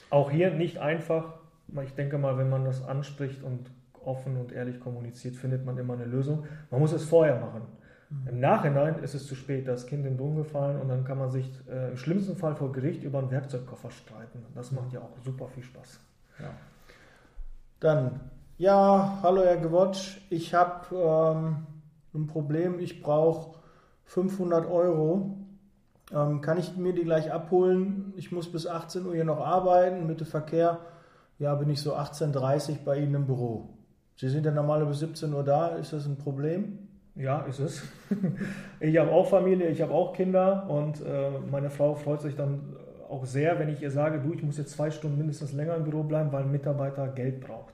Auch 0.09 0.31
hier 0.31 0.51
nicht 0.51 0.79
einfach. 0.79 1.35
Ich 1.83 1.93
denke 1.93 2.17
mal, 2.17 2.37
wenn 2.37 2.49
man 2.49 2.65
das 2.65 2.83
anspricht 2.83 3.43
und 3.43 3.71
offen 4.03 4.37
und 4.37 4.51
ehrlich 4.51 4.79
kommuniziert, 4.79 5.35
findet 5.35 5.65
man 5.65 5.77
immer 5.77 5.93
eine 5.93 6.05
Lösung. 6.05 6.45
Man 6.71 6.79
muss 6.79 6.91
es 6.91 7.05
vorher 7.05 7.39
machen. 7.39 7.61
Im 8.27 8.39
Nachhinein 8.39 9.03
ist 9.03 9.13
es 9.13 9.27
zu 9.27 9.35
spät, 9.35 9.67
das 9.67 9.85
Kind 9.85 10.03
in 10.03 10.13
den 10.13 10.17
Brunnen 10.17 10.37
gefallen 10.37 10.81
und 10.81 10.89
dann 10.89 11.03
kann 11.03 11.19
man 11.19 11.29
sich 11.29 11.47
äh, 11.69 11.91
im 11.91 11.97
schlimmsten 11.97 12.35
Fall 12.37 12.55
vor 12.55 12.71
Gericht 12.71 13.03
über 13.03 13.19
einen 13.19 13.29
Werkzeugkoffer 13.29 13.91
streiten. 13.91 14.43
Das 14.55 14.71
macht 14.71 14.91
ja 14.93 15.01
auch 15.01 15.15
super 15.23 15.47
viel 15.47 15.61
Spaß. 15.61 15.99
Ja. 16.39 16.49
Dann, 17.79 18.19
ja, 18.57 19.19
hallo 19.21 19.43
Herr 19.43 19.57
Gewotsch, 19.57 20.21
ich 20.31 20.55
habe 20.55 20.95
ähm, 20.95 21.67
ein 22.15 22.25
Problem, 22.25 22.79
ich 22.79 23.03
brauche 23.03 23.59
500 24.05 24.65
Euro. 24.65 25.37
Ähm, 26.13 26.41
kann 26.41 26.57
ich 26.57 26.75
mir 26.75 26.93
die 26.93 27.03
gleich 27.03 27.31
abholen? 27.31 28.13
Ich 28.17 28.31
muss 28.31 28.51
bis 28.51 28.67
18 28.67 29.05
Uhr 29.05 29.13
hier 29.13 29.25
noch 29.25 29.39
arbeiten, 29.39 30.07
mit 30.07 30.19
dem 30.19 30.27
Verkehr. 30.27 30.79
Ja, 31.37 31.55
bin 31.55 31.69
ich 31.69 31.81
so 31.81 31.95
18.30 31.95 32.69
Uhr 32.69 32.77
bei 32.85 32.97
Ihnen 32.97 33.15
im 33.15 33.25
Büro. 33.25 33.69
Sie 34.15 34.27
sind 34.27 34.45
ja 34.45 34.51
normalerweise 34.51 35.07
bis 35.07 35.19
17 35.19 35.33
Uhr 35.33 35.43
da, 35.43 35.67
ist 35.69 35.93
das 35.93 36.05
ein 36.05 36.17
Problem? 36.17 36.79
Ja, 37.15 37.41
ist 37.41 37.59
es. 37.59 37.83
Ich 38.81 38.97
habe 38.97 39.11
auch 39.11 39.27
Familie, 39.27 39.67
ich 39.67 39.81
habe 39.81 39.93
auch 39.93 40.13
Kinder 40.13 40.65
und 40.69 41.01
äh, 41.01 41.31
meine 41.51 41.69
Frau 41.69 41.95
freut 41.95 42.21
sich 42.21 42.35
dann 42.35 42.77
auch 43.09 43.25
sehr, 43.25 43.59
wenn 43.59 43.69
ich 43.69 43.81
ihr 43.81 43.91
sage, 43.91 44.19
du, 44.19 44.33
ich 44.33 44.43
muss 44.43 44.57
jetzt 44.57 44.71
zwei 44.71 44.91
Stunden 44.91 45.17
mindestens 45.17 45.51
länger 45.53 45.75
im 45.75 45.83
Büro 45.83 46.03
bleiben, 46.03 46.31
weil 46.31 46.43
ein 46.43 46.51
Mitarbeiter 46.51 47.07
Geld 47.09 47.41
braucht. 47.41 47.73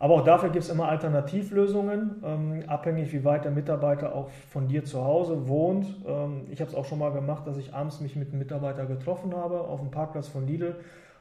Aber 0.00 0.14
auch 0.14 0.24
dafür 0.24 0.50
gibt 0.50 0.64
es 0.64 0.70
immer 0.70 0.88
Alternativlösungen, 0.88 2.22
ähm, 2.24 2.62
abhängig 2.68 3.12
wie 3.12 3.24
weit 3.24 3.44
der 3.44 3.50
Mitarbeiter 3.50 4.14
auch 4.14 4.28
von 4.50 4.68
dir 4.68 4.84
zu 4.84 5.04
Hause 5.04 5.48
wohnt. 5.48 5.86
Ähm, 6.06 6.46
ich 6.50 6.60
habe 6.60 6.70
es 6.70 6.76
auch 6.76 6.84
schon 6.84 7.00
mal 7.00 7.10
gemacht, 7.10 7.46
dass 7.46 7.56
ich 7.56 7.74
abends 7.74 8.00
mich 8.00 8.14
mit 8.14 8.28
einem 8.28 8.38
Mitarbeiter 8.38 8.86
getroffen 8.86 9.34
habe 9.34 9.60
auf 9.60 9.80
dem 9.80 9.90
Parkplatz 9.90 10.28
von 10.28 10.46
Lidl 10.46 10.76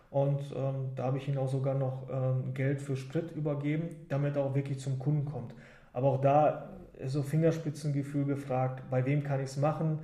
und 0.09 0.39
ähm, 0.55 0.91
da 0.95 1.03
habe 1.03 1.17
ich 1.17 1.27
ihm 1.27 1.37
auch 1.37 1.49
sogar 1.49 1.73
noch 1.73 2.03
ähm, 2.09 2.53
Geld 2.53 2.81
für 2.81 2.95
Sprit 2.95 3.31
übergeben, 3.35 4.05
damit 4.09 4.35
er 4.35 4.43
auch 4.43 4.55
wirklich 4.55 4.79
zum 4.79 4.99
Kunden 4.99 5.25
kommt. 5.25 5.53
Aber 5.91 6.07
auch 6.07 6.21
da 6.21 6.69
so 7.05 7.21
Fingerspitzengefühl 7.21 8.25
gefragt, 8.25 8.83
bei 8.89 9.05
wem 9.05 9.23
kann 9.23 9.39
ich 9.39 9.47
es 9.47 9.57
machen? 9.57 9.99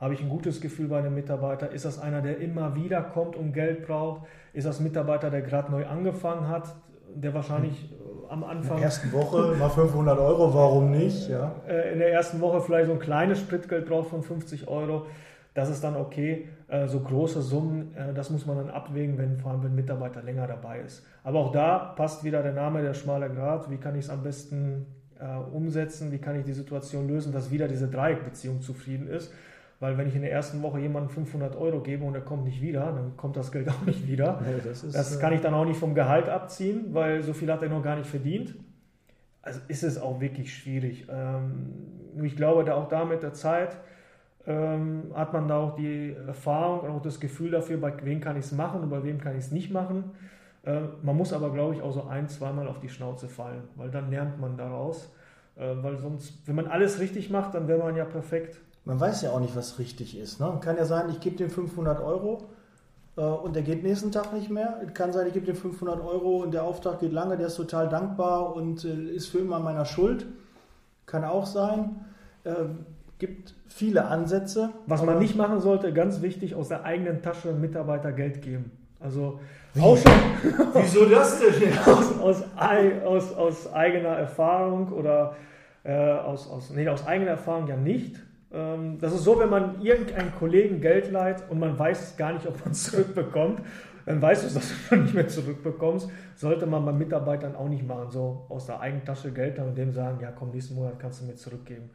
Habe 0.00 0.14
ich 0.14 0.20
ein 0.20 0.28
gutes 0.28 0.60
Gefühl 0.60 0.88
bei 0.88 0.98
einem 0.98 1.14
Mitarbeiter? 1.14 1.70
Ist 1.70 1.84
das 1.84 1.98
einer, 1.98 2.20
der 2.20 2.38
immer 2.38 2.74
wieder 2.74 3.00
kommt 3.02 3.36
und 3.36 3.52
Geld 3.52 3.86
braucht? 3.86 4.22
Ist 4.52 4.66
das 4.66 4.80
ein 4.80 4.84
Mitarbeiter, 4.84 5.30
der 5.30 5.42
gerade 5.42 5.70
neu 5.70 5.86
angefangen 5.86 6.48
hat, 6.48 6.74
der 7.14 7.32
wahrscheinlich 7.32 7.92
äh, 7.92 8.03
am 8.28 8.44
Anfang. 8.44 8.76
In 8.76 8.82
der 8.82 8.84
ersten 8.84 9.12
Woche 9.12 9.56
mal 9.58 9.70
500 9.70 10.18
Euro, 10.18 10.54
warum 10.54 10.90
nicht? 10.90 11.28
Ja. 11.28 11.52
Äh, 11.68 11.92
in 11.92 11.98
der 11.98 12.12
ersten 12.12 12.40
Woche 12.40 12.60
vielleicht 12.60 12.86
so 12.86 12.92
ein 12.92 12.98
kleines 12.98 13.40
Spritgeld 13.40 13.86
braucht 13.86 14.10
von 14.10 14.22
50 14.22 14.68
Euro. 14.68 15.06
Das 15.54 15.68
ist 15.70 15.84
dann 15.84 15.96
okay. 15.96 16.48
Äh, 16.68 16.88
so 16.88 17.00
große 17.00 17.42
Summen, 17.42 17.94
das 18.14 18.30
muss 18.30 18.46
man 18.46 18.56
dann 18.56 18.70
abwägen, 18.70 19.18
wenn 19.18 19.38
vor 19.38 19.52
allem 19.52 19.62
ein 19.62 19.74
Mitarbeiter 19.74 20.22
länger 20.22 20.46
dabei 20.46 20.80
ist. 20.80 21.04
Aber 21.22 21.38
auch 21.38 21.52
da 21.52 21.94
passt 21.96 22.24
wieder 22.24 22.42
der 22.42 22.52
Name, 22.52 22.82
der 22.82 22.94
schmale 22.94 23.30
Grad. 23.30 23.70
Wie 23.70 23.76
kann 23.76 23.94
ich 23.94 24.06
es 24.06 24.10
am 24.10 24.22
besten 24.22 24.86
äh, 25.20 25.36
umsetzen, 25.54 26.12
wie 26.12 26.18
kann 26.18 26.38
ich 26.38 26.44
die 26.44 26.52
Situation 26.52 27.08
lösen, 27.08 27.32
dass 27.32 27.50
wieder 27.50 27.68
diese 27.68 27.88
Dreieckbeziehung 27.88 28.60
zufrieden 28.60 29.08
ist. 29.08 29.32
Weil 29.80 29.98
wenn 29.98 30.08
ich 30.08 30.14
in 30.14 30.22
der 30.22 30.32
ersten 30.32 30.62
Woche 30.62 30.78
jemandem 30.78 31.10
500 31.10 31.56
Euro 31.56 31.80
gebe 31.80 32.04
und 32.04 32.14
er 32.14 32.20
kommt 32.20 32.44
nicht 32.44 32.62
wieder, 32.62 32.92
dann 32.92 33.16
kommt 33.16 33.36
das 33.36 33.52
Geld 33.52 33.68
auch 33.70 33.84
nicht 33.86 34.06
wieder. 34.06 34.40
Ja, 34.44 34.58
das, 34.64 34.84
ist, 34.84 34.94
das, 34.94 35.18
kann 35.18 35.32
ich 35.32 35.40
dann 35.40 35.54
auch 35.54 35.64
nicht 35.64 35.78
vom 35.78 35.94
Gehalt 35.94 36.28
abziehen, 36.28 36.86
weil 36.92 37.22
so 37.22 37.32
viel 37.32 37.50
hat 37.52 37.62
er 37.62 37.68
noch 37.68 37.82
gar 37.82 37.96
nicht 37.96 38.08
verdient. 38.08 38.54
Also 39.42 39.60
ist 39.68 39.82
es 39.82 40.00
auch 40.00 40.20
wirklich 40.20 40.54
schwierig. 40.54 41.06
Ähm, 41.10 42.22
ich 42.22 42.36
glaube, 42.36 42.64
da 42.64 42.74
auch 42.74 42.88
da 42.88 43.04
mit 43.04 43.22
der 43.22 43.34
Zeit 43.34 43.76
ähm, 44.46 45.12
hat 45.14 45.32
man 45.32 45.48
da 45.48 45.58
auch 45.58 45.74
die 45.74 46.14
Erfahrung 46.26 46.80
und 46.80 46.90
auch 46.90 47.02
das 47.02 47.20
Gefühl 47.20 47.50
dafür, 47.50 47.78
bei 47.78 47.92
wem 48.04 48.20
kann 48.20 48.36
ich 48.36 48.46
es 48.46 48.52
machen 48.52 48.82
und 48.82 48.90
bei 48.90 49.02
wem 49.02 49.20
kann 49.20 49.32
ich 49.32 49.44
es 49.44 49.50
nicht 49.50 49.70
machen. 49.70 50.12
Äh, 50.64 50.80
man 51.02 51.16
muss 51.16 51.32
aber, 51.32 51.50
glaube 51.50 51.74
ich, 51.74 51.82
auch 51.82 51.92
so 51.92 52.06
ein, 52.06 52.28
zweimal 52.28 52.68
auf 52.68 52.78
die 52.78 52.88
Schnauze 52.88 53.28
fallen, 53.28 53.64
weil 53.76 53.90
dann 53.90 54.10
lernt 54.10 54.40
man 54.40 54.56
daraus. 54.56 55.14
Äh, 55.56 55.74
weil 55.82 55.96
sonst, 55.98 56.46
wenn 56.46 56.56
man 56.56 56.66
alles 56.66 57.00
richtig 57.00 57.30
macht, 57.30 57.54
dann 57.54 57.68
wäre 57.68 57.78
man 57.78 57.96
ja 57.96 58.04
perfekt. 58.04 58.60
Man 58.84 59.00
weiß 59.00 59.22
ja 59.22 59.30
auch 59.30 59.40
nicht, 59.40 59.56
was 59.56 59.78
richtig 59.78 60.18
ist. 60.18 60.40
Ne? 60.40 60.58
Kann 60.60 60.76
ja 60.76 60.84
sein, 60.84 61.08
ich 61.10 61.20
gebe 61.20 61.36
dem 61.36 61.50
500 61.50 62.00
Euro 62.00 62.48
äh, 63.16 63.22
und 63.22 63.56
der 63.56 63.62
geht 63.62 63.82
nächsten 63.82 64.12
Tag 64.12 64.32
nicht 64.32 64.50
mehr. 64.50 64.80
Es 64.86 64.92
kann 64.94 65.12
sein, 65.12 65.26
ich 65.26 65.32
gebe 65.32 65.46
dem 65.46 65.56
500 65.56 66.00
Euro 66.00 66.42
und 66.42 66.52
der 66.52 66.64
Auftrag 66.64 67.00
geht 67.00 67.12
lange, 67.12 67.36
der 67.36 67.46
ist 67.46 67.56
total 67.56 67.88
dankbar 67.88 68.54
und 68.54 68.84
ist 68.84 69.28
für 69.28 69.38
immer 69.38 69.58
meiner 69.58 69.84
Schuld. 69.84 70.26
Kann 71.06 71.24
auch 71.24 71.46
sein. 71.46 72.04
gibt 73.18 73.54
viele 73.68 74.06
Ansätze. 74.06 74.70
Was 74.86 75.02
man 75.02 75.18
nicht 75.18 75.36
machen 75.36 75.60
sollte, 75.60 75.92
ganz 75.92 76.22
wichtig, 76.22 76.54
aus 76.54 76.68
der 76.68 76.84
eigenen 76.84 77.22
Tasche 77.22 77.52
Mitarbeiter 77.52 78.12
Geld 78.12 78.42
geben. 78.42 78.70
Also 79.00 79.40
auch 79.80 79.96
schon. 79.96 80.12
Wieso 80.74 81.04
das 81.06 81.38
denn? 81.40 81.78
aus, 81.86 82.18
aus, 82.20 82.42
aus, 83.04 83.32
aus 83.34 83.72
eigener 83.72 84.10
Erfahrung 84.10 84.92
oder 84.92 85.36
äh, 85.82 85.92
aus, 85.94 86.48
aus, 86.48 86.70
nee, 86.70 86.88
aus 86.88 87.06
eigener 87.06 87.32
Erfahrung 87.32 87.66
ja 87.66 87.76
nicht. 87.76 88.16
Ähm, 88.54 88.98
das 89.00 89.12
ist 89.12 89.24
so, 89.24 89.38
wenn 89.38 89.50
man 89.50 89.82
irgendeinen 89.82 90.34
Kollegen 90.34 90.80
Geld 90.80 91.10
leiht 91.10 91.42
und 91.50 91.58
man 91.58 91.78
weiß 91.78 92.16
gar 92.16 92.32
nicht, 92.32 92.46
ob 92.46 92.60
man 92.60 92.70
es 92.70 92.84
zurückbekommt, 92.90 93.60
dann 94.06 94.22
weißt 94.22 94.44
du, 94.44 94.54
dass 94.54 94.72
du 94.88 94.96
nicht 95.02 95.14
mehr 95.14 95.28
zurückbekommst. 95.28 96.08
Sollte 96.36 96.66
man 96.66 96.84
bei 96.84 96.92
Mitarbeitern 96.92 97.56
auch 97.56 97.68
nicht 97.68 97.86
machen, 97.86 98.10
so 98.10 98.46
aus 98.48 98.66
der 98.66 98.80
eigenen 98.80 99.04
Tasche 99.04 99.32
Geld 99.32 99.58
dann 99.58 99.68
und 99.68 99.78
dem 99.78 99.92
sagen, 99.92 100.18
ja 100.20 100.30
komm, 100.30 100.50
nächsten 100.50 100.74
Monat 100.74 100.98
kannst 100.98 101.20
du 101.20 101.26
mir 101.26 101.34
zurückgeben. 101.34 101.90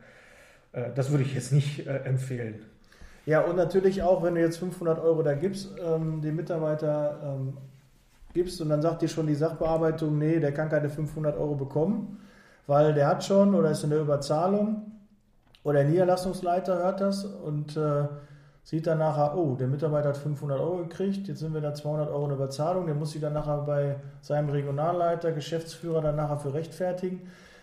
Äh, 0.73 0.89
das 0.93 1.09
würde 1.11 1.23
ich 1.23 1.33
jetzt 1.33 1.53
nicht 1.53 1.87
äh, 1.87 1.99
empfehlen. 2.03 2.65
Ja, 3.25 3.41
und 3.41 3.55
natürlich 3.57 4.01
auch, 4.01 4.23
wenn 4.23 4.35
du 4.35 4.41
jetzt 4.41 4.57
500 4.57 4.99
Euro 4.99 5.21
da 5.21 5.33
gibst, 5.33 5.75
ähm, 5.85 6.21
dem 6.21 6.35
Mitarbeiter 6.35 7.19
ähm, 7.23 7.57
gibst 8.33 8.59
und 8.61 8.69
dann 8.69 8.81
sagt 8.81 9.01
dir 9.01 9.07
schon 9.07 9.27
die 9.27 9.35
Sachbearbeitung, 9.35 10.17
nee, 10.17 10.39
der 10.39 10.51
kann 10.51 10.69
keine 10.69 10.89
500 10.89 11.37
Euro 11.37 11.55
bekommen, 11.55 12.19
weil 12.65 12.93
der 12.93 13.07
hat 13.07 13.23
schon 13.23 13.55
oder 13.55 13.71
ist 13.71 13.83
in 13.83 13.91
der 13.91 14.01
Überzahlung 14.01 14.98
oder 15.63 15.79
der 15.79 15.89
Niederlassungsleiter 15.89 16.77
hört 16.77 17.01
das 17.01 17.25
und 17.25 17.75
äh, 17.77 18.07
sieht 18.63 18.87
dann 18.87 18.99
nachher, 18.99 19.37
oh, 19.37 19.55
der 19.55 19.67
Mitarbeiter 19.67 20.09
hat 20.09 20.17
500 20.17 20.59
Euro 20.59 20.77
gekriegt, 20.77 21.27
jetzt 21.27 21.39
sind 21.39 21.53
wir 21.53 21.61
da 21.61 21.73
200 21.73 22.09
Euro 22.09 22.25
in 22.25 22.31
Überzahlung, 22.31 22.85
der 22.85 22.95
muss 22.95 23.11
sich 23.11 23.21
dann 23.21 23.33
nachher 23.33 23.59
bei 23.59 23.97
seinem 24.21 24.49
Regionalleiter, 24.49 25.31
Geschäftsführer 25.31 26.01
dann 26.01 26.15
nachher 26.15 26.37
für 26.37 26.53
rechtfertigen. 26.53 27.21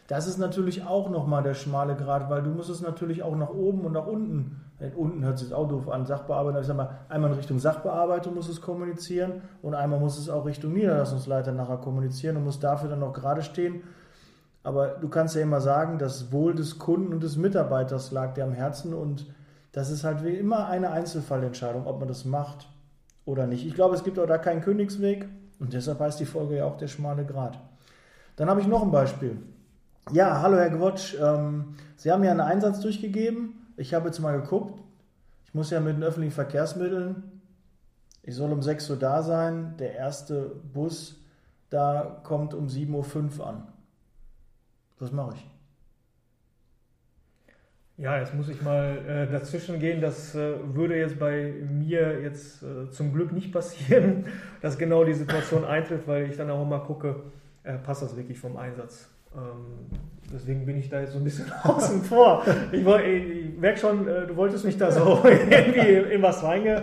Das 0.08 0.26
ist 0.26 0.38
natürlich 0.38 0.86
auch 0.86 1.10
nochmal 1.10 1.42
der 1.42 1.54
schmale 1.54 1.96
Grad, 1.96 2.30
weil 2.30 2.42
du 2.42 2.50
musst 2.50 2.70
es 2.70 2.80
natürlich 2.80 3.22
auch 3.22 3.34
nach 3.36 3.50
oben 3.50 3.80
und 3.80 3.92
nach 3.92 4.06
unten 4.06 4.62
Unten 4.94 5.24
hört 5.24 5.38
sich 5.38 5.48
das 5.48 5.56
auch 5.56 5.68
doof 5.68 5.88
an, 5.88 6.04
Sachbearbeitung. 6.04 6.60
Ich 6.60 6.66
sag 6.66 6.76
mal, 6.76 6.90
einmal 7.08 7.30
in 7.30 7.36
Richtung 7.38 7.58
Sachbearbeitung 7.58 8.34
muss 8.34 8.48
es 8.48 8.60
kommunizieren 8.60 9.40
und 9.62 9.74
einmal 9.74 9.98
muss 9.98 10.18
es 10.18 10.28
auch 10.28 10.44
Richtung 10.44 10.74
Niederlassungsleiter 10.74 11.52
nachher 11.52 11.78
kommunizieren 11.78 12.36
und 12.36 12.44
muss 12.44 12.60
dafür 12.60 12.90
dann 12.90 13.02
auch 13.02 13.14
gerade 13.14 13.42
stehen. 13.42 13.82
Aber 14.66 14.88
du 14.88 15.08
kannst 15.08 15.36
ja 15.36 15.42
immer 15.42 15.60
sagen, 15.60 15.98
das 15.98 16.32
Wohl 16.32 16.54
des 16.54 16.78
Kunden 16.78 17.12
und 17.12 17.22
des 17.22 17.36
Mitarbeiters 17.36 18.10
lag 18.10 18.34
dir 18.34 18.44
am 18.44 18.52
Herzen 18.52 18.92
und 18.92 19.26
das 19.72 19.90
ist 19.90 20.02
halt 20.02 20.24
wie 20.24 20.34
immer 20.34 20.68
eine 20.68 20.90
Einzelfallentscheidung, 20.90 21.86
ob 21.86 21.98
man 22.00 22.08
das 22.08 22.24
macht 22.24 22.68
oder 23.24 23.46
nicht. 23.46 23.64
Ich 23.64 23.74
glaube, 23.74 23.94
es 23.94 24.02
gibt 24.02 24.18
auch 24.18 24.26
da 24.26 24.38
keinen 24.38 24.62
Königsweg 24.62 25.28
und 25.60 25.72
deshalb 25.72 26.00
heißt 26.00 26.18
die 26.18 26.24
Folge 26.24 26.56
ja 26.56 26.64
auch 26.64 26.78
der 26.78 26.88
schmale 26.88 27.24
Grat. 27.24 27.60
Dann 28.34 28.50
habe 28.50 28.60
ich 28.60 28.66
noch 28.66 28.82
ein 28.82 28.90
Beispiel. 28.90 29.38
Ja, 30.12 30.42
hallo 30.42 30.56
Herr 30.56 30.70
Gwotsch, 30.70 31.14
ähm, 31.20 31.76
Sie 31.96 32.10
haben 32.10 32.24
ja 32.24 32.32
einen 32.32 32.40
Einsatz 32.40 32.80
durchgegeben 32.80 33.66
ich 33.76 33.92
habe 33.92 34.06
jetzt 34.06 34.20
mal 34.20 34.40
geguckt, 34.40 34.80
ich 35.44 35.54
muss 35.54 35.70
ja 35.70 35.80
mit 35.80 35.96
den 35.96 36.02
öffentlichen 36.02 36.34
Verkehrsmitteln, 36.34 37.40
ich 38.22 38.34
soll 38.34 38.52
um 38.52 38.62
6 38.62 38.90
Uhr 38.90 38.96
da 38.96 39.22
sein, 39.22 39.76
der 39.78 39.94
erste 39.94 40.56
Bus, 40.72 41.16
da 41.70 42.20
kommt 42.24 42.54
um 42.54 42.66
7.05 42.66 43.38
Uhr 43.38 43.46
an. 43.46 43.68
Was 44.98 45.12
mache 45.12 45.34
ich? 45.34 45.46
Ja, 47.98 48.18
jetzt 48.18 48.34
muss 48.34 48.48
ich 48.50 48.60
mal 48.60 48.98
äh, 49.08 49.32
dazwischen 49.32 49.78
gehen. 49.78 50.02
Das 50.02 50.34
äh, 50.34 50.54
würde 50.74 50.98
jetzt 50.98 51.18
bei 51.18 51.54
mir 51.70 52.20
jetzt 52.20 52.62
äh, 52.62 52.90
zum 52.90 53.12
Glück 53.14 53.32
nicht 53.32 53.52
passieren, 53.52 54.26
dass 54.60 54.76
genau 54.76 55.04
die 55.04 55.14
Situation 55.14 55.64
eintritt, 55.64 56.06
weil 56.06 56.28
ich 56.30 56.36
dann 56.36 56.50
auch 56.50 56.62
immer 56.62 56.80
gucke, 56.80 57.22
äh, 57.62 57.78
passt 57.78 58.02
das 58.02 58.16
wirklich 58.16 58.38
vom 58.38 58.56
Einsatz 58.56 59.08
Ähm, 59.34 59.98
deswegen 60.32 60.66
bin 60.66 60.76
ich 60.76 60.90
da 60.90 61.00
jetzt 61.00 61.12
so 61.12 61.18
ein 61.18 61.24
bisschen 61.24 61.50
außen 61.62 62.02
vor. 62.02 62.44
Ich, 62.70 62.86
ich 62.86 63.58
merke 63.58 63.78
schon, 63.78 64.06
äh, 64.08 64.26
du 64.26 64.36
wolltest 64.36 64.64
mich 64.66 64.76
da 64.76 64.90
so 64.90 65.22
irgendwie 65.24 66.14
in 66.14 66.22
was 66.22 66.42
reinge. 66.42 66.82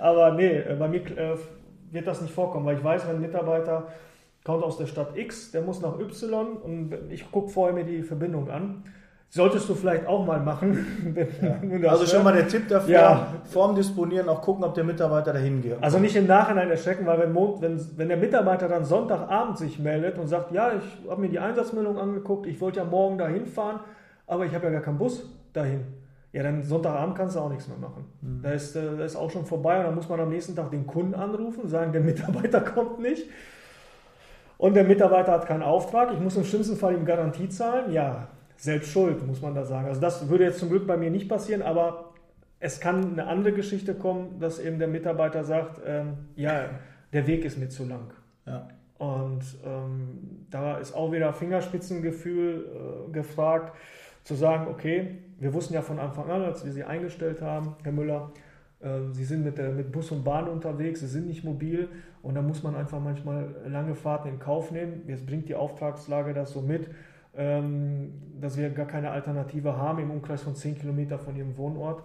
Aber 0.00 0.32
nee, 0.34 0.62
bei 0.78 0.88
mir 0.88 1.00
äh, 1.18 1.36
wird 1.90 2.06
das 2.06 2.22
nicht 2.22 2.32
vorkommen, 2.34 2.66
weil 2.66 2.76
ich 2.76 2.84
weiß, 2.84 3.08
wenn 3.08 3.16
ein 3.16 3.20
Mitarbeiter 3.20 3.88
kommt 4.44 4.62
aus 4.62 4.76
der 4.76 4.86
Stadt 4.86 5.16
X, 5.16 5.50
der 5.50 5.62
muss 5.62 5.80
nach 5.80 5.98
Y 5.98 6.56
und 6.58 6.94
ich 7.10 7.30
gucke 7.32 7.48
vorher 7.48 7.74
mir 7.74 7.84
die 7.84 8.02
Verbindung 8.02 8.50
an. 8.50 8.84
Solltest 9.30 9.68
du 9.68 9.74
vielleicht 9.74 10.06
auch 10.06 10.24
mal 10.24 10.38
machen. 10.38 10.86
Ja. 11.80 11.90
also 11.90 12.06
schon 12.06 12.22
mal 12.22 12.32
der 12.32 12.46
Tipp 12.46 12.68
dafür, 12.68 12.92
ja. 12.92 13.26
vorm 13.44 13.74
Disponieren 13.74 14.28
auch 14.28 14.40
gucken, 14.42 14.64
ob 14.64 14.74
der 14.74 14.84
Mitarbeiter 14.84 15.32
dahin 15.32 15.60
geht. 15.60 15.82
Also 15.82 15.98
nicht 15.98 16.14
im 16.16 16.26
Nachhinein 16.26 16.70
erschrecken, 16.70 17.06
weil 17.06 17.18
wenn, 17.18 17.34
wenn, 17.34 17.80
wenn 17.96 18.08
der 18.08 18.16
Mitarbeiter 18.16 18.68
dann 18.68 18.84
Sonntagabend 18.84 19.58
sich 19.58 19.78
meldet 19.78 20.18
und 20.18 20.28
sagt, 20.28 20.52
ja, 20.52 20.72
ich 20.72 21.10
habe 21.10 21.20
mir 21.20 21.28
die 21.28 21.38
Einsatzmeldung 21.38 21.98
angeguckt, 21.98 22.46
ich 22.46 22.60
wollte 22.60 22.80
ja 22.80 22.84
morgen 22.84 23.18
dahin 23.18 23.46
fahren, 23.46 23.80
aber 24.26 24.46
ich 24.46 24.54
habe 24.54 24.66
ja 24.66 24.72
gar 24.72 24.82
keinen 24.82 24.98
Bus 24.98 25.28
dahin. 25.52 25.80
Ja, 26.32 26.42
dann 26.42 26.62
Sonntagabend 26.62 27.16
kannst 27.16 27.36
du 27.36 27.40
auch 27.40 27.50
nichts 27.50 27.68
mehr 27.68 27.78
machen. 27.78 28.04
Mhm. 28.20 28.42
Da, 28.42 28.50
ist, 28.50 28.76
äh, 28.76 28.96
da 28.96 29.04
ist 29.04 29.16
auch 29.16 29.30
schon 29.30 29.44
vorbei 29.44 29.78
und 29.78 29.84
dann 29.84 29.94
muss 29.94 30.08
man 30.08 30.20
am 30.20 30.30
nächsten 30.30 30.56
Tag 30.56 30.70
den 30.70 30.86
Kunden 30.86 31.14
anrufen, 31.14 31.68
sagen, 31.68 31.92
der 31.92 32.02
Mitarbeiter 32.02 32.60
kommt 32.74 33.00
nicht. 33.00 33.24
Und 34.64 34.72
der 34.72 34.84
Mitarbeiter 34.84 35.32
hat 35.32 35.44
keinen 35.44 35.62
Auftrag. 35.62 36.10
Ich 36.14 36.20
muss 36.20 36.38
im 36.38 36.44
schlimmsten 36.44 36.78
Fall 36.78 36.94
ihm 36.94 37.04
Garantie 37.04 37.50
zahlen. 37.50 37.92
Ja, 37.92 38.28
selbst 38.56 38.90
schuld, 38.90 39.26
muss 39.26 39.42
man 39.42 39.54
da 39.54 39.62
sagen. 39.62 39.88
Also 39.88 40.00
das 40.00 40.30
würde 40.30 40.44
jetzt 40.44 40.58
zum 40.58 40.70
Glück 40.70 40.86
bei 40.86 40.96
mir 40.96 41.10
nicht 41.10 41.28
passieren, 41.28 41.60
aber 41.60 42.14
es 42.60 42.80
kann 42.80 43.12
eine 43.12 43.26
andere 43.26 43.52
Geschichte 43.52 43.94
kommen, 43.94 44.40
dass 44.40 44.58
eben 44.58 44.78
der 44.78 44.88
Mitarbeiter 44.88 45.44
sagt, 45.44 45.82
ähm, 45.84 46.14
ja, 46.34 46.70
der 47.12 47.26
Weg 47.26 47.44
ist 47.44 47.58
mir 47.58 47.68
zu 47.68 47.84
lang. 47.84 48.14
Ja. 48.46 48.68
Und 48.96 49.42
ähm, 49.66 50.46
da 50.50 50.78
ist 50.78 50.94
auch 50.94 51.12
wieder 51.12 51.34
Fingerspitzengefühl 51.34 52.64
äh, 52.64 53.12
gefragt, 53.12 53.76
zu 54.22 54.34
sagen, 54.34 54.68
okay, 54.68 55.18
wir 55.40 55.52
wussten 55.52 55.74
ja 55.74 55.82
von 55.82 55.98
Anfang 55.98 56.30
an, 56.30 56.42
als 56.42 56.64
wir 56.64 56.72
Sie 56.72 56.84
eingestellt 56.84 57.42
haben, 57.42 57.76
Herr 57.82 57.92
Müller, 57.92 58.32
Sie 59.12 59.24
sind 59.24 59.44
mit, 59.44 59.56
der, 59.56 59.70
mit 59.70 59.92
Bus 59.92 60.10
und 60.10 60.24
Bahn 60.24 60.46
unterwegs, 60.46 61.00
Sie 61.00 61.06
sind 61.06 61.26
nicht 61.26 61.42
mobil 61.42 61.88
und 62.22 62.34
da 62.34 62.42
muss 62.42 62.62
man 62.62 62.76
einfach 62.76 63.00
manchmal 63.00 63.54
lange 63.66 63.94
Fahrten 63.94 64.28
in 64.28 64.38
Kauf 64.38 64.70
nehmen. 64.70 65.02
Jetzt 65.06 65.26
bringt 65.26 65.48
die 65.48 65.54
Auftragslage 65.54 66.34
das 66.34 66.52
so 66.52 66.60
mit 66.60 66.90
ähm, 67.36 68.12
dass 68.40 68.56
wir 68.56 68.70
gar 68.70 68.86
keine 68.86 69.10
Alternative 69.10 69.76
haben 69.76 69.98
im 69.98 70.10
Umkreis 70.10 70.42
von 70.42 70.54
10 70.54 70.78
Kilometer 70.78 71.18
von 71.18 71.36
ihrem 71.36 71.56
Wohnort. 71.56 72.02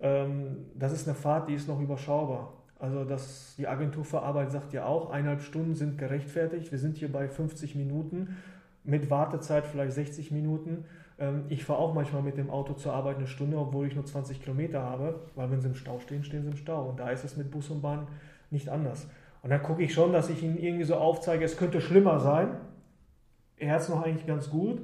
Ähm, 0.00 0.66
das 0.74 0.92
ist 0.92 1.06
eine 1.06 1.14
Fahrt, 1.14 1.48
die 1.48 1.54
ist 1.54 1.68
noch 1.68 1.80
überschaubar. 1.80 2.52
Also 2.78 3.04
das, 3.04 3.54
die 3.56 3.66
Agentur 3.66 4.04
für 4.04 4.22
Arbeit 4.22 4.50
sagt 4.50 4.72
ja 4.74 4.84
auch, 4.84 5.10
eineinhalb 5.10 5.40
Stunden 5.40 5.74
sind 5.74 5.96
gerechtfertigt. 5.96 6.70
Wir 6.72 6.78
sind 6.78 6.98
hier 6.98 7.10
bei 7.10 7.26
50 7.26 7.74
Minuten 7.74 8.36
mit 8.84 9.08
Wartezeit 9.08 9.66
vielleicht 9.66 9.92
60 9.92 10.30
Minuten. 10.30 10.84
Ähm, 11.18 11.44
ich 11.48 11.64
fahre 11.64 11.78
auch 11.78 11.94
manchmal 11.94 12.22
mit 12.22 12.36
dem 12.36 12.50
Auto 12.50 12.74
zur 12.74 12.92
Arbeit 12.92 13.16
eine 13.16 13.26
Stunde, 13.26 13.58
obwohl 13.58 13.86
ich 13.86 13.94
nur 13.94 14.04
20 14.04 14.42
Kilometer 14.42 14.82
habe, 14.82 15.20
weil 15.34 15.50
wenn 15.50 15.60
sie 15.60 15.68
im 15.68 15.74
Stau 15.74 15.98
stehen, 16.00 16.24
stehen 16.24 16.42
sie 16.42 16.50
im 16.50 16.56
Stau. 16.56 16.88
Und 16.88 17.00
da 17.00 17.10
ist 17.10 17.24
es 17.24 17.36
mit 17.36 17.50
Bus 17.50 17.70
und 17.70 17.82
Bahn 17.82 18.06
nicht 18.50 18.68
anders. 18.68 19.08
Und 19.42 19.50
dann 19.50 19.62
gucke 19.62 19.82
ich 19.82 19.94
schon, 19.94 20.12
dass 20.12 20.30
ich 20.30 20.42
ihnen 20.42 20.58
irgendwie 20.58 20.84
so 20.84 20.96
aufzeige, 20.96 21.44
es 21.44 21.56
könnte 21.56 21.80
schlimmer 21.80 22.20
sein 22.20 22.56
er 23.56 23.72
hat 23.72 23.80
es 23.80 23.88
noch 23.88 24.02
eigentlich 24.02 24.26
ganz 24.26 24.50
gut, 24.50 24.80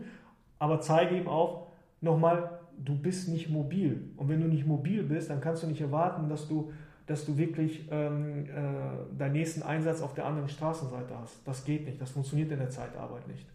aber 0.58 0.80
zeige 0.80 1.16
ihm 1.16 1.28
auch 1.28 1.68
nochmal, 2.00 2.58
du 2.78 2.96
bist 2.96 3.28
nicht 3.28 3.50
mobil. 3.50 4.10
Und 4.16 4.28
wenn 4.28 4.40
du 4.40 4.48
nicht 4.48 4.66
mobil 4.66 5.02
bist, 5.02 5.30
dann 5.30 5.40
kannst 5.40 5.62
du 5.62 5.66
nicht 5.66 5.80
erwarten, 5.80 6.28
dass 6.28 6.48
du, 6.48 6.72
dass 7.06 7.26
du 7.26 7.36
wirklich 7.36 7.88
ähm, 7.90 8.46
äh, 8.46 9.18
deinen 9.18 9.32
nächsten 9.32 9.62
Einsatz 9.62 10.00
auf 10.00 10.14
der 10.14 10.26
anderen 10.26 10.48
Straßenseite 10.48 11.18
hast. 11.18 11.46
Das 11.46 11.64
geht 11.64 11.84
nicht, 11.84 12.00
das 12.00 12.10
funktioniert 12.10 12.50
in 12.50 12.58
der 12.58 12.70
Zeitarbeit 12.70 13.28
nicht. 13.28 13.46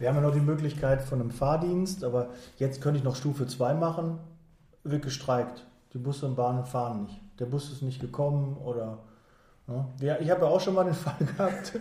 Wir 0.00 0.08
haben 0.08 0.16
ja 0.16 0.22
noch 0.22 0.32
die 0.32 0.40
Möglichkeit 0.40 1.02
von 1.02 1.20
einem 1.20 1.30
Fahrdienst, 1.30 2.04
aber 2.04 2.30
jetzt 2.56 2.80
könnte 2.80 2.98
ich 2.98 3.04
noch 3.04 3.16
Stufe 3.16 3.46
2 3.46 3.74
machen, 3.74 4.18
wird 4.82 5.02
gestreikt. 5.02 5.66
Die 5.92 5.98
Busse 5.98 6.24
und 6.24 6.36
Bahnen 6.36 6.64
fahren 6.64 7.02
nicht. 7.02 7.20
Der 7.38 7.44
Bus 7.44 7.70
ist 7.70 7.82
nicht 7.82 8.00
gekommen 8.00 8.56
oder. 8.56 8.96
Ja. 9.68 10.16
Ich 10.18 10.30
habe 10.30 10.46
ja 10.46 10.48
auch 10.48 10.60
schon 10.60 10.74
mal 10.74 10.84
den 10.84 10.94
Fall 10.94 11.18
gehabt, 11.18 11.78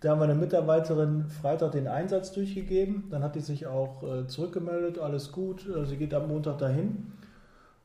da 0.00 0.10
haben 0.10 0.18
wir 0.18 0.24
eine 0.24 0.34
Mitarbeiterin 0.34 1.26
Freitag 1.28 1.70
den 1.70 1.86
Einsatz 1.86 2.32
durchgegeben. 2.32 3.04
Dann 3.08 3.22
hat 3.22 3.36
die 3.36 3.40
sich 3.40 3.68
auch 3.68 4.02
äh, 4.02 4.26
zurückgemeldet, 4.26 4.98
alles 4.98 5.30
gut. 5.30 5.64
Äh, 5.68 5.86
sie 5.86 5.96
geht 5.96 6.12
am 6.12 6.26
Montag 6.26 6.58
dahin. 6.58 7.12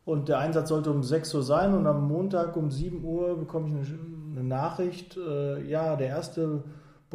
Und 0.04 0.30
der 0.30 0.40
Einsatz 0.40 0.70
sollte 0.70 0.90
um 0.90 1.04
6 1.04 1.36
Uhr 1.36 1.44
sein. 1.44 1.76
Und 1.76 1.86
am 1.86 2.08
Montag 2.08 2.58
um 2.58 2.72
7 2.72 3.04
Uhr 3.04 3.38
bekomme 3.38 3.68
ich 3.68 3.90
eine, 3.90 4.00
eine 4.32 4.44
Nachricht. 4.48 5.16
Äh, 5.16 5.62
ja, 5.70 5.96
der 5.96 6.08
erste 6.08 6.64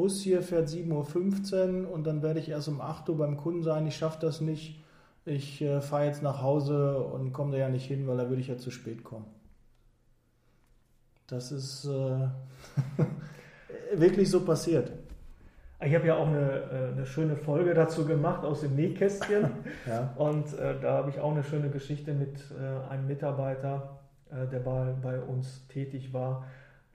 Bus 0.00 0.22
hier 0.22 0.40
fährt 0.40 0.68
7.15 0.68 1.84
Uhr 1.84 1.92
und 1.92 2.04
dann 2.04 2.22
werde 2.22 2.40
ich 2.40 2.48
erst 2.48 2.68
um 2.68 2.80
8 2.80 3.10
Uhr 3.10 3.18
beim 3.18 3.36
Kunden 3.36 3.62
sein. 3.62 3.86
Ich 3.86 3.98
schaffe 3.98 4.16
das 4.18 4.40
nicht. 4.40 4.82
Ich 5.26 5.60
äh, 5.60 5.82
fahre 5.82 6.06
jetzt 6.06 6.22
nach 6.22 6.40
Hause 6.40 6.96
und 7.02 7.34
komme 7.34 7.52
da 7.52 7.58
ja 7.58 7.68
nicht 7.68 7.84
hin, 7.84 8.06
weil 8.06 8.16
da 8.16 8.30
würde 8.30 8.40
ich 8.40 8.48
ja 8.48 8.56
zu 8.56 8.70
spät 8.70 9.04
kommen. 9.04 9.26
Das 11.26 11.52
ist. 11.52 11.84
Äh, 11.84 12.28
wirklich 13.94 14.30
so 14.30 14.40
passiert. 14.40 14.90
Ich 15.84 15.94
habe 15.94 16.06
ja 16.06 16.16
auch 16.16 16.28
eine, 16.28 16.50
äh, 16.50 16.92
eine, 16.92 17.04
schöne 17.04 17.36
Folge 17.36 17.74
dazu 17.74 18.06
gemacht 18.06 18.42
aus 18.42 18.62
dem 18.62 18.76
Nähkästchen. 18.76 19.50
ja. 19.86 20.14
Und 20.16 20.58
äh, 20.58 20.80
da 20.80 20.94
habe 20.94 21.10
ich 21.10 21.20
auch 21.20 21.32
eine 21.32 21.44
schöne 21.44 21.68
Geschichte 21.68 22.14
mit 22.14 22.42
äh, 22.58 22.90
einem 22.90 23.06
Mitarbeiter, 23.06 24.00
äh, 24.30 24.46
der 24.46 24.60
bei, 24.60 24.94
bei, 25.02 25.20
uns 25.20 25.66
tätig 25.68 26.14
war, 26.14 26.46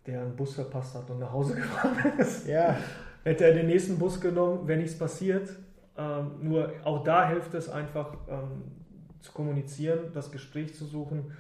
der 0.05 0.21
einen 0.21 0.35
Bus 0.35 0.55
verpasst 0.55 0.95
hat 0.95 1.09
und 1.09 1.19
nach 1.19 1.31
Hause 1.31 1.55
gefahren 1.55 2.13
ist. 2.17 2.47
Ja. 2.47 2.75
Hätte 3.23 3.45
er 3.45 3.53
den 3.53 3.67
nächsten 3.67 3.97
Bus 3.97 4.21
genommen, 4.21 4.67
wäre 4.67 4.79
nichts 4.79 4.97
passiert. 4.97 5.49
Ähm, 5.97 6.31
nur 6.41 6.71
auch 6.83 7.03
da 7.03 7.29
hilft 7.29 7.53
es 7.53 7.69
einfach 7.69 8.13
ähm, 8.29 8.63
zu 9.21 9.31
kommunizieren, 9.31 10.11
das 10.13 10.31
Gespräch 10.31 10.75
zu 10.75 10.85
suchen 10.85 11.31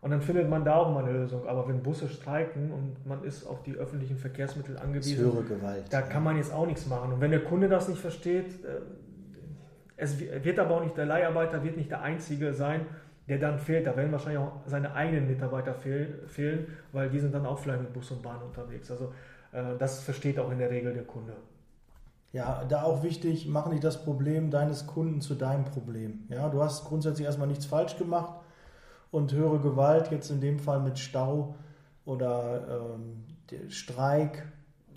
und 0.00 0.10
dann 0.10 0.20
findet 0.20 0.48
man 0.48 0.64
da 0.64 0.76
auch 0.76 0.92
mal 0.92 1.04
eine 1.04 1.12
Lösung. 1.12 1.46
Aber 1.48 1.68
wenn 1.68 1.82
Busse 1.82 2.08
streiken 2.08 2.70
und 2.70 3.04
man 3.04 3.24
ist 3.24 3.44
auf 3.44 3.62
die 3.64 3.74
öffentlichen 3.74 4.16
Verkehrsmittel 4.16 4.78
angewiesen, 4.78 5.18
höhere 5.18 5.42
Gewalt, 5.42 5.84
da 5.90 6.02
kann 6.02 6.22
man 6.22 6.36
jetzt 6.36 6.52
auch 6.52 6.66
nichts 6.66 6.86
machen. 6.86 7.12
Und 7.12 7.20
wenn 7.20 7.32
der 7.32 7.42
Kunde 7.42 7.68
das 7.68 7.88
nicht 7.88 8.00
versteht, 8.00 8.64
äh, 8.64 8.80
es 9.96 10.20
wird 10.20 10.60
aber 10.60 10.76
auch 10.76 10.84
nicht, 10.84 10.96
der 10.96 11.06
Leiharbeiter 11.06 11.64
wird 11.64 11.76
nicht 11.76 11.90
der 11.90 12.02
Einzige 12.02 12.54
sein, 12.54 12.86
der 13.28 13.38
dann 13.38 13.58
fehlt. 13.58 13.86
Da 13.86 13.96
werden 13.96 14.12
wahrscheinlich 14.12 14.40
auch 14.40 14.52
seine 14.66 14.94
eigenen 14.94 15.26
Mitarbeiter 15.26 15.74
fehlen, 15.74 16.66
weil 16.92 17.10
die 17.10 17.20
sind 17.20 17.34
dann 17.34 17.46
auch 17.46 17.58
vielleicht 17.58 17.82
mit 17.82 17.92
Bus 17.92 18.10
und 18.10 18.22
Bahn 18.22 18.42
unterwegs. 18.42 18.90
Also 18.90 19.12
äh, 19.52 19.76
das 19.78 20.00
versteht 20.00 20.38
auch 20.38 20.50
in 20.50 20.58
der 20.58 20.70
Regel 20.70 20.94
der 20.94 21.04
Kunde. 21.04 21.34
Ja, 22.32 22.64
da 22.68 22.82
auch 22.82 23.02
wichtig, 23.02 23.46
mach 23.48 23.68
nicht 23.68 23.82
das 23.82 24.04
Problem 24.04 24.50
deines 24.50 24.86
Kunden 24.86 25.20
zu 25.20 25.34
deinem 25.34 25.64
Problem. 25.64 26.24
Ja, 26.28 26.48
du 26.48 26.62
hast 26.62 26.84
grundsätzlich 26.84 27.26
erstmal 27.26 27.48
nichts 27.48 27.64
falsch 27.64 27.96
gemacht 27.96 28.40
und 29.10 29.32
höhere 29.32 29.60
Gewalt, 29.60 30.10
jetzt 30.10 30.30
in 30.30 30.40
dem 30.40 30.58
Fall 30.58 30.80
mit 30.80 30.98
Stau 30.98 31.54
oder 32.04 32.82
ähm, 32.96 33.24
Streik, 33.70 34.46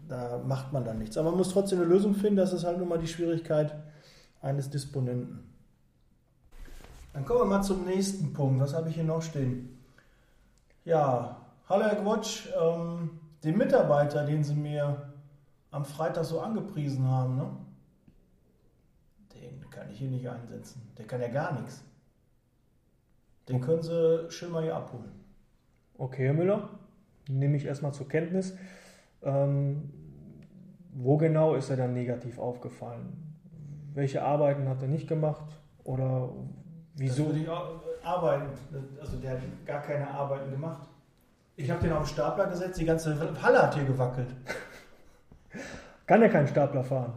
da 0.09 0.41
macht 0.45 0.73
man 0.73 0.83
dann 0.83 0.99
nichts. 0.99 1.17
Aber 1.17 1.29
man 1.29 1.37
muss 1.37 1.53
trotzdem 1.53 1.79
eine 1.79 1.87
Lösung 1.87 2.15
finden, 2.15 2.35
das 2.35 2.51
ist 2.51 2.65
halt 2.65 2.77
nun 2.79 2.89
mal 2.89 2.99
die 2.99 3.07
Schwierigkeit 3.07 3.75
eines 4.41 4.69
Disponenten. 4.69 5.50
Dann 7.13 7.25
kommen 7.25 7.41
wir 7.41 7.45
mal 7.45 7.61
zum 7.61 7.85
nächsten 7.85 8.31
Punkt. 8.31 8.61
Was 8.61 8.73
habe 8.73 8.89
ich 8.89 8.95
hier 8.95 9.03
noch 9.03 9.21
stehen? 9.21 9.77
Ja, 10.85 11.45
hallo 11.67 11.83
Herr 11.83 11.95
Quatsch, 11.95 12.47
ähm, 12.59 13.19
den 13.43 13.57
Mitarbeiter, 13.57 14.25
den 14.25 14.43
Sie 14.43 14.55
mir 14.55 15.13
am 15.71 15.85
Freitag 15.85 16.25
so 16.25 16.39
angepriesen 16.39 17.07
haben, 17.07 17.35
ne? 17.35 17.49
den 19.35 19.69
kann 19.69 19.89
ich 19.89 19.99
hier 19.99 20.09
nicht 20.09 20.27
einsetzen. 20.27 20.81
Der 20.97 21.05
kann 21.05 21.21
ja 21.21 21.27
gar 21.27 21.59
nichts. 21.59 21.83
Den 23.47 23.61
können 23.61 23.81
Sie 23.81 24.29
schön 24.29 24.51
mal 24.51 24.63
hier 24.63 24.75
abholen. 24.75 25.11
Okay, 25.97 26.27
Herr 26.27 26.33
Müller, 26.33 26.69
nehme 27.27 27.57
ich 27.57 27.65
erstmal 27.65 27.93
zur 27.93 28.07
Kenntnis. 28.07 28.55
Ähm, 29.21 29.91
wo 30.93 31.17
genau 31.17 31.55
ist 31.55 31.69
er 31.69 31.77
dann 31.77 31.93
negativ 31.93 32.39
aufgefallen? 32.39 33.35
Welche 33.93 34.23
Arbeiten 34.23 34.67
hat 34.67 34.81
er 34.81 34.87
nicht 34.87 35.07
gemacht? 35.07 35.61
Oder 35.83 36.29
wieso? 37.01 37.25
Das 37.25 37.35
würde 37.35 37.51
arbeiten. 38.03 38.45
Also 38.99 39.17
der 39.17 39.31
hat 39.31 39.39
gar 39.65 39.81
keine 39.81 40.09
Arbeiten 40.09 40.51
gemacht. 40.51 40.87
Ich 41.55 41.69
habe 41.69 41.81
den 41.81 41.91
auf 41.91 42.03
den 42.03 42.13
Stapler 42.13 42.47
gesetzt, 42.47 42.79
die 42.79 42.85
ganze 42.85 43.17
Halle 43.41 43.61
hat 43.61 43.75
hier 43.75 43.83
gewackelt. 43.83 44.29
Kann 46.07 46.21
er 46.21 46.29
keinen 46.29 46.47
Stapler 46.47 46.83
fahren? 46.83 47.13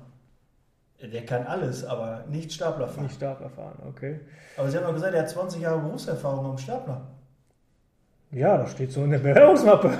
Der 1.01 1.27
kann 1.27 1.47
alles, 1.47 1.85
aber 1.85 2.25
nicht 2.29 2.53
Stapler 2.53 2.89
fahren. 2.89 3.03
Nicht 3.05 3.17
Stapler 3.17 3.51
fahren, 3.51 3.83
okay. 3.89 4.21
Aber 4.57 4.71
Sie 4.71 4.77
haben 4.77 4.85
ja 4.85 4.93
gesagt, 4.93 5.15
er 5.15 5.23
hat 5.23 5.29
20 5.29 5.61
Jahre 5.61 5.81
Berufserfahrung 5.81 6.47
am 6.47 6.59
Stapler. 6.59 7.03
Ja, 8.31 8.57
das 8.57 8.71
steht 8.73 8.93
so 8.93 9.05
in 9.05 9.11
der 9.11 9.19
Bewerbungsmappe. 9.19 9.93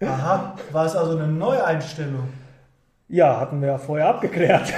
Aha, 0.00 0.56
war 0.70 0.86
es 0.86 0.96
also 0.96 1.18
eine 1.18 1.28
Neueinstellung? 1.28 2.28
Ja, 3.08 3.38
hatten 3.40 3.60
wir 3.60 3.68
ja 3.68 3.78
vorher 3.78 4.08
abgeklärt. 4.08 4.72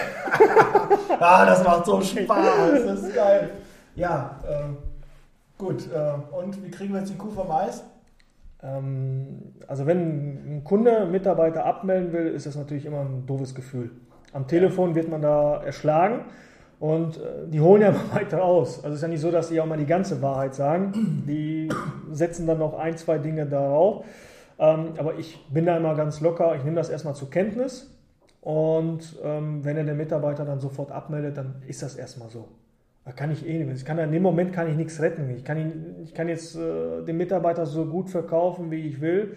ah, 1.20 1.46
das 1.46 1.62
macht 1.62 1.86
so 1.86 2.00
Spaß, 2.00 2.84
das 2.84 3.02
ist 3.02 3.14
geil. 3.14 3.50
Ja, 3.96 4.38
äh, 4.48 5.58
gut. 5.58 5.88
Äh, 5.92 6.36
und 6.36 6.64
wie 6.64 6.70
kriegen 6.70 6.92
wir 6.92 7.00
jetzt 7.00 7.12
die 7.12 7.16
Kuh 7.16 7.30
vom 7.30 7.50
Eis? 7.50 7.84
Ähm, 8.62 9.54
also 9.68 9.86
wenn 9.86 10.56
ein 10.56 10.64
Kunde 10.64 10.96
einen 10.96 11.12
Mitarbeiter 11.12 11.64
abmelden 11.64 12.12
will, 12.12 12.26
ist 12.28 12.46
das 12.46 12.56
natürlich 12.56 12.86
immer 12.86 13.00
ein 13.00 13.26
doofes 13.26 13.54
Gefühl. 13.54 13.90
Am 14.32 14.48
Telefon 14.48 14.94
wird 14.94 15.08
man 15.08 15.22
da 15.22 15.62
erschlagen 15.62 16.24
und 16.80 17.18
äh, 17.18 17.46
die 17.46 17.60
holen 17.60 17.82
ja 17.82 17.88
immer 17.90 18.14
weiter 18.14 18.42
aus. 18.42 18.78
Also 18.78 18.90
es 18.90 18.94
ist 18.96 19.02
ja 19.02 19.08
nicht 19.08 19.20
so, 19.20 19.30
dass 19.30 19.48
die 19.48 19.60
auch 19.60 19.66
mal 19.66 19.78
die 19.78 19.86
ganze 19.86 20.20
Wahrheit 20.22 20.54
sagen. 20.54 21.24
Die 21.28 21.68
setzen 22.10 22.46
dann 22.46 22.58
noch 22.58 22.74
ein, 22.74 22.96
zwei 22.96 23.18
Dinge 23.18 23.46
darauf. 23.46 24.04
Ähm, 24.58 24.94
aber 24.98 25.18
ich 25.18 25.44
bin 25.50 25.66
da 25.66 25.76
immer 25.76 25.94
ganz 25.94 26.20
locker. 26.20 26.56
Ich 26.56 26.64
nehme 26.64 26.76
das 26.76 26.88
erstmal 26.88 27.14
zur 27.14 27.30
Kenntnis. 27.30 27.90
Und 28.40 29.16
ähm, 29.22 29.64
wenn 29.64 29.76
er 29.76 29.84
den 29.84 29.96
Mitarbeiter 29.96 30.44
dann 30.44 30.60
sofort 30.60 30.92
abmeldet, 30.92 31.36
dann 31.38 31.62
ist 31.66 31.82
das 31.82 31.96
erstmal 31.96 32.28
so. 32.28 32.48
Da 33.04 33.12
kann 33.12 33.30
ich 33.30 33.46
eh 33.46 33.62
nicht. 33.62 33.76
Ich 33.76 33.84
kann, 33.84 33.98
in 33.98 34.12
dem 34.12 34.22
Moment 34.22 34.52
kann 34.52 34.68
ich 34.68 34.76
nichts 34.76 35.00
retten. 35.00 35.28
Ich 35.30 35.44
kann, 35.44 35.58
ihn, 35.58 35.96
ich 36.02 36.14
kann 36.14 36.28
jetzt 36.28 36.56
äh, 36.56 37.02
den 37.04 37.16
Mitarbeiter 37.16 37.66
so 37.66 37.84
gut 37.84 38.08
verkaufen, 38.08 38.70
wie 38.70 38.86
ich 38.86 39.00
will. 39.00 39.36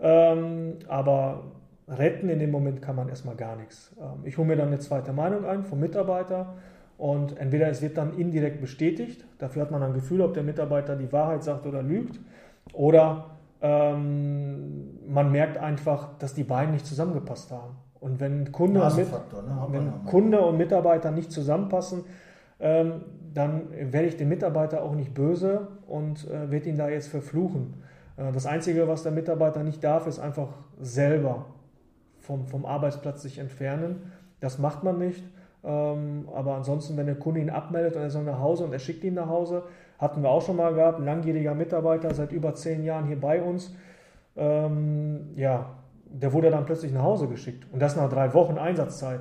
Ähm, 0.00 0.78
aber 0.86 1.44
retten 1.86 2.28
in 2.28 2.38
dem 2.38 2.50
Moment 2.50 2.80
kann 2.80 2.96
man 2.96 3.08
erstmal 3.08 3.36
gar 3.36 3.56
nichts. 3.56 3.94
Ähm, 4.00 4.24
ich 4.24 4.38
hole 4.38 4.46
mir 4.46 4.56
dann 4.56 4.68
eine 4.68 4.78
zweite 4.78 5.12
Meinung 5.12 5.44
ein 5.44 5.64
vom 5.64 5.80
Mitarbeiter 5.80 6.54
und 6.96 7.38
entweder 7.38 7.68
es 7.68 7.80
wird 7.80 7.96
dann 7.96 8.18
indirekt 8.18 8.60
bestätigt, 8.60 9.24
dafür 9.38 9.62
hat 9.62 9.70
man 9.70 9.82
ein 9.82 9.94
Gefühl, 9.94 10.20
ob 10.20 10.34
der 10.34 10.42
Mitarbeiter 10.42 10.96
die 10.96 11.12
Wahrheit 11.12 11.44
sagt 11.44 11.64
oder 11.66 11.82
lügt, 11.82 12.18
oder 12.72 13.36
ähm, 13.62 14.98
man 15.08 15.30
merkt 15.30 15.58
einfach, 15.58 16.18
dass 16.18 16.34
die 16.34 16.42
beiden 16.42 16.72
nicht 16.72 16.86
zusammengepasst 16.86 17.52
haben. 17.52 17.76
Und 18.00 18.20
wenn 18.20 18.50
Kunde, 18.52 18.82
und, 18.82 18.96
mit, 18.96 19.08
ne? 19.10 19.66
wenn 19.70 20.04
Kunde 20.04 20.40
und 20.40 20.56
Mitarbeiter 20.56 21.10
nicht 21.10 21.32
zusammenpassen, 21.32 22.04
ähm, 22.60 23.02
dann 23.34 23.70
werde 23.70 24.08
ich 24.08 24.16
dem 24.16 24.28
Mitarbeiter 24.28 24.82
auch 24.82 24.94
nicht 24.94 25.14
böse 25.14 25.68
und 25.86 26.28
äh, 26.28 26.50
werde 26.50 26.68
ihn 26.68 26.76
da 26.76 26.88
jetzt 26.88 27.08
verfluchen. 27.08 27.82
Äh, 28.16 28.32
das 28.32 28.46
Einzige, 28.46 28.88
was 28.88 29.02
der 29.02 29.12
Mitarbeiter 29.12 29.62
nicht 29.62 29.82
darf, 29.82 30.06
ist 30.06 30.18
einfach 30.18 30.48
selber 30.80 31.46
vom, 32.20 32.46
vom 32.46 32.66
Arbeitsplatz 32.66 33.22
sich 33.22 33.38
entfernen. 33.38 34.12
Das 34.40 34.58
macht 34.58 34.84
man 34.84 34.98
nicht. 34.98 35.24
Ähm, 35.64 36.28
aber 36.34 36.54
ansonsten, 36.54 36.96
wenn 36.96 37.06
der 37.06 37.16
Kunde 37.16 37.40
ihn 37.40 37.50
abmeldet 37.50 37.96
und 37.96 38.02
er 38.02 38.10
soll 38.10 38.24
nach 38.24 38.38
Hause 38.38 38.64
und 38.64 38.72
er 38.72 38.78
schickt 38.78 39.02
ihn 39.04 39.14
nach 39.14 39.28
Hause, 39.28 39.64
hatten 39.98 40.22
wir 40.22 40.30
auch 40.30 40.42
schon 40.42 40.56
mal 40.56 40.74
gehabt, 40.74 40.98
ein 40.98 41.04
langjähriger 41.04 41.54
Mitarbeiter 41.54 42.14
seit 42.14 42.32
über 42.32 42.54
zehn 42.54 42.84
Jahren 42.84 43.06
hier 43.06 43.20
bei 43.20 43.42
uns. 43.42 43.74
Ähm, 44.36 45.30
ja, 45.34 45.70
der 46.04 46.32
wurde 46.32 46.50
dann 46.50 46.64
plötzlich 46.64 46.92
nach 46.92 47.02
Hause 47.02 47.26
geschickt 47.26 47.66
und 47.72 47.82
das 47.82 47.96
nach 47.96 48.08
drei 48.08 48.32
Wochen 48.34 48.56
Einsatzzeit. 48.56 49.20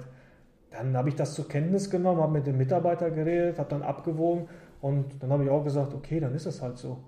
Dann 0.77 0.95
habe 0.95 1.09
ich 1.09 1.15
das 1.15 1.33
zur 1.33 1.47
Kenntnis 1.47 1.89
genommen, 1.89 2.21
habe 2.21 2.33
mit 2.33 2.45
dem 2.45 2.57
Mitarbeiter 2.57 3.09
geredet, 3.09 3.57
habe 3.57 3.69
dann 3.69 3.81
abgewogen 3.81 4.47
und 4.79 5.23
dann 5.23 5.31
habe 5.31 5.43
ich 5.43 5.49
auch 5.49 5.63
gesagt, 5.63 5.93
okay, 5.95 6.19
dann 6.19 6.35
ist 6.35 6.45
es 6.45 6.61
halt 6.61 6.77
so. 6.77 7.03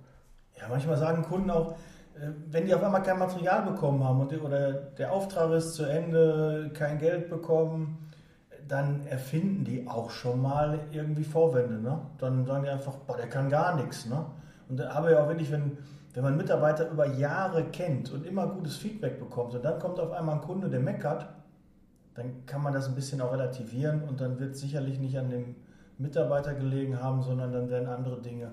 Ja, 0.60 0.68
manchmal 0.70 0.98
sagen 0.98 1.22
Kunden 1.22 1.52
auch, 1.52 1.74
äh, 2.16 2.32
wenn 2.50 2.66
die 2.66 2.74
auf 2.74 2.84
einmal 2.84 3.04
kein 3.04 3.20
Material 3.20 3.62
bekommen 3.62 4.04
haben 4.04 4.22
und, 4.22 4.42
oder 4.42 4.72
der 4.72 5.12
Auftrag 5.12 5.52
ist 5.52 5.76
zu 5.76 5.84
Ende, 5.84 6.72
kein 6.74 6.98
Geld 6.98 7.30
bekommen, 7.30 8.10
dann 8.68 9.06
erfinden 9.06 9.64
die 9.64 9.88
auch 9.88 10.10
schon 10.10 10.42
mal 10.42 10.80
irgendwie 10.92 11.24
Vorwände. 11.24 11.80
Ne? 11.80 12.00
Dann 12.18 12.46
sagen 12.46 12.64
die 12.64 12.70
einfach, 12.70 12.96
boah, 12.96 13.18
der 13.18 13.28
kann 13.28 13.50
gar 13.50 13.76
nichts. 13.76 14.08
Ne? 14.08 14.26
Und 14.68 14.80
da 14.80 14.96
habe 14.96 15.12
ich 15.12 15.18
auch 15.18 15.28
wirklich, 15.28 15.52
wenn, 15.52 15.78
wenn 16.16 16.24
man 16.24 16.38
Mitarbeiter 16.38 16.90
über 16.90 17.06
Jahre 17.06 17.66
kennt 17.66 18.12
und 18.12 18.26
immer 18.26 18.48
gutes 18.48 18.78
Feedback 18.78 19.20
bekommt 19.20 19.54
und 19.54 19.64
dann 19.64 19.78
kommt 19.78 20.00
auf 20.00 20.12
einmal 20.12 20.36
ein 20.36 20.42
Kunde, 20.42 20.70
der 20.70 20.80
meckert, 20.80 21.28
dann 22.20 22.46
kann 22.46 22.62
man 22.62 22.74
das 22.74 22.88
ein 22.88 22.96
bisschen 22.96 23.22
auch 23.22 23.32
relativieren 23.32 24.04
und 24.04 24.22
dann 24.22 24.40
wird 24.40 24.52
es 24.52 24.62
sicherlich 24.62 25.00
nicht 25.00 25.18
an 25.18 25.30
dem 25.30 25.56
Mitarbeiter 25.98 26.54
gelegen 26.54 27.02
haben, 27.02 27.22
sondern 27.22 27.52
dann 27.52 27.70
werden 27.70 27.88
andere 27.88 28.22
Dinge 28.22 28.52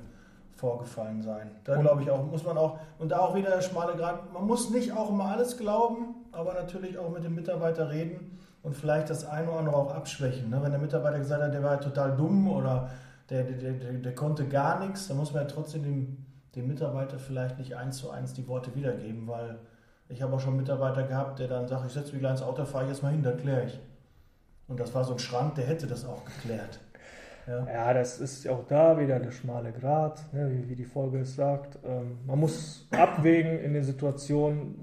vorgefallen 0.55 1.23
sein. 1.23 1.51
Da 1.65 1.77
glaube 1.77 2.03
ich 2.03 2.11
auch, 2.11 2.25
muss 2.25 2.45
man 2.45 2.57
auch, 2.57 2.79
und 2.99 3.11
da 3.11 3.19
auch 3.19 3.35
wieder 3.35 3.51
der 3.51 3.61
schmale 3.61 3.95
Grad, 3.97 4.33
man 4.33 4.47
muss 4.47 4.71
nicht 4.71 4.93
auch 4.93 5.11
immer 5.11 5.27
alles 5.27 5.59
glauben, 5.59 6.15
aber 6.33 6.55
natürlich 6.55 6.99
auch 6.99 7.11
mit 7.11 7.25
dem 7.25 7.35
Mitarbeiter 7.35 7.91
reden 7.91 8.39
und 8.63 8.75
vielleicht 8.75 9.11
das 9.11 9.27
eine 9.27 9.49
oder 9.51 9.59
andere 9.61 9.77
auch 9.77 9.95
abschwächen. 9.95 10.49
Ne? 10.51 10.61
Wenn 10.63 10.71
der 10.71 10.81
Mitarbeiter 10.81 11.19
gesagt 11.19 11.43
hat, 11.43 11.53
der 11.53 11.63
war 11.63 11.81
total 11.81 12.17
dumm 12.17 12.49
oder 12.49 12.91
der, 13.31 13.45
der, 13.45 13.73
der, 13.73 13.93
der 13.93 14.15
konnte 14.15 14.47
gar 14.49 14.81
nichts, 14.81 15.09
dann 15.09 15.17
muss 15.19 15.33
man 15.33 15.43
ja 15.43 15.49
trotzdem 15.49 15.83
dem, 15.83 16.25
dem 16.55 16.67
Mitarbeiter 16.69 17.19
vielleicht 17.19 17.59
nicht 17.59 17.77
eins 17.77 17.99
zu 17.99 18.11
eins 18.11 18.33
die 18.33 18.49
Worte 18.49 18.75
wiedergeben, 18.75 19.27
weil 19.27 19.59
ich 20.09 20.23
habe 20.23 20.35
auch 20.35 20.41
schon 20.41 20.57
Mitarbeiter 20.57 21.03
gehabt, 21.03 21.39
der 21.39 21.49
dann 21.49 21.67
sagt, 21.67 21.87
ich 21.87 21.93
setze 21.93 22.13
mich 22.13 22.21
gleich 22.21 22.33
ins 22.33 22.43
Auto, 22.43 22.65
fahre 22.65 22.85
ich 22.85 22.91
jetzt 22.91 23.03
mal 23.03 23.13
hin, 23.13 23.23
dann 23.23 23.37
kläre 23.37 23.67
ich. 23.67 23.81
Und 24.69 24.81
das 24.81 24.95
war 24.95 25.05
so 25.05 25.13
ein 25.13 25.19
Schrank, 25.19 25.55
der 25.55 25.67
hätte 25.67 25.87
das 25.87 26.05
auch 26.05 26.25
geklärt. 26.25 26.81
Ja. 27.47 27.65
ja, 27.67 27.95
das 27.95 28.19
ist 28.19 28.49
auch 28.49 28.65
da 28.67 28.99
wieder 28.99 29.21
der 29.21 29.31
schmale 29.31 29.71
Grat, 29.71 30.21
ne, 30.33 30.51
wie, 30.51 30.69
wie, 30.69 30.75
die 30.75 30.85
Folge 30.85 31.21
es 31.21 31.37
sagt. 31.37 31.79
Ähm, 31.85 32.19
man 32.27 32.41
muss 32.41 32.89
abwägen 32.91 33.61
in 33.61 33.73
der 33.73 33.85
Situation, 33.85 34.75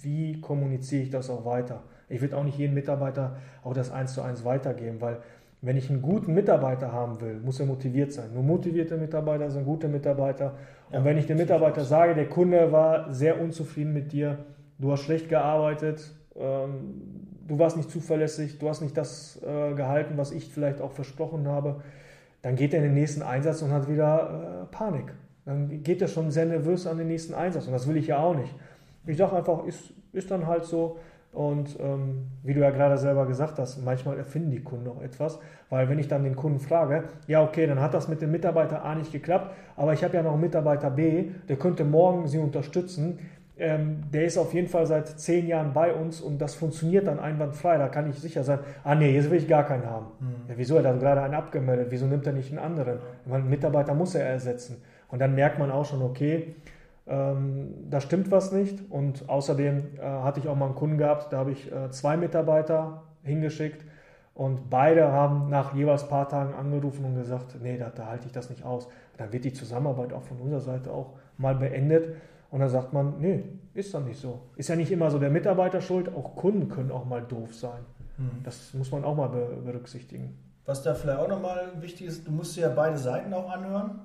wie 0.00 0.40
kommuniziere 0.40 1.02
ich 1.02 1.10
das 1.10 1.28
auch 1.28 1.44
weiter. 1.44 1.82
Ich 2.08 2.22
will 2.22 2.32
auch 2.32 2.44
nicht 2.44 2.56
jedem 2.56 2.74
Mitarbeiter 2.74 3.36
auch 3.62 3.74
das 3.74 3.90
eins 3.90 4.14
zu 4.14 4.22
eins 4.22 4.42
weitergeben, 4.44 5.02
weil 5.02 5.18
wenn 5.60 5.76
ich 5.76 5.90
einen 5.90 6.00
guten 6.00 6.32
Mitarbeiter 6.32 6.92
haben 6.92 7.20
will, 7.20 7.40
muss 7.40 7.60
er 7.60 7.66
motiviert 7.66 8.12
sein. 8.12 8.32
Nur 8.32 8.42
motivierte 8.42 8.96
Mitarbeiter 8.96 9.50
sind 9.50 9.64
gute 9.64 9.88
Mitarbeiter. 9.88 10.54
Und 10.88 10.94
ja, 11.00 11.04
wenn 11.04 11.18
ich 11.18 11.26
dem 11.26 11.36
Mitarbeiter 11.36 11.84
sage, 11.84 12.14
der 12.14 12.28
Kunde 12.28 12.72
war 12.72 13.12
sehr 13.12 13.40
unzufrieden 13.40 13.92
mit 13.92 14.12
dir, 14.12 14.38
du 14.78 14.92
hast 14.92 15.02
schlecht 15.02 15.28
gearbeitet, 15.28 16.12
ähm, 16.36 17.26
du 17.46 17.58
warst 17.58 17.76
nicht 17.76 17.90
zuverlässig, 17.90 18.58
du 18.58 18.68
hast 18.68 18.80
nicht 18.80 18.96
das 18.96 19.40
äh, 19.42 19.74
gehalten, 19.74 20.16
was 20.16 20.32
ich 20.32 20.48
vielleicht 20.52 20.80
auch 20.80 20.92
versprochen 20.92 21.48
habe, 21.48 21.82
dann 22.42 22.56
geht 22.56 22.72
er 22.72 22.78
in 22.78 22.84
den 22.84 22.94
nächsten 22.94 23.22
Einsatz 23.22 23.62
und 23.62 23.72
hat 23.72 23.88
wieder 23.88 24.66
äh, 24.70 24.74
Panik. 24.74 25.12
Dann 25.44 25.82
geht 25.82 26.02
er 26.02 26.08
schon 26.08 26.30
sehr 26.30 26.46
nervös 26.46 26.86
an 26.86 26.98
den 26.98 27.08
nächsten 27.08 27.34
Einsatz 27.34 27.66
und 27.66 27.72
das 27.72 27.88
will 27.88 27.96
ich 27.96 28.08
ja 28.08 28.18
auch 28.18 28.34
nicht. 28.34 28.54
Ich 29.06 29.16
sage 29.16 29.36
einfach, 29.36 29.64
ist, 29.64 29.92
ist 30.12 30.30
dann 30.30 30.46
halt 30.46 30.64
so. 30.64 30.98
Und 31.32 31.78
ähm, 31.80 32.26
wie 32.42 32.54
du 32.54 32.60
ja 32.60 32.70
gerade 32.70 32.96
selber 32.96 33.26
gesagt 33.26 33.58
hast, 33.58 33.84
manchmal 33.84 34.16
erfinden 34.16 34.50
die 34.50 34.62
Kunden 34.62 34.88
auch 34.88 35.02
etwas, 35.02 35.38
weil 35.68 35.88
wenn 35.88 35.98
ich 35.98 36.08
dann 36.08 36.24
den 36.24 36.36
Kunden 36.36 36.58
frage, 36.58 37.04
ja 37.26 37.44
okay, 37.44 37.66
dann 37.66 37.80
hat 37.80 37.92
das 37.92 38.08
mit 38.08 38.22
dem 38.22 38.30
Mitarbeiter 38.30 38.84
A 38.84 38.94
nicht 38.94 39.12
geklappt, 39.12 39.54
aber 39.76 39.92
ich 39.92 40.02
habe 40.02 40.16
ja 40.16 40.22
noch 40.22 40.32
einen 40.32 40.40
Mitarbeiter 40.40 40.90
B, 40.90 41.26
der 41.48 41.56
könnte 41.56 41.84
morgen 41.84 42.28
Sie 42.28 42.38
unterstützen, 42.38 43.18
ähm, 43.58 44.02
der 44.12 44.24
ist 44.24 44.38
auf 44.38 44.54
jeden 44.54 44.68
Fall 44.68 44.86
seit 44.86 45.08
zehn 45.08 45.46
Jahren 45.46 45.72
bei 45.72 45.92
uns 45.92 46.20
und 46.20 46.38
das 46.38 46.54
funktioniert 46.54 47.06
dann 47.06 47.18
einwandfrei. 47.18 47.78
Da 47.78 47.88
kann 47.88 48.08
ich 48.08 48.16
sicher 48.18 48.44
sein, 48.44 48.60
ah 48.84 48.94
nee, 48.94 49.14
jetzt 49.14 49.30
will 49.30 49.38
ich 49.38 49.48
gar 49.48 49.64
keinen 49.64 49.86
haben. 49.86 50.06
Mhm. 50.20 50.34
Ja, 50.48 50.54
wieso? 50.56 50.76
Er 50.76 50.88
hat 50.90 51.00
gerade 51.00 51.22
einen 51.22 51.34
abgemeldet. 51.34 51.88
Wieso 51.90 52.06
nimmt 52.06 52.26
er 52.26 52.32
nicht 52.32 52.50
einen 52.50 52.58
anderen? 52.58 52.98
Einen 53.30 53.48
Mitarbeiter 53.48 53.94
muss 53.94 54.14
er 54.14 54.26
ersetzen. 54.26 54.82
Und 55.08 55.20
dann 55.20 55.34
merkt 55.34 55.58
man 55.58 55.70
auch 55.70 55.84
schon, 55.84 56.02
okay, 56.02 56.54
ähm, 57.06 57.74
da 57.90 58.00
stimmt 58.00 58.30
was 58.30 58.52
nicht. 58.52 58.90
Und 58.90 59.28
außerdem 59.28 59.98
äh, 59.98 60.02
hatte 60.02 60.40
ich 60.40 60.48
auch 60.48 60.56
mal 60.56 60.66
einen 60.66 60.74
Kunden 60.74 60.98
gehabt, 60.98 61.32
da 61.32 61.38
habe 61.38 61.52
ich 61.52 61.72
äh, 61.72 61.90
zwei 61.90 62.16
Mitarbeiter 62.16 63.02
hingeschickt 63.22 63.84
und 64.38 64.70
beide 64.70 65.10
haben 65.10 65.48
nach 65.50 65.74
jeweils 65.74 66.04
ein 66.04 66.08
paar 66.10 66.28
Tagen 66.28 66.54
angerufen 66.54 67.04
und 67.04 67.16
gesagt, 67.16 67.56
nee, 67.60 67.76
da, 67.76 67.90
da 67.90 68.06
halte 68.06 68.26
ich 68.26 68.32
das 68.32 68.50
nicht 68.50 68.64
aus. 68.64 68.88
Dann 69.16 69.32
wird 69.32 69.44
die 69.44 69.52
Zusammenarbeit 69.52 70.12
auch 70.12 70.22
von 70.22 70.38
unserer 70.38 70.60
Seite 70.60 70.92
auch 70.92 71.14
mal 71.38 71.56
beendet. 71.56 72.14
Und 72.50 72.60
dann 72.60 72.70
sagt 72.70 72.92
man, 72.92 73.20
nee, 73.20 73.44
ist 73.74 73.92
doch 73.92 74.04
nicht 74.04 74.18
so. 74.18 74.40
Ist 74.56 74.68
ja 74.68 74.76
nicht 74.76 74.90
immer 74.90 75.10
so 75.10 75.18
der 75.18 75.30
Mitarbeiter 75.30 75.80
schuld, 75.80 76.14
auch 76.14 76.34
Kunden 76.34 76.68
können 76.68 76.90
auch 76.90 77.04
mal 77.04 77.22
doof 77.22 77.54
sein. 77.54 77.80
Mhm. 78.16 78.42
Das 78.42 78.72
muss 78.74 78.90
man 78.90 79.04
auch 79.04 79.16
mal 79.16 79.28
berücksichtigen. 79.28 80.36
Was 80.64 80.82
da 80.82 80.94
vielleicht 80.94 81.18
auch 81.18 81.28
nochmal 81.28 81.72
wichtig 81.80 82.06
ist, 82.06 82.26
du 82.26 82.30
musst 82.30 82.56
dir 82.56 82.62
ja 82.62 82.68
beide 82.68 82.98
Seiten 82.98 83.32
auch 83.32 83.50
anhören. 83.50 84.00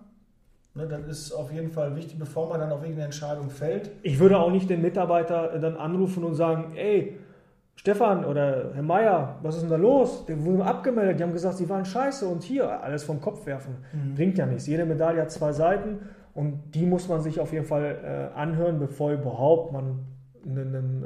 Ne, 0.75 0.87
das 0.87 1.01
ist 1.07 1.31
auf 1.31 1.51
jeden 1.51 1.69
Fall 1.69 1.95
wichtig, 1.95 2.17
bevor 2.17 2.49
man 2.49 2.59
dann 2.59 2.71
auf 2.71 2.81
irgendeine 2.81 3.05
Entscheidung 3.05 3.49
fällt. 3.49 3.91
Ich 4.01 4.19
würde 4.19 4.39
auch 4.39 4.49
nicht 4.49 4.69
den 4.69 4.81
Mitarbeiter 4.81 5.59
dann 5.59 5.77
anrufen 5.77 6.23
und 6.23 6.33
sagen, 6.33 6.75
ey, 6.75 7.19
Stefan 7.75 8.25
oder 8.25 8.71
Herr 8.73 8.81
Meier, 8.81 9.39
was 9.41 9.55
ist 9.55 9.61
denn 9.61 9.69
da 9.69 9.75
los? 9.75 10.25
Die 10.25 10.43
wurden 10.43 10.61
abgemeldet, 10.61 11.19
die 11.19 11.23
haben 11.23 11.33
gesagt, 11.33 11.57
sie 11.57 11.69
waren 11.69 11.85
scheiße 11.85 12.27
und 12.27 12.43
hier 12.43 12.81
alles 12.81 13.03
vom 13.03 13.19
Kopf 13.21 13.45
werfen. 13.45 13.77
Mhm. 13.91 14.15
Bringt 14.15 14.37
ja 14.37 14.45
nichts. 14.45 14.65
Jede 14.67 14.85
Medaille 14.85 15.21
hat 15.21 15.31
zwei 15.31 15.51
Seiten 15.51 15.99
und 16.33 16.73
die 16.73 16.85
muss 16.85 17.07
man 17.07 17.21
sich 17.21 17.39
auf 17.39 17.53
jeden 17.53 17.65
Fall 17.65 18.31
äh, 18.33 18.37
anhören, 18.37 18.79
bevor 18.79 19.11
überhaupt 19.11 19.71
man 19.71 20.05
eine, 20.45 20.61
eine, 20.61 20.77
ähm, 20.77 21.03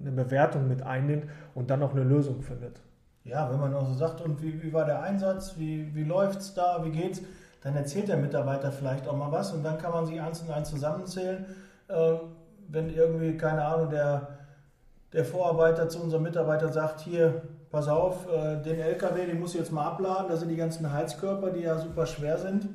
eine, 0.00 0.10
Bewertung 0.10 0.66
mit 0.68 0.82
einnimmt 0.82 1.26
und 1.54 1.70
dann 1.70 1.82
auch 1.82 1.92
eine 1.92 2.02
Lösung 2.02 2.42
findet. 2.42 2.80
Ja, 3.24 3.48
wenn 3.50 3.60
man 3.60 3.72
auch 3.72 3.86
so 3.86 3.94
sagt, 3.94 4.20
und 4.20 4.42
wie, 4.42 4.60
wie 4.62 4.72
war 4.72 4.84
der 4.84 5.00
Einsatz, 5.00 5.54
wie, 5.58 5.94
wie 5.94 6.10
es 6.10 6.54
da, 6.54 6.84
wie 6.84 6.90
geht's, 6.90 7.22
dann 7.62 7.76
erzählt 7.76 8.08
der 8.08 8.16
Mitarbeiter 8.16 8.72
vielleicht 8.72 9.06
auch 9.06 9.16
mal 9.16 9.30
was 9.30 9.52
und 9.52 9.62
dann 9.62 9.78
kann 9.78 9.92
man 9.92 10.06
sich 10.06 10.20
eins 10.20 10.42
und 10.42 10.50
eins 10.50 10.70
zusammenzählen. 10.70 11.46
Äh, 11.86 12.14
wenn 12.66 12.90
irgendwie, 12.90 13.36
keine 13.36 13.64
Ahnung, 13.64 13.90
der, 13.90 14.38
der 15.12 15.24
Vorarbeiter 15.24 15.88
zu 15.88 16.02
unserem 16.02 16.24
Mitarbeiter 16.24 16.68
sagt, 16.68 17.00
hier, 17.00 17.42
pass 17.70 17.86
auf, 17.86 18.26
äh, 18.26 18.60
den 18.60 18.80
LKW, 18.80 19.26
den 19.26 19.38
muss 19.38 19.54
ich 19.54 19.60
jetzt 19.60 19.70
mal 19.70 19.86
abladen, 19.86 20.26
da 20.28 20.36
sind 20.36 20.48
die 20.48 20.56
ganzen 20.56 20.92
Heizkörper, 20.92 21.50
die 21.50 21.60
ja 21.60 21.78
super 21.78 22.06
schwer 22.06 22.38
sind 22.38 22.68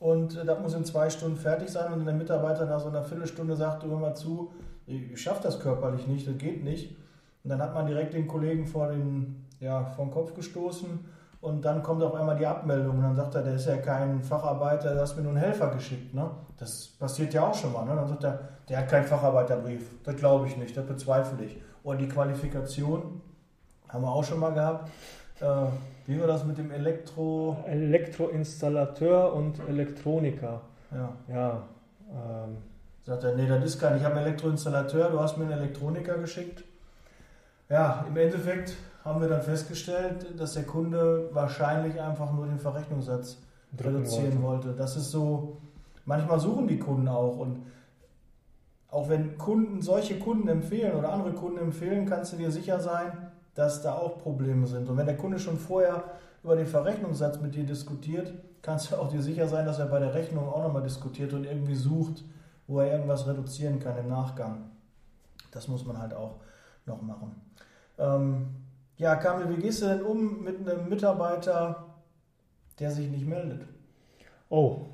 und 0.00 0.36
äh, 0.36 0.44
das 0.44 0.60
muss 0.60 0.74
in 0.74 0.84
zwei 0.84 1.10
Stunden 1.10 1.36
fertig 1.36 1.70
sein. 1.70 1.92
Und 1.92 2.04
der 2.04 2.14
Mitarbeiter 2.14 2.66
nach 2.66 2.80
so 2.80 2.88
einer 2.88 3.02
Viertelstunde 3.02 3.56
sagt, 3.56 3.82
du 3.82 3.90
hör 3.90 3.98
mal 3.98 4.14
zu, 4.14 4.52
ich 4.86 5.20
schaffe 5.20 5.42
das 5.42 5.60
körperlich 5.60 6.06
nicht, 6.06 6.28
das 6.28 6.36
geht 6.36 6.62
nicht. 6.62 6.96
Und 7.42 7.50
dann 7.50 7.60
hat 7.60 7.74
man 7.74 7.86
direkt 7.86 8.14
den 8.14 8.26
Kollegen 8.26 8.66
vor 8.66 8.88
den, 8.88 9.46
ja, 9.60 9.84
vor 9.84 10.06
den 10.06 10.10
Kopf 10.10 10.34
gestoßen 10.34 11.00
und 11.44 11.62
dann 11.62 11.82
kommt 11.82 12.02
auf 12.02 12.14
einmal 12.14 12.38
die 12.38 12.46
Abmeldung 12.46 12.96
und 12.96 13.02
dann 13.02 13.14
sagt 13.14 13.34
er, 13.34 13.42
der 13.42 13.56
ist 13.56 13.66
ja 13.66 13.76
kein 13.76 14.22
Facharbeiter, 14.22 14.94
du 14.94 15.00
hast 15.02 15.14
mir 15.14 15.22
nur 15.22 15.32
einen 15.32 15.42
Helfer 15.42 15.68
geschickt. 15.68 16.14
Ne? 16.14 16.30
Das 16.56 16.86
passiert 16.98 17.34
ja 17.34 17.46
auch 17.46 17.54
schon 17.54 17.70
mal. 17.70 17.84
Ne? 17.84 17.94
Dann 17.94 18.08
sagt 18.08 18.24
er, 18.24 18.40
der 18.66 18.78
hat 18.78 18.88
keinen 18.88 19.04
Facharbeiterbrief. 19.04 19.90
Das 20.04 20.16
glaube 20.16 20.48
ich 20.48 20.56
nicht, 20.56 20.74
das 20.74 20.86
bezweifle 20.86 21.44
ich. 21.44 21.60
Oder 21.82 21.98
die 21.98 22.08
Qualifikation 22.08 23.20
Haben 23.88 24.04
wir 24.04 24.10
auch 24.10 24.24
schon 24.24 24.40
mal 24.40 24.54
gehabt. 24.54 24.90
Äh, 25.40 25.66
wie 26.06 26.20
war 26.20 26.26
das 26.26 26.44
mit 26.44 26.58
dem 26.58 26.70
Elektro? 26.70 27.56
Elektroinstallateur 27.66 29.32
und 29.32 29.60
Elektroniker. 29.68 30.60
Ja. 30.92 31.12
Ja. 31.28 31.62
Ähm, 32.10 32.56
Sagt 33.04 33.22
er, 33.24 33.34
nee, 33.34 33.46
das 33.46 33.62
ist 33.64 33.78
kein. 33.78 33.98
Ich 33.98 34.04
habe 34.04 34.16
einen 34.16 34.26
Elektroinstallateur, 34.26 35.10
du 35.10 35.20
hast 35.20 35.36
mir 35.36 35.44
einen 35.44 35.58
Elektroniker 35.58 36.16
geschickt. 36.18 36.64
Ja, 37.68 38.04
im 38.08 38.16
Endeffekt 38.16 38.76
haben 39.04 39.20
wir 39.20 39.28
dann 39.28 39.42
festgestellt, 39.42 40.38
dass 40.38 40.54
der 40.54 40.64
Kunde 40.64 41.28
wahrscheinlich 41.32 42.00
einfach 42.00 42.32
nur 42.32 42.46
den 42.46 42.58
Verrechnungssatz 42.58 43.38
reduzieren 43.78 44.42
wollte. 44.42 44.72
Das 44.72 44.96
ist 44.96 45.10
so, 45.10 45.58
manchmal 46.06 46.40
suchen 46.40 46.66
die 46.66 46.78
Kunden 46.78 47.08
auch 47.08 47.36
und 47.38 47.60
auch 48.90 49.08
wenn 49.08 49.36
Kunden 49.36 49.82
solche 49.82 50.18
Kunden 50.18 50.48
empfehlen 50.48 50.94
oder 50.94 51.12
andere 51.12 51.32
Kunden 51.32 51.58
empfehlen, 51.58 52.06
kannst 52.06 52.32
du 52.32 52.36
dir 52.36 52.50
sicher 52.50 52.80
sein, 52.80 53.12
dass 53.54 53.82
da 53.82 53.94
auch 53.94 54.18
Probleme 54.18 54.66
sind. 54.66 54.88
Und 54.88 54.96
wenn 54.96 55.06
der 55.06 55.16
Kunde 55.16 55.38
schon 55.38 55.58
vorher 55.58 56.04
über 56.42 56.56
den 56.56 56.66
Verrechnungssatz 56.66 57.40
mit 57.40 57.54
dir 57.54 57.64
diskutiert, 57.64 58.34
kannst 58.62 58.90
du 58.90 58.96
auch 58.96 59.08
dir 59.08 59.22
sicher 59.22 59.48
sein, 59.48 59.66
dass 59.66 59.78
er 59.78 59.86
bei 59.86 59.98
der 59.98 60.14
Rechnung 60.14 60.48
auch 60.48 60.62
nochmal 60.62 60.82
diskutiert 60.82 61.32
und 61.32 61.44
irgendwie 61.44 61.74
sucht, 61.74 62.24
wo 62.66 62.80
er 62.80 62.92
irgendwas 62.92 63.26
reduzieren 63.26 63.78
kann 63.78 63.96
im 63.98 64.08
Nachgang. 64.08 64.70
Das 65.50 65.68
muss 65.68 65.84
man 65.84 65.98
halt 65.98 66.14
auch 66.14 66.36
noch 66.86 67.00
machen. 67.00 67.34
Ähm, 67.98 68.46
ja, 68.96 69.16
Kamil, 69.16 69.56
wie 69.56 69.60
gehst 69.60 69.82
du 69.82 69.86
denn 69.86 70.02
um 70.02 70.42
mit 70.42 70.68
einem 70.68 70.88
Mitarbeiter, 70.88 71.86
der 72.78 72.90
sich 72.90 73.08
nicht 73.08 73.26
meldet? 73.26 73.66
Oh, 74.48 74.86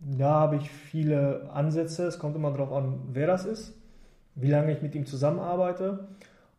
da 0.00 0.34
habe 0.40 0.56
ich 0.56 0.70
viele 0.70 1.50
Ansätze. 1.52 2.06
Es 2.06 2.18
kommt 2.18 2.36
immer 2.36 2.50
darauf 2.50 2.72
an, 2.72 3.00
wer 3.12 3.26
das 3.26 3.44
ist, 3.44 3.74
wie 4.34 4.50
lange 4.50 4.72
ich 4.72 4.82
mit 4.82 4.94
ihm 4.94 5.06
zusammenarbeite 5.06 6.08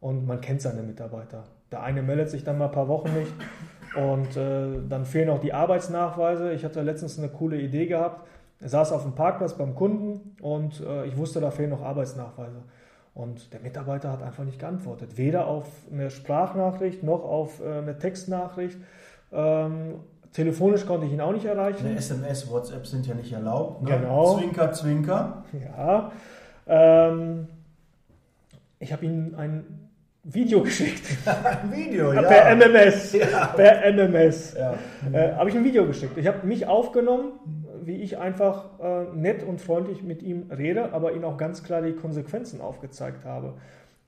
und 0.04 0.28
man 0.28 0.42
kennt 0.42 0.62
seine 0.62 0.84
Mitarbeiter. 0.84 1.46
Der 1.72 1.82
eine 1.82 2.04
meldet 2.04 2.30
sich 2.30 2.44
dann 2.44 2.58
mal 2.58 2.66
ein 2.66 2.72
paar 2.72 2.90
Wochen 2.90 3.10
nicht 3.18 3.32
und 3.96 4.36
äh, 4.36 4.82
dann 4.90 5.06
fehlen 5.06 5.30
auch 5.30 5.40
die 5.40 5.54
Arbeitsnachweise. 5.54 6.52
Ich 6.52 6.66
hatte 6.66 6.82
letztens 6.82 7.18
eine 7.18 7.30
coole 7.30 7.58
Idee 7.58 7.86
gehabt. 7.86 8.28
Er 8.60 8.68
saß 8.68 8.92
auf 8.92 9.04
dem 9.04 9.16
Parkplatz 9.16 9.54
beim 9.54 9.76
Kunden 9.76 10.36
und 10.42 10.82
äh, 10.82 11.06
ich 11.06 11.16
wusste, 11.16 11.40
da 11.40 11.52
fehlen 11.52 11.70
noch 11.70 11.82
Arbeitsnachweise. 11.82 12.64
Und 13.14 13.54
der 13.54 13.62
Mitarbeiter 13.62 14.12
hat 14.12 14.22
einfach 14.22 14.44
nicht 14.44 14.60
geantwortet. 14.60 15.18
Weder 15.18 15.48
auf 15.48 15.68
eine 15.90 16.10
Sprachnachricht 16.10 17.02
noch 17.04 17.24
auf 17.24 17.62
äh, 17.62 17.78
eine 17.78 17.98
Textnachricht. 17.98 18.78
Ähm, 19.32 20.02
telefonisch 20.34 20.86
konnte 20.86 21.06
ich 21.06 21.14
ihn 21.14 21.22
auch 21.22 21.32
nicht 21.32 21.46
erreichen. 21.46 21.86
Eine 21.86 21.98
SMS, 21.98 22.52
WhatsApp 22.52 22.86
sind 22.86 23.08
ja 23.08 23.14
nicht 23.14 23.32
erlaubt. 23.32 23.84
Ne? 23.84 23.92
Genau. 23.92 24.38
Zwinker, 24.38 24.74
zwinker. 24.74 25.44
Ja. 25.78 26.12
Ähm, 26.68 27.48
ich 28.80 28.92
habe 28.92 29.06
ihm 29.06 29.36
ein 29.38 29.83
Video 30.24 30.64
geschickt. 30.64 31.06
Ein 31.26 31.72
Video, 31.74 32.14
ja. 32.14 32.22
Per 32.22 32.56
MMS. 32.56 33.12
Ja. 33.12 33.48
Per 33.48 33.92
MMS. 33.92 34.56
Ja. 34.58 34.76
Äh, 35.12 35.34
habe 35.34 35.50
ich 35.50 35.56
ein 35.56 35.66
Video 35.66 35.86
geschickt. 35.86 36.18
Ich 36.18 36.28
habe 36.28 36.48
mich 36.48 36.66
aufgenommen, 36.66 37.34
wie 37.84 37.98
ich 37.98 38.18
einfach 38.18 38.80
äh, 38.80 39.04
nett 39.14 39.44
und 39.44 39.60
freundlich 39.60 40.02
mit 40.02 40.24
ihm 40.24 40.50
rede, 40.50 40.94
aber 40.94 41.12
ihm 41.12 41.26
auch 41.26 41.36
ganz 41.36 41.62
klar 41.62 41.82
die 41.82 41.92
Konsequenzen 41.92 42.62
aufgezeigt 42.62 43.26
habe. 43.26 43.56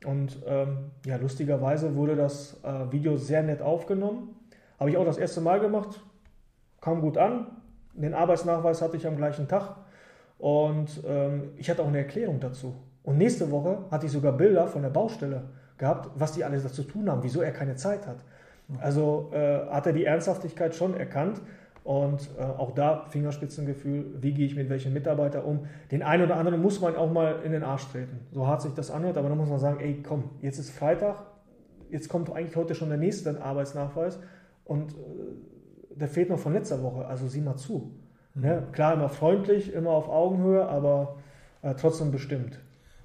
Und 0.05 0.37
ähm, 0.47 0.91
ja, 1.05 1.17
lustigerweise 1.17 1.95
wurde 1.95 2.15
das 2.15 2.61
äh, 2.63 2.93
Video 2.93 3.17
sehr 3.17 3.43
nett 3.43 3.61
aufgenommen. 3.61 4.35
Habe 4.79 4.89
ich 4.89 4.95
auch 4.95 5.05
das 5.05 5.17
erste 5.17 5.41
Mal 5.41 5.59
gemacht, 5.59 5.99
kam 6.79 7.01
gut 7.01 7.17
an. 7.17 7.47
Den 7.93 8.13
Arbeitsnachweis 8.13 8.81
hatte 8.81 8.95
ich 8.95 9.05
am 9.05 9.17
gleichen 9.17 9.49
Tag 9.49 9.75
und 10.37 11.01
ähm, 11.05 11.49
ich 11.57 11.69
hatte 11.69 11.81
auch 11.81 11.87
eine 11.87 11.97
Erklärung 11.97 12.39
dazu. 12.39 12.75
Und 13.03 13.17
nächste 13.17 13.51
Woche 13.51 13.79
hatte 13.91 14.05
ich 14.05 14.13
sogar 14.13 14.31
Bilder 14.31 14.67
von 14.67 14.81
der 14.81 14.89
Baustelle 14.89 15.43
gehabt, 15.77 16.09
was 16.15 16.33
die 16.33 16.43
alles 16.43 16.63
dazu 16.63 16.83
tun 16.83 17.09
haben, 17.09 17.23
wieso 17.23 17.41
er 17.41 17.51
keine 17.51 17.75
Zeit 17.75 18.07
hat. 18.07 18.17
Also 18.81 19.29
äh, 19.33 19.67
hat 19.69 19.85
er 19.85 19.93
die 19.93 20.05
Ernsthaftigkeit 20.05 20.73
schon 20.73 20.95
erkannt 20.95 21.41
und 21.83 22.29
äh, 22.39 22.41
auch 22.41 22.71
da 22.71 23.05
Fingerspitzengefühl, 23.09 24.15
wie 24.19 24.33
gehe 24.33 24.47
ich 24.47 24.55
mit 24.55 24.69
welchen 24.69 24.91
Mitarbeiter 24.91 25.45
um. 25.45 25.67
Den 25.91 26.01
einen 26.01 26.23
oder 26.23 26.37
anderen 26.37 26.61
muss 26.61 26.81
man 26.81 26.95
auch 26.95 27.11
mal 27.11 27.41
in 27.43 27.51
den 27.51 27.63
Arsch 27.63 27.87
treten. 27.91 28.21
So 28.31 28.47
hart 28.47 28.63
sich 28.63 28.73
das 28.73 28.89
anhört, 28.89 29.17
aber 29.17 29.29
dann 29.29 29.37
muss 29.37 29.49
man 29.49 29.59
sagen, 29.59 29.79
ey 29.79 30.01
komm, 30.01 30.31
jetzt 30.41 30.57
ist 30.57 30.71
Freitag, 30.71 31.17
jetzt 31.91 32.09
kommt 32.09 32.31
eigentlich 32.31 32.55
heute 32.55 32.73
schon 32.73 32.89
der 32.89 32.97
nächste 32.97 33.39
Arbeitsnachweis 33.41 34.19
und 34.63 34.93
äh, 34.93 34.95
der 35.95 36.07
fehlt 36.07 36.29
noch 36.29 36.39
von 36.39 36.53
letzter 36.53 36.81
Woche, 36.81 37.05
also 37.05 37.27
sieh 37.27 37.41
mal 37.41 37.55
zu. 37.55 37.91
Mhm. 38.33 38.41
Ne? 38.41 38.67
Klar, 38.71 38.95
immer 38.95 39.09
freundlich, 39.09 39.71
immer 39.71 39.91
auf 39.91 40.09
Augenhöhe, 40.09 40.67
aber 40.67 41.17
äh, 41.61 41.75
trotzdem 41.75 42.11
bestimmt. 42.11 42.59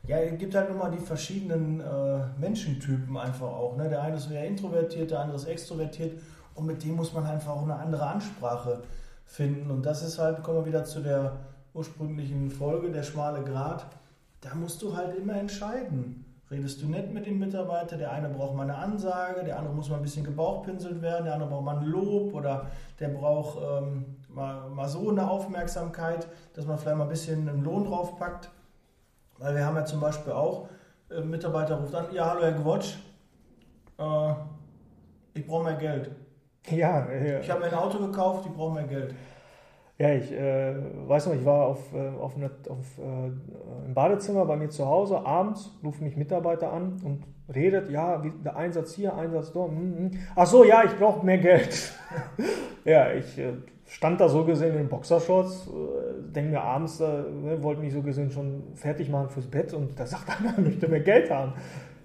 Ja, 0.07 0.19
es 0.19 0.39
gibt 0.39 0.55
halt 0.55 0.71
immer 0.71 0.91
die 0.91 0.99
verschiedenen 0.99 1.81
äh, 1.81 2.21
Menschentypen 2.39 3.17
einfach 3.17 3.47
auch. 3.47 3.77
Ne? 3.77 3.89
Der 3.89 4.03
eine 4.03 4.17
ist 4.17 4.31
mehr 4.31 4.47
introvertiert, 4.47 5.11
der 5.11 5.21
andere 5.21 5.37
ist 5.37 5.47
extrovertiert 5.47 6.21
und 6.55 6.67
mit 6.67 6.83
dem 6.83 6.97
muss 6.97 7.13
man 7.13 7.27
einfach 7.27 7.53
auch 7.53 7.63
eine 7.63 7.77
andere 7.77 8.07
Ansprache 8.07 8.83
finden. 9.27 9.71
Und 9.71 9.87
das 9.87 10.03
ist 10.03 10.19
halt, 10.19 10.43
kommen 10.43 10.59
wir 10.59 10.67
wieder 10.67 10.85
zu 10.85 11.01
der 11.01 11.37
ursprünglichen 11.75 12.51
Folge, 12.51 12.91
der 12.91 13.03
schmale 13.03 13.45
Grat. 13.45 13.87
Da 14.41 14.55
musst 14.55 14.83
du 14.83 14.97
halt 14.97 15.17
immer 15.17 15.35
entscheiden. 15.35 16.25
Redest 16.51 16.83
du 16.83 16.89
nett 16.89 17.15
mit 17.15 17.27
dem 17.27 17.39
Mitarbeiter? 17.39 17.97
Der 17.97 18.11
eine 18.11 18.29
braucht 18.29 18.57
mal 18.57 18.65
eine 18.65 18.75
Ansage, 18.75 19.45
der 19.45 19.57
andere 19.57 19.73
muss 19.73 19.89
mal 19.89 19.97
ein 19.97 20.03
bisschen 20.03 20.25
gebauchpinselt 20.25 21.01
werden, 21.01 21.27
der 21.27 21.35
andere 21.35 21.51
braucht 21.51 21.65
mal 21.65 21.77
ein 21.77 21.85
Lob 21.85 22.35
oder 22.35 22.67
der 22.99 23.09
braucht 23.09 23.59
ähm, 23.63 24.17
mal, 24.29 24.69
mal 24.69 24.89
so 24.89 25.11
eine 25.11 25.31
Aufmerksamkeit, 25.31 26.27
dass 26.55 26.67
man 26.67 26.77
vielleicht 26.77 26.97
mal 26.99 27.05
ein 27.05 27.11
bisschen 27.11 27.49
einen 27.49 27.63
Lohn 27.63 27.85
draufpackt. 27.85 28.51
Weil 29.41 29.57
wir 29.57 29.65
haben 29.65 29.77
ja 29.77 29.85
zum 29.87 30.01
Beispiel 30.01 30.33
auch, 30.33 30.69
äh, 31.11 31.23
Mitarbeiter 31.23 31.77
ruft 31.77 31.95
an, 31.95 32.07
ja, 32.13 32.29
hallo 32.29 32.43
Herr 32.43 32.53
Gewotsch, 32.53 32.99
äh, 33.99 34.35
ich 35.33 35.47
brauche 35.47 35.65
mehr 35.65 35.77
Geld. 35.77 36.11
Ja, 36.69 37.07
äh, 37.07 37.41
Ich 37.41 37.51
habe 37.51 37.61
mir 37.61 37.67
ein 37.67 37.75
Auto 37.75 37.99
gekauft, 37.99 38.45
ich 38.47 38.53
brauche 38.53 38.75
mehr 38.75 38.85
Geld. 38.85 39.15
Ja, 39.97 40.13
ich 40.13 40.31
äh, 40.31 40.75
weiß 41.09 41.27
noch, 41.27 41.35
ich 41.35 41.45
war 41.45 41.67
auf, 41.67 41.93
äh, 41.95 42.09
auf, 42.09 42.37
eine, 42.37 42.51
auf 42.69 42.99
äh, 42.99 43.87
im 43.87 43.95
Badezimmer 43.95 44.45
bei 44.45 44.57
mir 44.57 44.69
zu 44.69 44.87
Hause, 44.87 45.25
abends 45.25 45.71
ruft 45.83 46.03
mich 46.03 46.17
Mitarbeiter 46.17 46.71
an 46.73 47.01
und 47.03 47.25
redet, 47.55 47.89
ja, 47.89 48.23
wie, 48.23 48.33
der 48.45 48.57
Einsatz 48.57 48.93
hier, 48.93 49.15
Einsatz 49.15 49.53
dort. 49.53 49.71
Hm, 49.71 49.97
hm. 49.97 50.11
Ach 50.37 50.47
so, 50.47 50.65
ja, 50.65 50.85
ich 50.85 50.97
brauche 50.99 51.25
mehr 51.25 51.39
Geld. 51.39 51.93
ja, 52.85 53.11
ich 53.13 53.39
äh, 53.39 53.55
stand 53.91 54.21
da 54.21 54.29
so 54.29 54.45
gesehen 54.45 54.79
in 54.79 54.89
Boxershorts, 54.89 55.67
äh, 55.67 56.33
denke 56.33 56.53
mir 56.53 56.63
abends, 56.63 57.01
äh, 57.01 57.05
ne, 57.05 57.63
wollte 57.63 57.81
mich 57.81 57.93
so 57.93 58.03
gesehen 58.03 58.31
schon 58.31 58.63
fertig 58.75 59.09
machen 59.11 59.31
fürs 59.31 59.47
Bett 59.47 59.75
und 59.75 59.99
da 59.99 60.07
sagt 60.07 60.31
einer, 60.41 60.55
er 60.57 60.63
möchte 60.63 60.89
mehr 60.89 61.01
Geld 61.01 61.31
haben. 61.31 61.55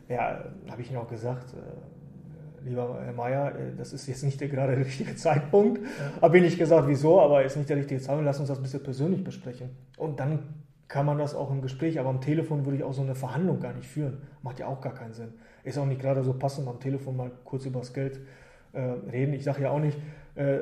Ja, 0.09 0.45
habe 0.69 0.81
ich 0.81 0.91
ihm 0.91 0.97
auch 0.97 1.07
gesagt, 1.07 1.53
äh, 1.53 2.67
lieber 2.67 2.99
Herr 3.03 3.13
Mayer, 3.13 3.55
äh, 3.55 3.75
das 3.77 3.93
ist 3.93 4.07
jetzt 4.07 4.23
nicht 4.23 4.41
der, 4.41 4.47
gerade 4.47 4.75
der 4.75 4.85
richtige 4.85 5.15
Zeitpunkt. 5.15 5.79
Habe 6.21 6.37
ich 6.37 6.43
nicht 6.43 6.57
gesagt, 6.57 6.87
wieso, 6.87 7.21
aber 7.21 7.43
ist 7.43 7.55
nicht 7.55 7.69
der 7.69 7.77
richtige 7.77 8.01
Zeitpunkt. 8.01 8.25
Lass 8.25 8.39
uns 8.39 8.49
das 8.49 8.57
ein 8.57 8.63
bisschen 8.63 8.83
persönlich 8.83 9.23
besprechen. 9.23 9.69
Und 9.97 10.19
dann 10.19 10.39
kann 10.87 11.05
man 11.05 11.19
das 11.19 11.35
auch 11.35 11.51
im 11.51 11.61
Gespräch, 11.61 11.99
aber 11.99 12.09
am 12.09 12.21
Telefon 12.21 12.65
würde 12.65 12.77
ich 12.77 12.83
auch 12.83 12.93
so 12.93 13.03
eine 13.03 13.15
Verhandlung 13.15 13.59
gar 13.59 13.73
nicht 13.73 13.87
führen. 13.87 14.23
Macht 14.41 14.59
ja 14.59 14.67
auch 14.67 14.81
gar 14.81 14.93
keinen 14.93 15.13
Sinn. 15.13 15.33
Ist 15.63 15.77
auch 15.77 15.85
nicht 15.85 16.01
gerade 16.01 16.23
so 16.23 16.33
passend, 16.33 16.67
am 16.67 16.79
Telefon 16.79 17.15
mal 17.15 17.31
kurz 17.43 17.65
über 17.65 17.79
das 17.79 17.93
Geld 17.93 18.17
äh, 18.17 18.44
reden. 18.79 19.33
Ich 19.33 19.43
sage 19.43 19.63
ja 19.63 19.69
auch 19.69 19.79
nicht, 19.79 19.97
äh, 20.35 20.59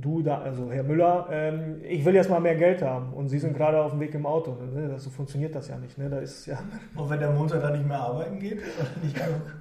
du 0.00 0.22
da, 0.22 0.40
also 0.40 0.72
Herr 0.72 0.82
Müller, 0.82 1.28
ähm, 1.30 1.80
ich 1.84 2.04
will 2.04 2.14
jetzt 2.14 2.28
mal 2.28 2.40
mehr 2.40 2.56
Geld 2.56 2.82
haben 2.82 3.12
und 3.12 3.28
Sie 3.28 3.38
sind 3.38 3.56
gerade 3.56 3.80
auf 3.80 3.92
dem 3.92 4.00
Weg 4.00 4.14
im 4.14 4.26
Auto. 4.26 4.56
Ne? 4.74 4.88
Das, 4.88 5.04
so 5.04 5.10
funktioniert 5.10 5.54
das 5.54 5.68
ja 5.68 5.76
nicht. 5.78 5.96
Ne? 5.96 6.10
Da 6.10 6.18
ist 6.18 6.46
ja 6.46 6.58
Und 6.96 7.08
wenn 7.08 7.20
der 7.20 7.30
Montag 7.30 7.62
dann 7.62 7.74
nicht 7.74 7.86
mehr 7.86 8.00
arbeiten 8.00 8.40
geht, 8.40 8.60
nicht 9.02 9.14
genug, 9.14 9.54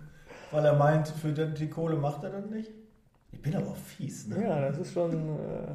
weil 0.52 0.66
er 0.66 0.76
meint, 0.76 1.08
für 1.10 1.32
die, 1.32 1.70
Kohle 1.70 1.95
macht 1.95 2.24
er 2.24 2.32
das 2.32 2.49
nicht? 2.49 2.72
Ich 3.32 3.41
bin 3.41 3.56
aber 3.56 3.68
auch 3.68 3.78
fies, 3.78 4.28
ne? 4.28 4.43
ja, 4.43 4.62
das 4.62 4.80
ist 4.80 4.93
schon. 4.93 5.12
Äh, 5.12 5.72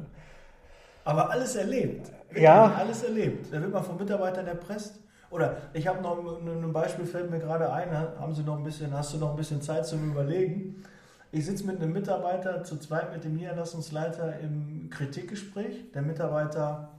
Aber 1.05 1.31
alles 1.31 1.55
erlebt. 1.55 2.11
Wirklich, 2.27 2.43
Ja. 2.43 2.73
Alles 2.77 3.03
erlebt. 3.03 3.51
Da 3.51 3.61
wird 3.61 3.71
man 3.71 3.83
von 3.83 3.97
Mitarbeitern 3.97 4.47
erpresst. 4.47 4.99
Oder 5.29 5.57
ich 5.73 5.87
habe 5.87 6.01
noch 6.01 6.17
ein, 6.17 6.63
ein 6.63 6.73
Beispiel, 6.73 7.05
fällt 7.05 7.31
mir 7.31 7.39
gerade 7.39 7.71
ein, 7.71 7.91
haben 7.91 8.33
Sie 8.33 8.43
noch 8.43 8.57
ein 8.57 8.63
bisschen, 8.63 8.93
hast 8.93 9.13
du 9.13 9.17
noch 9.17 9.31
ein 9.31 9.35
bisschen 9.35 9.61
Zeit 9.61 9.85
zum 9.85 10.11
Überlegen? 10.11 10.83
Ich 11.31 11.45
sitze 11.45 11.65
mit 11.65 11.81
einem 11.81 11.91
Mitarbeiter 11.91 12.63
zu 12.63 12.77
zweit 12.77 13.11
mit 13.11 13.25
dem 13.25 13.35
Niederlassungsleiter 13.35 14.39
im 14.39 14.89
Kritikgespräch. 14.89 15.91
Der 15.93 16.01
Mitarbeiter 16.01 16.89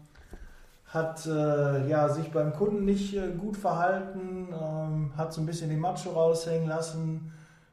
hat 0.87 1.24
äh, 1.26 1.89
ja, 1.89 2.09
sich 2.11 2.31
beim 2.31 2.53
Kunden 2.53 2.85
nicht 2.85 3.14
äh, 3.14 3.31
gut 3.33 3.57
verhalten, 3.57 4.49
ähm, 4.53 5.12
hat 5.16 5.33
so 5.33 5.41
ein 5.41 5.47
bisschen 5.47 5.70
die 5.70 5.76
Macho 5.76 6.11
raushängen 6.11 6.68
lassen, 6.68 7.33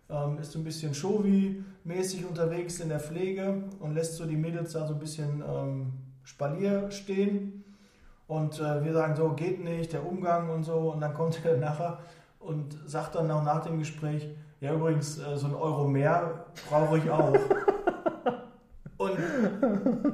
ähm, 0.10 0.38
ist 0.39 0.53
so 0.53 0.60
ein 0.60 0.64
bisschen 0.64 0.93
Showy-mäßig 0.93 2.26
unterwegs 2.26 2.80
in 2.80 2.88
der 2.88 3.01
Pflege 3.01 3.64
und 3.82 3.93
lässt 3.93 4.16
so 4.16 4.26
die 4.26 4.38
Mädels 4.38 4.74
da 4.74 4.88
so 4.88 4.93
ein 4.93 4.99
bisschen 4.99 5.43
ähm, 5.45 5.93
Spalier 6.24 6.89
stehen. 6.89 7.66
Und 8.28 8.60
äh, 8.60 8.84
wir 8.84 8.93
sagen 8.93 9.16
so, 9.16 9.30
geht 9.34 9.62
nicht, 9.62 9.91
der 9.91 10.06
Umgang 10.06 10.49
und 10.49 10.64
so. 10.64 10.93
Und 10.93 11.01
dann 11.01 11.14
kommt 11.14 11.43
er 11.43 11.58
nachher 11.60 11.99
und 12.39 12.78
sagt 12.86 13.16
dann 13.16 13.30
auch 13.30 13.43
nach 13.43 13.64
dem 13.64 13.78
Gespräch, 13.78 14.30
ja 14.62 14.74
übrigens, 14.74 15.18
äh, 15.20 15.38
so 15.38 15.47
ein 15.47 15.56
Euro 15.56 15.86
mehr 15.88 16.45
brauche 16.70 16.97
ich 16.97 17.10
auch. 17.10 17.34
Und 18.97 19.18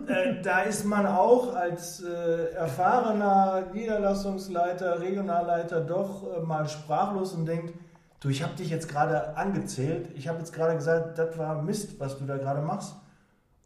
äh, 0.09 0.41
da 0.41 0.61
ist 0.61 0.85
man 0.85 1.05
auch 1.05 1.53
als 1.53 2.03
äh, 2.03 2.51
erfahrener 2.53 3.65
Niederlassungsleiter, 3.73 4.99
Regionalleiter 4.99 5.81
doch 5.81 6.23
äh, 6.35 6.41
mal 6.41 6.67
sprachlos 6.67 7.33
und 7.33 7.45
denkt, 7.45 7.73
Du, 8.21 8.29
ich 8.29 8.43
habe 8.43 8.53
dich 8.53 8.69
jetzt 8.69 8.87
gerade 8.87 9.35
angezählt. 9.35 10.09
Ich 10.13 10.27
habe 10.27 10.37
jetzt 10.37 10.53
gerade 10.53 10.75
gesagt, 10.75 11.17
das 11.17 11.35
war 11.39 11.59
Mist, 11.63 11.99
was 11.99 12.19
du 12.19 12.25
da 12.25 12.37
gerade 12.37 12.61
machst. 12.61 12.95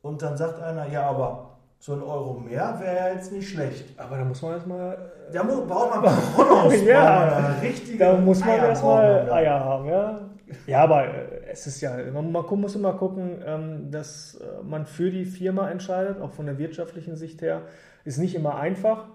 Und 0.01 0.21
dann 0.21 0.37
sagt 0.37 0.61
einer, 0.61 0.87
ja, 0.87 1.09
aber 1.09 1.57
so 1.77 1.91
ein 1.91 2.01
Euro 2.01 2.35
mehr 2.35 2.79
wäre 2.79 2.95
ja 2.95 3.07
jetzt 3.09 3.33
nicht 3.33 3.49
schlecht. 3.49 3.99
Aber 3.99 4.17
da 4.17 4.23
muss 4.23 4.41
man 4.41 4.53
erstmal. 4.53 4.97
Da 5.33 5.43
braucht 5.43 6.01
man 6.01 6.15
Chronos. 6.35 6.81
ja, 6.85 7.55
richtige 7.61 7.97
da 7.97 8.13
muss 8.13 8.39
man 8.39 8.49
erstmal 8.49 9.29
Eier 9.29 9.59
haben, 9.59 9.85
ja. 9.89 10.19
Ja, 10.67 10.83
aber 10.83 11.07
äh, 11.07 11.45
es 11.51 11.67
ist 11.67 11.81
ja, 11.81 11.97
man 12.11 12.31
muss 12.31 12.75
immer 12.75 12.93
gucken, 12.93 13.41
ähm, 13.45 13.91
dass 13.91 14.35
äh, 14.35 14.63
man 14.63 14.85
für 14.85 15.09
die 15.09 15.25
Firma 15.25 15.69
entscheidet, 15.69 16.21
auch 16.21 16.31
von 16.31 16.45
der 16.45 16.57
wirtschaftlichen 16.57 17.15
Sicht 17.15 17.41
her. 17.41 17.63
Ist 18.03 18.17
nicht 18.17 18.35
immer 18.35 18.57
einfach, 18.57 19.07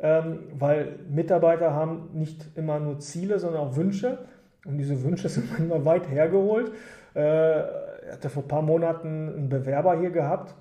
ähm, 0.00 0.40
weil 0.54 0.98
Mitarbeiter 1.08 1.72
haben 1.72 2.10
nicht 2.14 2.56
immer 2.56 2.80
nur 2.80 2.98
Ziele, 2.98 3.38
sondern 3.38 3.60
auch 3.62 3.76
Wünsche. 3.76 4.18
Und 4.64 4.78
diese 4.78 5.02
Wünsche 5.02 5.28
sind 5.28 5.50
manchmal 5.50 5.84
weit 5.84 6.08
hergeholt. 6.08 6.72
Ich 7.14 7.20
äh, 7.20 7.62
hatte 8.10 8.30
vor 8.30 8.42
ein 8.42 8.48
paar 8.48 8.62
Monaten 8.62 9.28
einen 9.28 9.48
Bewerber 9.48 9.98
hier 9.98 10.10
gehabt, 10.10 10.54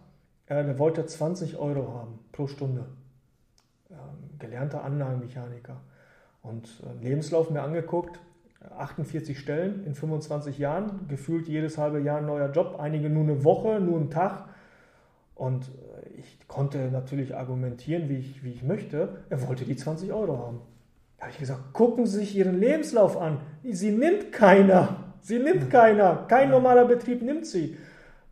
der 0.49 0.77
wollte 0.77 1.05
20 1.05 1.57
Euro 1.57 1.93
haben 1.93 2.19
pro 2.33 2.45
Stunde. 2.45 2.85
Ähm, 3.89 4.37
gelernter 4.37 4.83
Anlagenmechaniker. 4.83 5.77
Und 6.41 6.83
Lebenslauf 7.01 7.51
mir 7.51 7.61
angeguckt, 7.61 8.19
48 8.77 9.39
Stellen 9.39 9.83
in 9.85 9.95
25 9.95 10.57
Jahren, 10.57 11.07
gefühlt 11.07 11.47
jedes 11.47 11.77
halbe 11.77 11.99
Jahr 11.99 12.19
ein 12.19 12.25
neuer 12.25 12.51
Job, 12.51 12.77
einige 12.79 13.09
nur 13.09 13.23
eine 13.23 13.43
Woche, 13.43 13.79
nur 13.79 13.99
einen 13.99 14.09
Tag. 14.09 14.45
Und 15.35 15.65
äh, 15.65 16.19
ich 16.19 16.47
konnte 16.47 16.89
natürlich 16.91 17.35
argumentieren, 17.35 18.09
wie 18.09 18.17
ich, 18.17 18.43
wie 18.43 18.51
ich 18.51 18.63
möchte. 18.63 19.17
Er 19.29 19.47
wollte 19.47 19.65
die 19.65 19.75
20 19.75 20.11
Euro 20.13 20.37
haben. 20.37 20.61
Da 21.17 21.23
habe 21.23 21.33
ich 21.33 21.39
gesagt, 21.39 21.73
gucken 21.73 22.05
Sie 22.05 22.19
sich 22.19 22.35
Ihren 22.35 22.59
Lebenslauf 22.59 23.17
an. 23.17 23.39
Sie 23.63 23.91
nimmt 23.91 24.31
keiner. 24.31 24.97
Sie 25.21 25.39
nimmt 25.39 25.69
keiner. 25.69 26.25
Kein 26.27 26.49
normaler 26.49 26.85
Betrieb 26.85 27.21
nimmt 27.21 27.45
sie. 27.45 27.77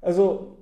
Also 0.02 0.58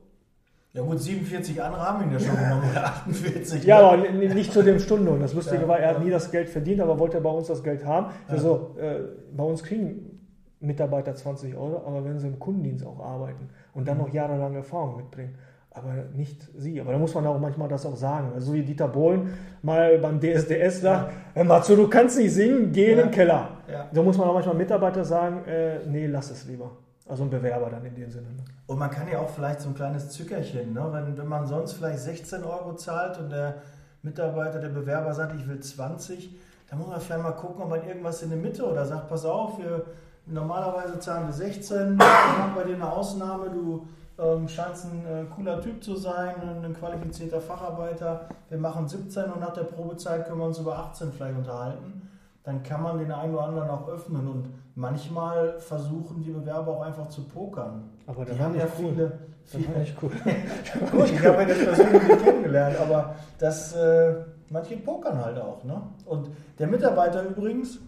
ja 0.74 0.84
gut, 0.84 1.00
47 1.00 1.62
andere 1.62 1.82
haben 1.82 2.04
ihn 2.04 2.12
ja 2.12 2.20
schon 2.20 2.36
genommen, 2.36 2.70
oder 2.72 2.86
48. 2.86 3.64
Ja, 3.64 3.80
aber 3.80 3.98
nicht 3.98 4.54
zu 4.54 4.62
dem 4.62 4.80
Stundenlohn. 4.80 5.20
Das 5.20 5.34
Lustige 5.34 5.64
ja, 5.64 5.68
war, 5.68 5.80
er 5.80 5.96
hat 5.96 6.04
nie 6.04 6.12
das 6.12 6.30
Geld 6.30 6.50
verdient, 6.50 6.82
aber 6.82 7.00
wollte 7.00 7.20
bei 7.20 7.30
uns 7.30 7.48
das 7.48 7.64
Geld 7.64 7.86
haben. 7.86 8.08
Ja. 8.28 8.34
Also 8.34 8.76
äh, 8.80 9.00
bei 9.36 9.44
uns 9.44 9.64
kriegen 9.64 10.20
Mitarbeiter 10.60 11.16
20 11.16 11.56
Euro, 11.56 11.84
aber 11.86 12.06
wenn 12.06 12.20
sie 12.20 12.28
im 12.28 12.40
Kundendienst 12.40 12.86
auch 12.86 13.00
arbeiten 13.00 13.50
und 13.74 13.88
dann 13.88 13.98
noch 13.98 14.14
jahrelang 14.14 14.56
Erfahrung 14.56 14.98
mitbringen. 14.98 15.36
Aber 15.72 15.94
nicht 16.16 16.42
sie. 16.58 16.82
Aber 16.82 16.92
da 16.92 16.98
muss 16.98 17.14
man 17.14 17.28
auch 17.28 17.40
manchmal 17.40 17.70
das 17.70 17.86
auch 17.86 17.96
sagen. 17.96 18.32
Also 18.34 18.54
wie 18.54 18.64
Dieter 18.64 18.88
Bohlen 18.88 19.34
mal 19.62 20.00
beim 20.00 20.20
DSDS 20.20 20.82
sagt, 20.82 21.14
ja. 21.36 21.44
Matzo, 21.44 21.76
du 21.76 21.88
kannst 21.88 22.18
nicht 22.18 22.34
singen, 22.34 22.72
geh 22.72 22.94
in 22.94 22.98
den 22.98 23.12
Keller. 23.12 23.50
Ja. 23.72 23.88
Da 23.94 24.02
muss 24.02 24.18
man 24.18 24.28
auch 24.28 24.34
manchmal 24.34 24.56
Mitarbeiter 24.56 25.06
sagen, 25.06 25.46
äh, 25.46 25.86
nee, 25.88 26.08
lass 26.08 26.32
es 26.32 26.48
lieber. 26.48 26.72
Also 27.08 27.24
ein 27.24 27.30
Bewerber 27.30 27.70
dann 27.70 27.86
in 27.86 27.96
dem 27.96 28.12
Sinne. 28.12 28.28
Ne? 28.28 28.44
Und 28.66 28.80
man 28.80 28.92
kann 28.92 29.08
ja 29.08 29.20
auch 29.20 29.30
vielleicht 29.30 29.62
so 29.62 29.70
ein 29.70 29.76
kleines 29.76 30.10
Zückerchen, 30.10 30.74
ne? 30.74 30.90
wenn, 30.92 31.18
wenn 31.18 31.28
man 31.28 31.48
sonst 31.48 31.74
vielleicht 31.74 32.00
16 32.00 32.44
Euro 32.44 32.76
zahlt 32.76 33.18
und 33.18 33.30
der 33.30 33.62
Mitarbeiter, 34.02 34.60
der 34.60 34.70
Bewerber 34.70 35.14
sagt, 35.14 35.34
ich 35.40 35.48
will 35.48 35.60
20, 35.60 36.36
dann 36.70 36.80
muss 36.80 36.90
man 36.90 37.00
vielleicht 37.00 37.24
mal 37.24 37.32
gucken, 37.32 37.62
ob 37.62 37.70
man 37.70 37.88
irgendwas 37.88 38.22
in 38.24 38.30
der 38.30 38.38
Mitte 38.38 38.70
oder 38.70 38.86
sagt, 38.86 39.08
pass 39.08 39.24
auf, 39.24 39.58
wir, 39.58 39.86
normalerweise 40.26 41.00
zahlen 41.00 41.28
wir 41.28 41.34
16, 41.34 41.78
wir 41.78 41.96
machen 41.96 42.52
bei 42.56 42.64
dir 42.64 42.76
eine 42.76 42.92
Ausnahme, 42.92 43.50
du 43.50 43.88
ähm, 44.20 44.50
scheinst 44.50 44.86
ein 44.86 45.06
äh, 45.06 45.24
cooler 45.34 45.62
Typ 45.62 45.82
zu 45.82 45.96
sein, 45.96 46.36
ein 46.62 46.74
qualifizierter 46.74 47.40
Facharbeiter, 47.40 48.28
wir 48.50 48.58
machen 48.58 48.86
17 48.86 49.32
und 49.32 49.40
nach 49.40 49.54
der 49.54 49.64
Probezeit 49.64 50.28
können 50.28 50.40
wir 50.40 50.48
uns 50.48 50.60
über 50.60 50.78
18 50.78 51.14
vielleicht 51.14 51.38
unterhalten 51.38 52.07
dann 52.48 52.64
kann 52.64 52.82
man 52.82 52.98
den 52.98 53.12
einen 53.12 53.34
oder 53.34 53.44
anderen 53.44 53.70
auch 53.70 53.90
öffnen 53.90 54.26
und 54.26 54.48
manchmal 54.74 55.60
versuchen 55.60 56.24
die 56.24 56.32
Bewerber 56.32 56.78
auch 56.78 56.82
einfach 56.82 57.10
zu 57.10 57.26
pokern. 57.26 57.90
Aber 58.06 58.24
die 58.24 58.40
haben 58.40 58.56
ja 58.56 58.66
cool. 58.80 58.94
viele, 58.94 59.20
viele. 59.44 59.68
Das 59.74 59.90
cool. 60.02 60.12
Gut, 60.92 61.12
ich 61.12 61.26
habe 61.26 61.42
ja 61.42 61.46
das 61.46 61.58
persönlich 61.58 62.08
nicht 62.08 62.24
kennengelernt, 62.24 62.78
aber 62.80 63.16
das, 63.38 63.76
äh, 63.76 64.24
manche 64.50 64.78
pokern 64.78 65.26
halt 65.26 65.38
auch. 65.38 65.62
Ne? 65.66 65.82
Und 66.06 66.30
der 66.58 66.68
Mitarbeiter 66.68 67.22
übrigens 67.24 67.80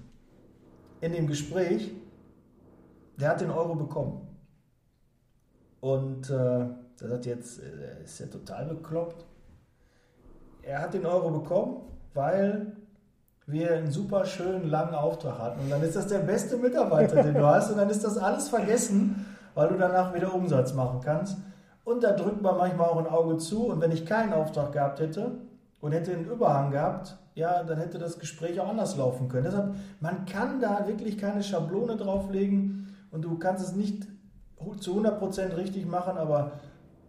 in 1.00 1.14
dem 1.14 1.28
Gespräch, 1.28 1.94
der 3.18 3.30
hat 3.30 3.40
den 3.40 3.52
Euro 3.52 3.76
bekommen. 3.76 4.28
Und 5.80 6.30
äh, 6.30 6.66
der 7.00 7.08
sagt 7.08 7.26
jetzt, 7.28 7.62
äh, 7.64 8.04
ist 8.04 8.20
ja 8.20 8.26
total 8.26 8.66
bekloppt. 8.66 9.26
Er 10.64 10.82
hat 10.82 10.94
den 10.94 11.06
Euro 11.06 11.32
bekommen, 11.32 11.78
weil 12.14 12.76
wir 13.52 13.74
einen 13.74 13.92
super 13.92 14.26
schönen 14.26 14.70
langen 14.70 14.94
Auftrag 14.94 15.40
hatten. 15.40 15.62
Und 15.62 15.70
dann 15.70 15.82
ist 15.82 15.96
das 15.96 16.08
der 16.08 16.20
beste 16.20 16.58
Mitarbeiter, 16.58 17.24
den 17.24 17.34
du 17.34 17.46
hast. 17.46 17.72
Und 17.72 17.78
dann 17.78 17.90
ist 17.90 18.04
das 18.04 18.18
alles 18.18 18.50
vergessen, 18.50 19.26
weil 19.56 19.70
du 19.70 19.78
danach 19.78 20.14
wieder 20.14 20.34
Umsatz 20.34 20.74
machen 20.74 21.02
kannst. 21.04 21.38
Und 21.84 22.04
da 22.04 22.12
drückt 22.12 22.42
man 22.42 22.58
manchmal 22.58 22.90
auch 22.90 22.98
ein 22.98 23.08
Auge 23.08 23.38
zu. 23.38 23.68
Und 23.68 23.82
wenn 23.82 23.92
ich 23.92 24.06
keinen 24.06 24.34
Auftrag 24.34 24.72
gehabt 24.72 25.00
hätte 25.00 25.32
und 25.82 25.92
hätte 25.92 26.12
einen 26.12 26.26
Überhang 26.26 26.72
gehabt, 26.72 27.18
ja, 27.34 27.64
dann 27.64 27.80
hätte 27.80 27.98
das 27.98 28.20
Gespräch 28.20 28.60
auch 28.60 28.68
anders 28.68 28.98
laufen 28.98 29.30
können. 29.30 29.46
Deshalb, 29.46 29.74
man 30.00 30.26
kann 30.26 30.60
da 30.60 30.88
wirklich 30.88 31.18
keine 31.18 31.42
Schablone 31.42 31.96
drauflegen 31.96 32.96
und 33.12 33.24
du 33.24 33.40
kannst 33.40 33.64
es 33.64 33.74
nicht 33.74 34.08
zu 34.82 35.00
100% 35.00 35.56
richtig 35.56 35.88
machen, 35.88 36.18
aber 36.18 36.52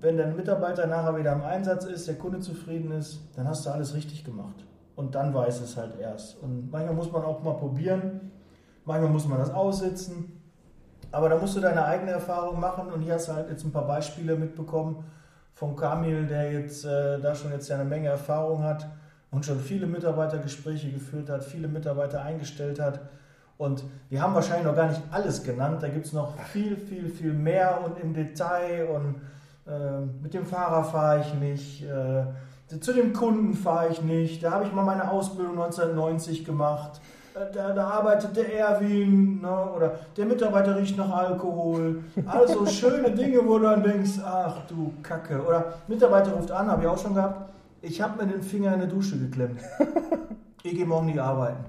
wenn 0.00 0.16
dein 0.16 0.36
Mitarbeiter 0.36 0.86
nachher 0.86 1.18
wieder 1.18 1.32
im 1.32 1.42
Einsatz 1.42 1.84
ist, 1.84 2.06
der 2.06 2.14
Kunde 2.14 2.38
zufrieden 2.38 2.92
ist, 2.92 3.18
dann 3.34 3.48
hast 3.48 3.66
du 3.66 3.70
alles 3.70 3.94
richtig 3.94 4.24
gemacht 4.24 4.64
und 5.00 5.14
dann 5.14 5.32
weiß 5.32 5.62
es 5.62 5.78
halt 5.78 5.98
erst. 5.98 6.40
Und 6.42 6.70
manchmal 6.70 6.94
muss 6.94 7.10
man 7.10 7.24
auch 7.24 7.42
mal 7.42 7.54
probieren, 7.54 8.30
manchmal 8.84 9.10
muss 9.10 9.26
man 9.26 9.38
das 9.38 9.50
aussitzen, 9.50 10.42
aber 11.10 11.30
da 11.30 11.38
musst 11.38 11.56
du 11.56 11.60
deine 11.60 11.86
eigene 11.86 12.10
Erfahrung 12.12 12.60
machen 12.60 12.92
und 12.92 13.00
hier 13.00 13.14
hast 13.14 13.28
du 13.28 13.32
halt 13.32 13.48
jetzt 13.48 13.64
ein 13.64 13.72
paar 13.72 13.86
Beispiele 13.86 14.36
mitbekommen 14.36 15.04
von 15.54 15.74
Kamil, 15.74 16.26
der 16.26 16.52
jetzt 16.52 16.84
äh, 16.84 17.18
da 17.18 17.34
schon 17.34 17.50
jetzt 17.50 17.68
ja 17.68 17.76
eine 17.76 17.86
Menge 17.86 18.08
Erfahrung 18.08 18.62
hat 18.62 18.86
und 19.30 19.46
schon 19.46 19.58
viele 19.58 19.86
Mitarbeitergespräche 19.86 20.92
geführt 20.92 21.30
hat, 21.30 21.42
viele 21.44 21.66
Mitarbeiter 21.66 22.22
eingestellt 22.22 22.78
hat. 22.78 23.00
Und 23.56 23.84
wir 24.10 24.22
haben 24.22 24.34
wahrscheinlich 24.34 24.66
noch 24.66 24.76
gar 24.76 24.88
nicht 24.88 25.02
alles 25.10 25.42
genannt. 25.42 25.82
Da 25.82 25.88
gibt 25.88 26.06
es 26.06 26.12
noch 26.12 26.38
viel, 26.44 26.76
viel, 26.76 27.08
viel 27.08 27.32
mehr 27.32 27.80
und 27.84 27.98
im 27.98 28.14
Detail. 28.14 28.88
Und 28.88 29.16
äh, 29.70 30.00
mit 30.22 30.32
dem 30.32 30.46
Fahrer 30.46 30.84
fahre 30.84 31.20
ich 31.20 31.34
nicht. 31.34 31.84
Äh, 31.84 32.24
zu 32.78 32.92
dem 32.92 33.12
Kunden 33.12 33.54
fahre 33.54 33.88
ich 33.90 34.02
nicht. 34.02 34.42
Da 34.42 34.52
habe 34.52 34.64
ich 34.64 34.72
mal 34.72 34.84
meine 34.84 35.10
Ausbildung 35.10 35.60
1990 35.60 36.44
gemacht. 36.44 37.00
Äh, 37.34 37.52
da, 37.52 37.72
da 37.72 37.88
arbeitet 37.88 38.36
der 38.36 38.54
Erwin 38.54 39.40
ne? 39.40 39.72
oder 39.76 39.98
der 40.16 40.26
Mitarbeiter 40.26 40.76
riecht 40.76 40.96
nach 40.96 41.10
Alkohol. 41.10 42.04
Also 42.26 42.66
schöne 42.66 43.10
Dinge, 43.10 43.40
wo 43.44 43.58
du 43.58 43.64
dann 43.64 43.82
denkst, 43.82 44.20
ach 44.24 44.66
du 44.68 44.92
Kacke. 45.02 45.44
Oder 45.44 45.74
Mitarbeiter 45.88 46.32
ruft 46.32 46.50
an, 46.50 46.70
habe 46.70 46.82
ich 46.82 46.88
auch 46.88 46.98
schon 46.98 47.14
gehabt. 47.14 47.50
Ich 47.82 48.00
habe 48.00 48.22
mir 48.22 48.30
den 48.30 48.42
Finger 48.42 48.68
in 48.68 48.80
eine 48.80 48.88
Dusche 48.88 49.18
geklemmt. 49.18 49.60
Ich 50.62 50.74
gehe 50.74 50.84
morgen 50.84 51.06
nicht 51.06 51.18
arbeiten 51.18 51.64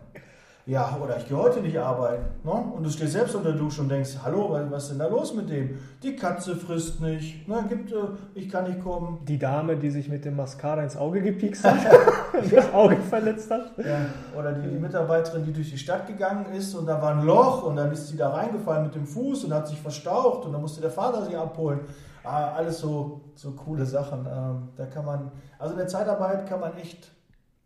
ja, 0.72 0.98
oder 1.04 1.18
ich 1.18 1.28
gehe 1.28 1.38
heute 1.38 1.60
nicht 1.60 1.78
arbeiten. 1.78 2.24
Ne? 2.46 2.52
Und 2.52 2.84
du 2.84 2.90
stehst 2.90 3.12
selbst 3.12 3.36
unter 3.36 3.52
der 3.52 3.60
Dusche 3.60 3.82
und 3.82 3.90
denkst, 3.90 4.12
hallo, 4.24 4.58
was 4.70 4.84
ist 4.84 4.92
denn 4.92 5.00
da 5.00 5.08
los 5.08 5.34
mit 5.34 5.50
dem? 5.50 5.78
Die 6.02 6.16
Katze 6.16 6.56
frisst 6.56 7.02
nicht, 7.02 7.46
ne? 7.46 7.66
Gibt, 7.68 7.92
äh, 7.92 7.96
ich 8.36 8.48
kann 8.48 8.64
nicht 8.64 8.82
kommen. 8.82 9.20
Die 9.28 9.38
Dame, 9.38 9.76
die 9.76 9.90
sich 9.90 10.08
mit 10.08 10.24
dem 10.24 10.38
Mascara 10.38 10.82
ins 10.82 10.96
Auge 10.96 11.22
gepiekst 11.22 11.66
hat, 11.66 11.76
das 12.52 12.72
Auge 12.74 12.96
verletzt 12.96 13.52
hat. 13.52 13.74
Ja. 13.80 14.06
Oder 14.40 14.54
die, 14.54 14.70
die, 14.70 14.78
Mitarbeiterin, 14.78 15.44
die 15.44 15.52
durch 15.52 15.72
die 15.72 15.78
Stadt 15.78 16.08
gegangen 16.08 16.46
ist 16.54 16.74
und 16.74 16.86
da 16.86 17.02
war 17.02 17.16
ein 17.16 17.26
Loch 17.26 17.64
und 17.64 17.76
dann 17.76 17.92
ist 17.92 18.08
sie 18.08 18.16
da 18.16 18.30
reingefallen 18.30 18.86
mit 18.86 18.96
dem 18.96 19.06
Fuß 19.06 19.44
und 19.44 19.54
hat 19.54 19.68
sich 19.68 19.82
verstaucht 19.82 20.46
und 20.46 20.54
dann 20.54 20.62
musste 20.62 20.80
der 20.80 20.92
Vater 20.92 21.26
sie 21.26 21.36
abholen. 21.36 21.82
Ah, 22.24 22.54
alles 22.54 22.80
so, 22.80 23.20
so 23.36 23.52
coole 23.52 23.86
Sachen. 23.86 24.26
Ähm, 24.26 24.70
da 24.78 24.86
kann 24.86 25.04
man, 25.04 25.32
also 25.60 25.74
in 25.74 25.80
der 25.80 25.88
Zeitarbeit 25.90 26.48
kann 26.48 26.62
man 26.62 26.78
echt, 26.78 27.12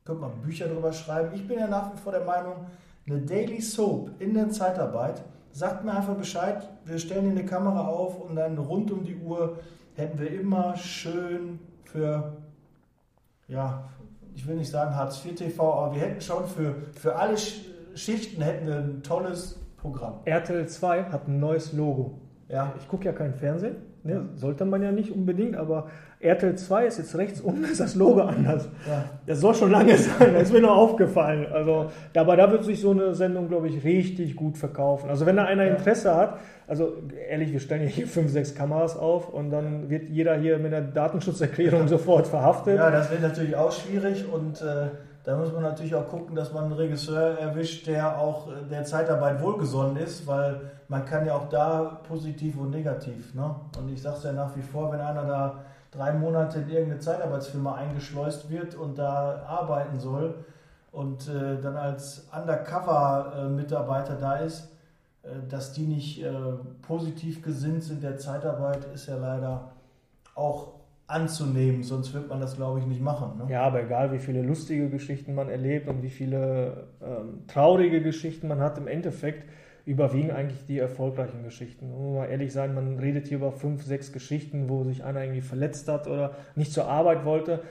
könnte 0.04 0.22
man 0.22 0.42
Bücher 0.42 0.68
drüber 0.68 0.92
schreiben. 0.92 1.36
Ich 1.36 1.48
bin 1.48 1.60
ja 1.60 1.68
nach 1.68 1.94
wie 1.94 1.98
vor 2.00 2.12
der 2.12 2.26
Meinung, 2.26 2.66
eine 3.08 3.22
Daily 3.22 3.62
Soap 3.62 4.12
in 4.20 4.34
der 4.34 4.50
Zeitarbeit. 4.50 5.24
Sagt 5.52 5.86
mir 5.86 5.96
einfach 5.96 6.16
Bescheid, 6.16 6.68
wir 6.86 6.98
stellen 7.00 7.32
eine 7.32 7.46
Kamera 7.46 7.88
auf 7.88 8.20
und 8.20 8.36
dann 8.36 8.58
rund 8.58 8.92
um 8.92 9.04
die 9.04 9.16
Uhr 9.16 9.60
hätten 9.96 10.20
wir 10.20 10.30
immer 10.30 10.76
schön 10.76 11.60
für, 11.84 12.34
ja, 13.48 13.90
ich 14.34 14.46
will 14.46 14.56
nicht 14.56 14.70
sagen 14.70 14.96
Hartz 14.96 15.24
IV 15.24 15.36
TV, 15.36 15.74
aber 15.74 15.96
wir 15.96 16.02
hätten 16.02 16.20
schon 16.20 16.46
für, 16.46 16.76
für 16.94 17.16
alle 17.16 17.38
Schichten 17.96 18.42
hätten 18.42 18.68
wir 18.68 18.76
ein 18.76 19.04
tolles 19.04 19.60
Programm. 19.78 20.20
RTL 20.26 20.68
2 20.68 21.04
hat 21.06 21.28
ein 21.28 21.40
neues 21.40 21.72
Logo. 21.72 22.20
Ja. 22.50 22.74
Ich 22.78 22.88
gucke 22.88 23.06
ja 23.06 23.14
kein 23.14 23.34
Fernsehen, 23.34 23.78
ne? 24.06 24.30
sollte 24.36 24.66
man 24.66 24.82
ja 24.82 24.92
nicht 24.92 25.12
unbedingt, 25.12 25.56
aber 25.56 25.88
RTL 26.20 26.56
2 26.56 26.86
ist 26.86 26.98
jetzt 26.98 27.18
rechts 27.18 27.42
unten, 27.42 27.64
ist 27.72 27.80
das 27.80 27.96
Logo 27.96 28.22
anders. 28.22 28.70
Ja. 28.88 29.06
Das 29.26 29.42
soll 29.42 29.54
schon 29.56 29.72
lange 29.72 29.98
sein, 29.98 30.34
das 30.34 30.44
ist 30.44 30.54
mir 30.54 30.62
nur 30.62 30.76
aufgefallen. 30.76 31.48
Also, 31.52 31.92
aber 32.16 32.38
da 32.38 32.52
wird 32.52 32.64
sich 32.64 32.80
so 32.80 32.92
eine 32.92 33.14
Sendung, 33.14 33.48
glaube 33.48 33.68
ich, 33.68 33.84
richtig 33.84 34.36
gut 34.36 34.58
verkaufen. 34.58 35.10
Also 35.10 35.26
wenn 35.26 35.36
da 35.36 35.46
einer 35.46 35.68
Interesse 35.68 36.16
hat, 36.16 36.40
also 36.68 36.94
ehrlich, 37.30 37.52
wir 37.52 37.60
stellen 37.60 37.84
ja 37.84 37.90
hier 37.90 38.08
fünf, 38.08 38.32
sechs 38.32 38.56
Kameras 38.56 38.98
auf 38.98 39.30
und 39.30 39.52
dann 39.52 39.90
wird 39.90 40.10
jeder 40.10 40.36
hier 40.36 40.58
mit 40.58 40.74
einer 40.74 40.86
Datenschutzerklärung 40.86 41.88
sofort 41.88 42.28
verhaftet. 42.28 42.78
Ja, 42.78 42.90
das 42.90 43.12
wird 43.12 43.22
natürlich 43.22 43.56
auch 43.56 43.72
schwierig 43.72 44.26
und 44.32 44.62
äh, 44.62 44.88
da 45.26 45.36
muss 45.36 45.52
man 45.52 45.64
natürlich 45.64 45.96
auch 45.96 46.08
gucken, 46.08 46.36
dass 46.36 46.54
man 46.54 46.66
einen 46.66 46.74
Regisseur 46.74 47.40
erwischt, 47.40 47.88
der 47.88 48.20
auch 48.20 48.48
der 48.70 48.86
Zeitarbeit 48.86 49.42
wohlgesonnen 49.42 49.98
ist, 49.98 50.28
weil 50.28 50.62
man 50.88 51.04
kann 51.04 51.26
ja 51.26 51.36
auch 51.36 51.50
da 51.50 52.00
positiv 52.08 52.58
und 52.58 52.70
negativ. 52.70 53.34
Ne? 53.34 53.56
Und 53.78 53.90
ich 53.90 54.02
sage 54.02 54.18
es 54.18 54.24
ja 54.24 54.32
nach 54.34 54.56
wie 54.56 54.62
vor, 54.62 54.92
wenn 54.92 55.02
einer 55.02 55.26
da 55.26 55.56
drei 55.90 56.14
Monate 56.14 56.60
in 56.60 56.70
irgendeine 56.70 57.00
Zeitarbeitsfirma 57.00 57.74
eingeschleust 57.74 58.50
wird 58.52 58.76
und 58.76 59.00
da 59.00 59.44
arbeiten 59.48 60.00
soll 60.00 60.36
und 60.92 61.28
äh, 61.28 61.60
dann 61.60 61.76
als 61.76 62.28
Undercover-Mitarbeiter 62.32 64.16
da 64.16 64.36
ist, 64.38 64.70
äh, 65.24 65.30
dass 65.50 65.74
die 65.74 65.88
nicht 65.88 66.24
äh, 66.24 66.32
positiv 66.84 67.42
gesinnt 67.42 67.84
sind 67.84 68.04
der 68.04 68.18
Zeitarbeit, 68.18 68.86
ist 68.94 69.08
ja 69.08 69.18
leider 69.18 69.72
auch 70.36 70.75
anzunehmen, 71.08 71.84
sonst 71.84 72.14
wird 72.14 72.30
man 72.30 72.40
das, 72.40 72.56
glaube 72.56 72.80
ich, 72.80 72.86
nicht 72.86 73.02
machen. 73.02 73.38
Ne? 73.38 73.52
Ja, 73.52 73.64
aber 73.64 73.84
egal, 73.84 74.12
wie 74.12 74.20
viele 74.20 74.42
lustige 74.42 74.90
Geschichten 74.90 75.36
man 75.36 75.50
erlebt 75.50 75.88
und 75.88 76.02
wie 76.02 76.10
viele 76.10 76.88
ähm, 77.02 77.46
traurige 77.48 78.02
Geschichten 78.02 78.48
man 78.48 78.60
hat, 78.60 78.78
im 78.78 78.88
Endeffekt 78.88 79.44
überwiegen 79.86 80.32
eigentlich 80.32 80.66
die 80.66 80.80
erfolgreichen 80.80 81.44
Geschichten. 81.44 81.92
Um 81.92 82.16
mal 82.16 82.26
ehrlich 82.26 82.52
sein, 82.52 82.74
man 82.74 82.98
redet 82.98 83.28
hier 83.28 83.38
über 83.38 83.52
fünf, 83.52 83.84
sechs 83.84 84.12
Geschichten, 84.12 84.68
wo 84.68 84.84
sich 84.84 85.04
einer 85.04 85.22
irgendwie 85.22 85.42
verletzt 85.42 85.88
hat 85.88 86.08
oder 86.08 86.32
nicht 86.56 86.74
zur 86.74 86.86
Arbeit 86.86 87.24
wollte, 87.24 87.62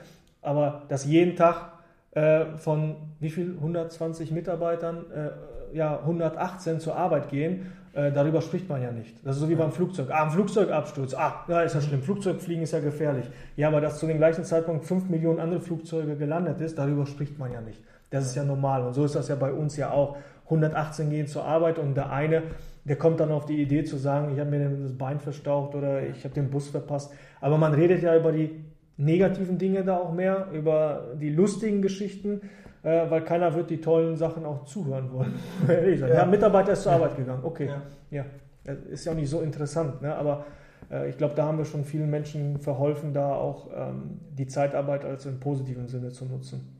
aber 0.41 0.83
dass 0.87 1.05
jeden 1.05 1.35
Tag 1.35 1.73
äh, 2.11 2.45
von 2.55 2.95
wie 3.19 3.29
viel 3.29 3.55
120 3.57 4.31
Mitarbeitern 4.31 5.05
äh, 5.11 5.75
ja 5.75 5.99
118 5.99 6.79
zur 6.79 6.95
Arbeit 6.95 7.29
gehen 7.29 7.73
äh, 7.95 8.11
darüber 8.11 8.41
spricht 8.41 8.67
man 8.67 8.81
ja 8.81 8.91
nicht. 8.91 9.15
Das 9.25 9.37
ist 9.37 9.41
so 9.41 9.49
wie 9.49 9.55
beim 9.55 9.71
Flugzeug. 9.71 10.09
Ah, 10.11 10.25
ein 10.25 10.31
Flugzeugabsturz. 10.31 11.13
Ah, 11.13 11.45
ja, 11.47 11.61
ist 11.61 11.75
ja 11.75 11.81
schlimm. 11.81 12.01
Flugzeugfliegen 12.01 12.63
ist 12.63 12.73
ja 12.73 12.81
gefährlich. 12.81 13.25
Ja, 13.55 13.69
aber 13.69 13.79
dass 13.79 13.99
zu 13.99 14.05
dem 14.05 14.17
gleichen 14.17 14.43
Zeitpunkt 14.43 14.85
5 14.85 15.09
Millionen 15.09 15.39
andere 15.39 15.61
Flugzeuge 15.61 16.17
gelandet 16.17 16.59
ist, 16.59 16.77
darüber 16.77 17.05
spricht 17.05 17.39
man 17.39 17.53
ja 17.53 17.61
nicht. 17.61 17.81
Das 18.09 18.25
ist 18.25 18.35
ja 18.35 18.43
normal. 18.43 18.85
Und 18.85 18.93
so 18.93 19.05
ist 19.05 19.15
das 19.15 19.29
ja 19.29 19.35
bei 19.35 19.53
uns 19.53 19.77
ja 19.77 19.91
auch. 19.91 20.17
118 20.45 21.09
gehen 21.09 21.25
zur 21.25 21.45
Arbeit 21.45 21.79
und 21.79 21.95
der 21.95 22.11
eine, 22.11 22.43
der 22.83 22.97
kommt 22.97 23.19
dann 23.19 23.31
auf 23.31 23.45
die 23.45 23.61
Idee 23.61 23.83
zu 23.83 23.97
sagen, 23.97 24.31
ich 24.33 24.39
habe 24.39 24.51
mir 24.51 24.69
das 24.69 24.95
Bein 24.95 25.19
verstaucht 25.19 25.73
oder 25.73 26.05
ich 26.05 26.23
habe 26.23 26.35
den 26.35 26.51
Bus 26.51 26.69
verpasst. 26.69 27.11
Aber 27.41 27.57
man 27.57 27.73
redet 27.73 28.03
ja 28.03 28.15
über 28.15 28.31
die 28.31 28.63
negativen 28.97 29.57
Dinge 29.57 29.83
da 29.83 29.97
auch 29.97 30.13
mehr, 30.13 30.49
über 30.53 31.15
die 31.19 31.29
lustigen 31.29 31.81
Geschichten 31.81 32.41
äh, 32.85 33.09
weil 33.09 33.23
keiner 33.23 33.53
wird 33.55 33.71
die 33.71 33.81
tollen 33.81 34.15
Sachen 34.15 34.45
auch 34.45 34.63
zuhören 34.65 35.11
wollen. 35.11 35.33
ja. 35.67 36.07
ja, 36.07 36.25
Mitarbeiter 36.25 36.73
ist 36.73 36.83
zur 36.83 36.91
Arbeit 36.91 37.17
gegangen. 37.17 37.43
Okay, 37.43 37.69
ja. 38.11 38.25
ja. 38.63 38.73
Ist 38.89 39.05
ja 39.05 39.11
auch 39.11 39.15
nicht 39.15 39.29
so 39.29 39.41
interessant, 39.41 40.01
ne? 40.01 40.15
aber 40.15 40.45
äh, 40.91 41.09
ich 41.09 41.17
glaube, 41.17 41.33
da 41.35 41.45
haben 41.45 41.57
wir 41.57 41.65
schon 41.65 41.83
vielen 41.83 42.09
Menschen 42.09 42.59
verholfen, 42.59 43.13
da 43.13 43.33
auch 43.33 43.67
ähm, 43.75 44.19
die 44.37 44.47
Zeitarbeit 44.47 45.03
als 45.03 45.25
im 45.25 45.39
positiven 45.39 45.87
Sinne 45.87 46.11
zu 46.11 46.25
nutzen. 46.25 46.71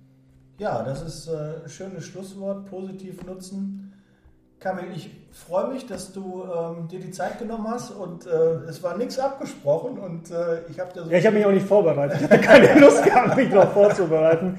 Ja, 0.60 0.84
das 0.84 1.02
ist 1.02 1.28
äh, 1.28 1.64
ein 1.64 1.70
schönes 1.70 2.06
Schlusswort, 2.06 2.66
positiv 2.66 3.24
nutzen. 3.26 3.94
Kamil, 4.60 4.86
ich 4.96 5.10
freue 5.32 5.74
mich, 5.74 5.86
dass 5.86 6.14
du 6.14 6.44
ähm, 6.44 6.88
dir 6.88 7.00
die 7.00 7.12
Zeit 7.12 7.40
genommen 7.40 7.68
hast 7.68 7.92
und 7.92 8.26
äh, 8.26 8.30
es 8.70 8.82
war 8.82 8.98
nichts 8.98 9.20
abgesprochen 9.20 10.00
und 10.00 10.32
äh, 10.32 10.62
ich 10.70 10.80
habe 10.80 10.92
so 10.94 11.10
Ja, 11.10 11.18
ich 11.18 11.26
habe 11.26 11.36
mich 11.36 11.46
auch 11.46 11.52
nicht 11.52 11.68
vorbereitet. 11.68 12.22
Ich 12.22 12.24
hatte 12.24 12.42
keine 12.42 12.80
Lust 12.80 13.04
gehabt, 13.04 13.36
mich 13.36 13.50
darauf 13.50 13.74
vorzubereiten. 13.74 14.58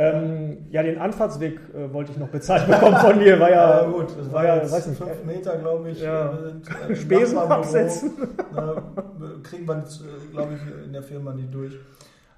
Ähm, 0.00 0.68
ja, 0.70 0.84
den 0.84 0.96
Anfahrtsweg 0.96 1.58
äh, 1.74 1.92
wollte 1.92 2.12
ich 2.12 2.18
noch 2.18 2.28
bezahlt 2.28 2.68
bekommen 2.68 2.96
von 2.98 3.18
dir. 3.18 3.40
War 3.40 3.50
ja, 3.50 3.82
ja 3.82 3.90
gut, 3.90 4.16
das 4.16 4.32
war, 4.32 4.46
ja, 4.46 4.62
weiß 4.62 4.86
nicht, 4.86 4.96
fünf 4.96 5.24
Meter, 5.24 5.56
glaube 5.56 5.90
ich. 5.90 6.00
Ja. 6.00 6.38
Sind, 6.38 6.64
äh, 6.88 6.94
Spesen 6.94 7.36
absetzen. 7.38 8.12
Na, 8.54 8.80
kriegen 9.42 9.66
wir, 9.66 9.78
äh, 9.78 10.30
glaube 10.30 10.54
ich, 10.54 10.84
in 10.84 10.92
der 10.92 11.02
Firma 11.02 11.34
nicht 11.34 11.52
durch. 11.52 11.76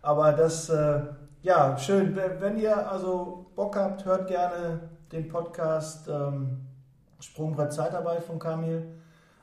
Aber 0.01 0.33
das, 0.33 0.71
äh, 0.71 1.01
ja, 1.43 1.77
schön. 1.77 2.19
Wenn 2.39 2.57
ihr 2.57 2.91
also 2.91 3.51
Bock 3.55 3.77
habt, 3.77 4.07
hört 4.07 4.29
gerne 4.29 4.81
den 5.13 5.29
Podcast 5.29 6.09
ähm, 6.09 6.61
Sprungbrett 7.21 7.75
Zeitarbeit 7.75 8.23
von 8.23 8.39
Kamil. 8.39 8.87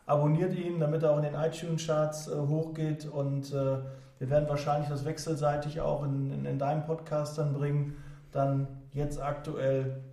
Abonniert 0.08 0.56
ihn, 0.56 0.80
damit 0.80 1.04
er 1.04 1.12
auch 1.12 1.18
in 1.18 1.24
den 1.24 1.36
iTunes-Charts 1.36 2.30
äh, 2.30 2.36
hochgeht 2.36 3.06
und 3.06 3.54
äh, 3.54 3.78
wir 4.18 4.30
werden 4.32 4.50
wahrscheinlich 4.50 4.90
das 4.90 5.06
wechselseitig 5.06 5.82
auch 5.82 6.04
in, 6.04 6.32
in, 6.32 6.46
in 6.48 6.58
deinem 6.58 6.84
Podcast 6.84 7.38
dann 7.38 7.54
bringen 7.54 7.96
dann 8.32 8.68
jetzt 8.92 9.22
aktuell 9.22 10.04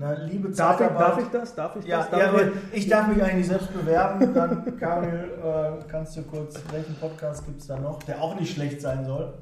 na, 0.00 0.12
liebe 0.12 0.50
darf 0.50 0.80
ich, 0.80 0.86
darf 0.86 1.18
ich 1.18 1.28
das? 1.28 1.54
Darf 1.56 1.74
ich 1.74 1.84
ja, 1.84 1.98
das? 1.98 2.10
Darf 2.10 2.20
ja, 2.20 2.48
ich, 2.72 2.84
ich 2.84 2.88
darf 2.88 3.08
mich 3.08 3.20
eigentlich 3.20 3.48
selbst 3.48 3.72
bewerben. 3.74 4.32
Dann, 4.32 4.76
Kamil, 4.78 5.32
äh, 5.42 5.84
kannst 5.88 6.16
du 6.16 6.22
kurz, 6.22 6.62
welchen 6.70 6.94
Podcast 6.94 7.44
gibt 7.44 7.60
es 7.60 7.66
da 7.66 7.80
noch, 7.80 8.00
der 8.04 8.22
auch 8.22 8.38
nicht 8.38 8.54
schlecht 8.54 8.80
sein 8.80 9.04
soll? 9.04 9.34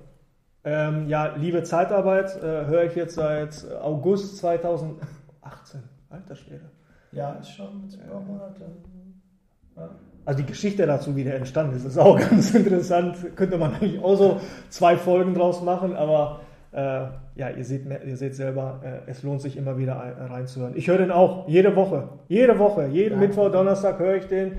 Ähm, 0.65 1.09
ja, 1.09 1.35
liebe 1.37 1.63
Zeitarbeit 1.63 2.35
äh, 2.43 2.65
höre 2.65 2.85
ich 2.85 2.95
jetzt 2.95 3.17
seit 3.17 3.71
August 3.83 4.39
2018. 4.39 5.83
Alter 6.09 6.35
Schwede. 6.35 6.71
Ja, 7.13 7.33
ist 7.35 7.51
schon 7.51 7.67
ein 7.67 8.09
paar 8.09 8.21
Monate. 8.21 8.63
Ja. 9.77 9.91
Also 10.25 10.39
die 10.39 10.47
Geschichte 10.47 10.87
dazu, 10.87 11.15
wie 11.15 11.25
der 11.25 11.37
entstanden 11.37 11.77
ist, 11.77 11.85
ist 11.85 11.99
auch 11.99 12.19
ganz 12.31 12.55
interessant. 12.55 13.37
Könnte 13.37 13.59
man 13.59 13.75
eigentlich 13.75 14.03
auch 14.03 14.17
so 14.17 14.41
zwei 14.71 14.97
Folgen 14.97 15.35
draus 15.35 15.61
machen, 15.63 15.95
aber 15.95 16.41
ja, 16.81 17.51
ihr 17.57 17.65
seht, 17.65 17.87
ihr 18.07 18.17
seht 18.17 18.35
selber, 18.35 18.81
äh, 18.85 19.11
es 19.11 19.23
lohnt 19.23 19.41
sich 19.41 19.57
immer 19.57 19.79
wieder 19.79 19.95
reinzuhören. 20.31 20.75
Ich 20.77 20.89
höre 20.89 20.99
den 20.99 21.11
auch 21.11 21.49
jede 21.49 21.75
Woche. 21.75 22.09
Jede 22.29 22.59
Woche, 22.59 22.87
jeden 22.87 23.15
ja. 23.15 23.27
Mittwoch, 23.27 23.51
Donnerstag 23.51 23.99
höre 23.99 24.17
ich 24.17 24.27
den. 24.27 24.53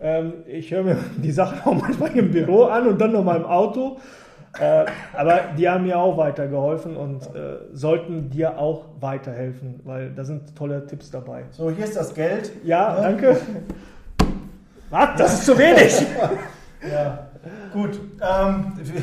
Ähm, 0.00 0.32
ich 0.46 0.72
höre 0.72 0.82
mir 0.82 0.96
die 1.16 1.30
Sachen 1.30 1.60
auch 1.60 1.80
manchmal 1.80 2.16
im 2.16 2.30
Büro 2.30 2.64
an 2.64 2.88
und 2.88 3.00
dann 3.00 3.12
nochmal 3.12 3.36
im 3.36 3.44
Auto. 3.44 3.98
Äh, 4.58 4.86
aber 5.12 5.40
die 5.56 5.68
haben 5.68 5.84
mir 5.84 5.98
auch 5.98 6.16
weitergeholfen 6.16 6.96
und 6.96 7.22
äh, 7.36 7.58
sollten 7.72 8.30
dir 8.30 8.58
auch 8.58 8.86
weiterhelfen, 8.98 9.78
weil 9.84 10.10
da 10.10 10.24
sind 10.24 10.56
tolle 10.56 10.86
Tipps 10.86 11.10
dabei. 11.10 11.44
So, 11.50 11.70
hier 11.70 11.84
ist 11.84 11.96
das 11.96 12.12
Geld. 12.14 12.50
Ja, 12.64 12.96
ja. 12.96 13.02
danke. 13.02 13.36
Was? 14.90 15.08
Das 15.16 15.34
ist 15.34 15.46
zu 15.46 15.56
wenig. 15.56 16.04
ja. 16.90 17.29
Gut, 17.72 18.00
ähm, 18.20 18.72
wir, 18.76 19.02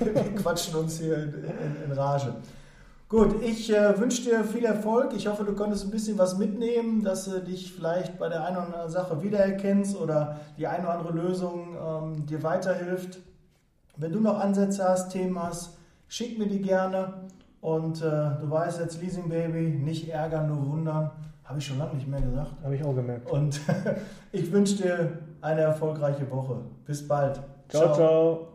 wir, 0.14 0.34
quatschen 0.36 0.74
uns 0.76 0.98
hier 0.98 1.16
in, 1.16 1.34
in, 1.34 1.84
in 1.84 1.92
Rage. 1.92 2.34
Gut, 3.08 3.42
ich 3.42 3.70
äh, 3.72 3.98
wünsche 3.98 4.22
dir 4.22 4.44
viel 4.44 4.64
Erfolg. 4.64 5.12
Ich 5.14 5.26
hoffe, 5.26 5.44
du 5.44 5.54
konntest 5.54 5.84
ein 5.84 5.90
bisschen 5.90 6.16
was 6.16 6.38
mitnehmen, 6.38 7.02
dass 7.02 7.24
du 7.24 7.40
dich 7.40 7.72
vielleicht 7.72 8.18
bei 8.18 8.28
der 8.28 8.44
einen 8.44 8.56
oder 8.56 8.66
anderen 8.66 8.90
Sache 8.90 9.22
wiedererkennst 9.22 9.96
oder 9.96 10.38
die 10.56 10.66
eine 10.66 10.84
oder 10.84 10.98
andere 10.98 11.12
Lösung 11.12 11.76
ähm, 11.76 12.26
dir 12.26 12.42
weiterhilft. 12.42 13.18
Wenn 13.96 14.12
du 14.12 14.20
noch 14.20 14.38
Ansätze 14.38 14.84
hast, 14.88 15.10
Themen 15.10 15.42
hast, 15.42 15.76
schick 16.08 16.38
mir 16.38 16.46
die 16.46 16.62
gerne. 16.62 17.14
Und 17.60 18.00
äh, 18.00 18.30
du 18.40 18.48
weißt 18.48 18.80
jetzt, 18.80 19.02
Leasing 19.02 19.28
Baby, 19.28 19.68
nicht 19.70 20.08
ärgern, 20.08 20.48
nur 20.48 20.64
wundern. 20.70 21.10
Habe 21.44 21.58
ich 21.58 21.66
schon 21.66 21.78
lange 21.78 21.94
nicht 21.94 22.08
mehr 22.08 22.22
gesagt. 22.22 22.52
Habe 22.62 22.76
ich 22.76 22.84
auch 22.84 22.94
gemerkt. 22.94 23.30
Und 23.30 23.60
ich 24.32 24.50
wünsche 24.52 24.76
dir 24.76 25.18
eine 25.40 25.62
erfolgreiche 25.62 26.30
Woche. 26.30 26.60
Bis 26.86 27.06
bald. 27.06 27.40
ciao. 27.68 27.82
ciao. 27.82 27.94
ciao. 27.94 28.46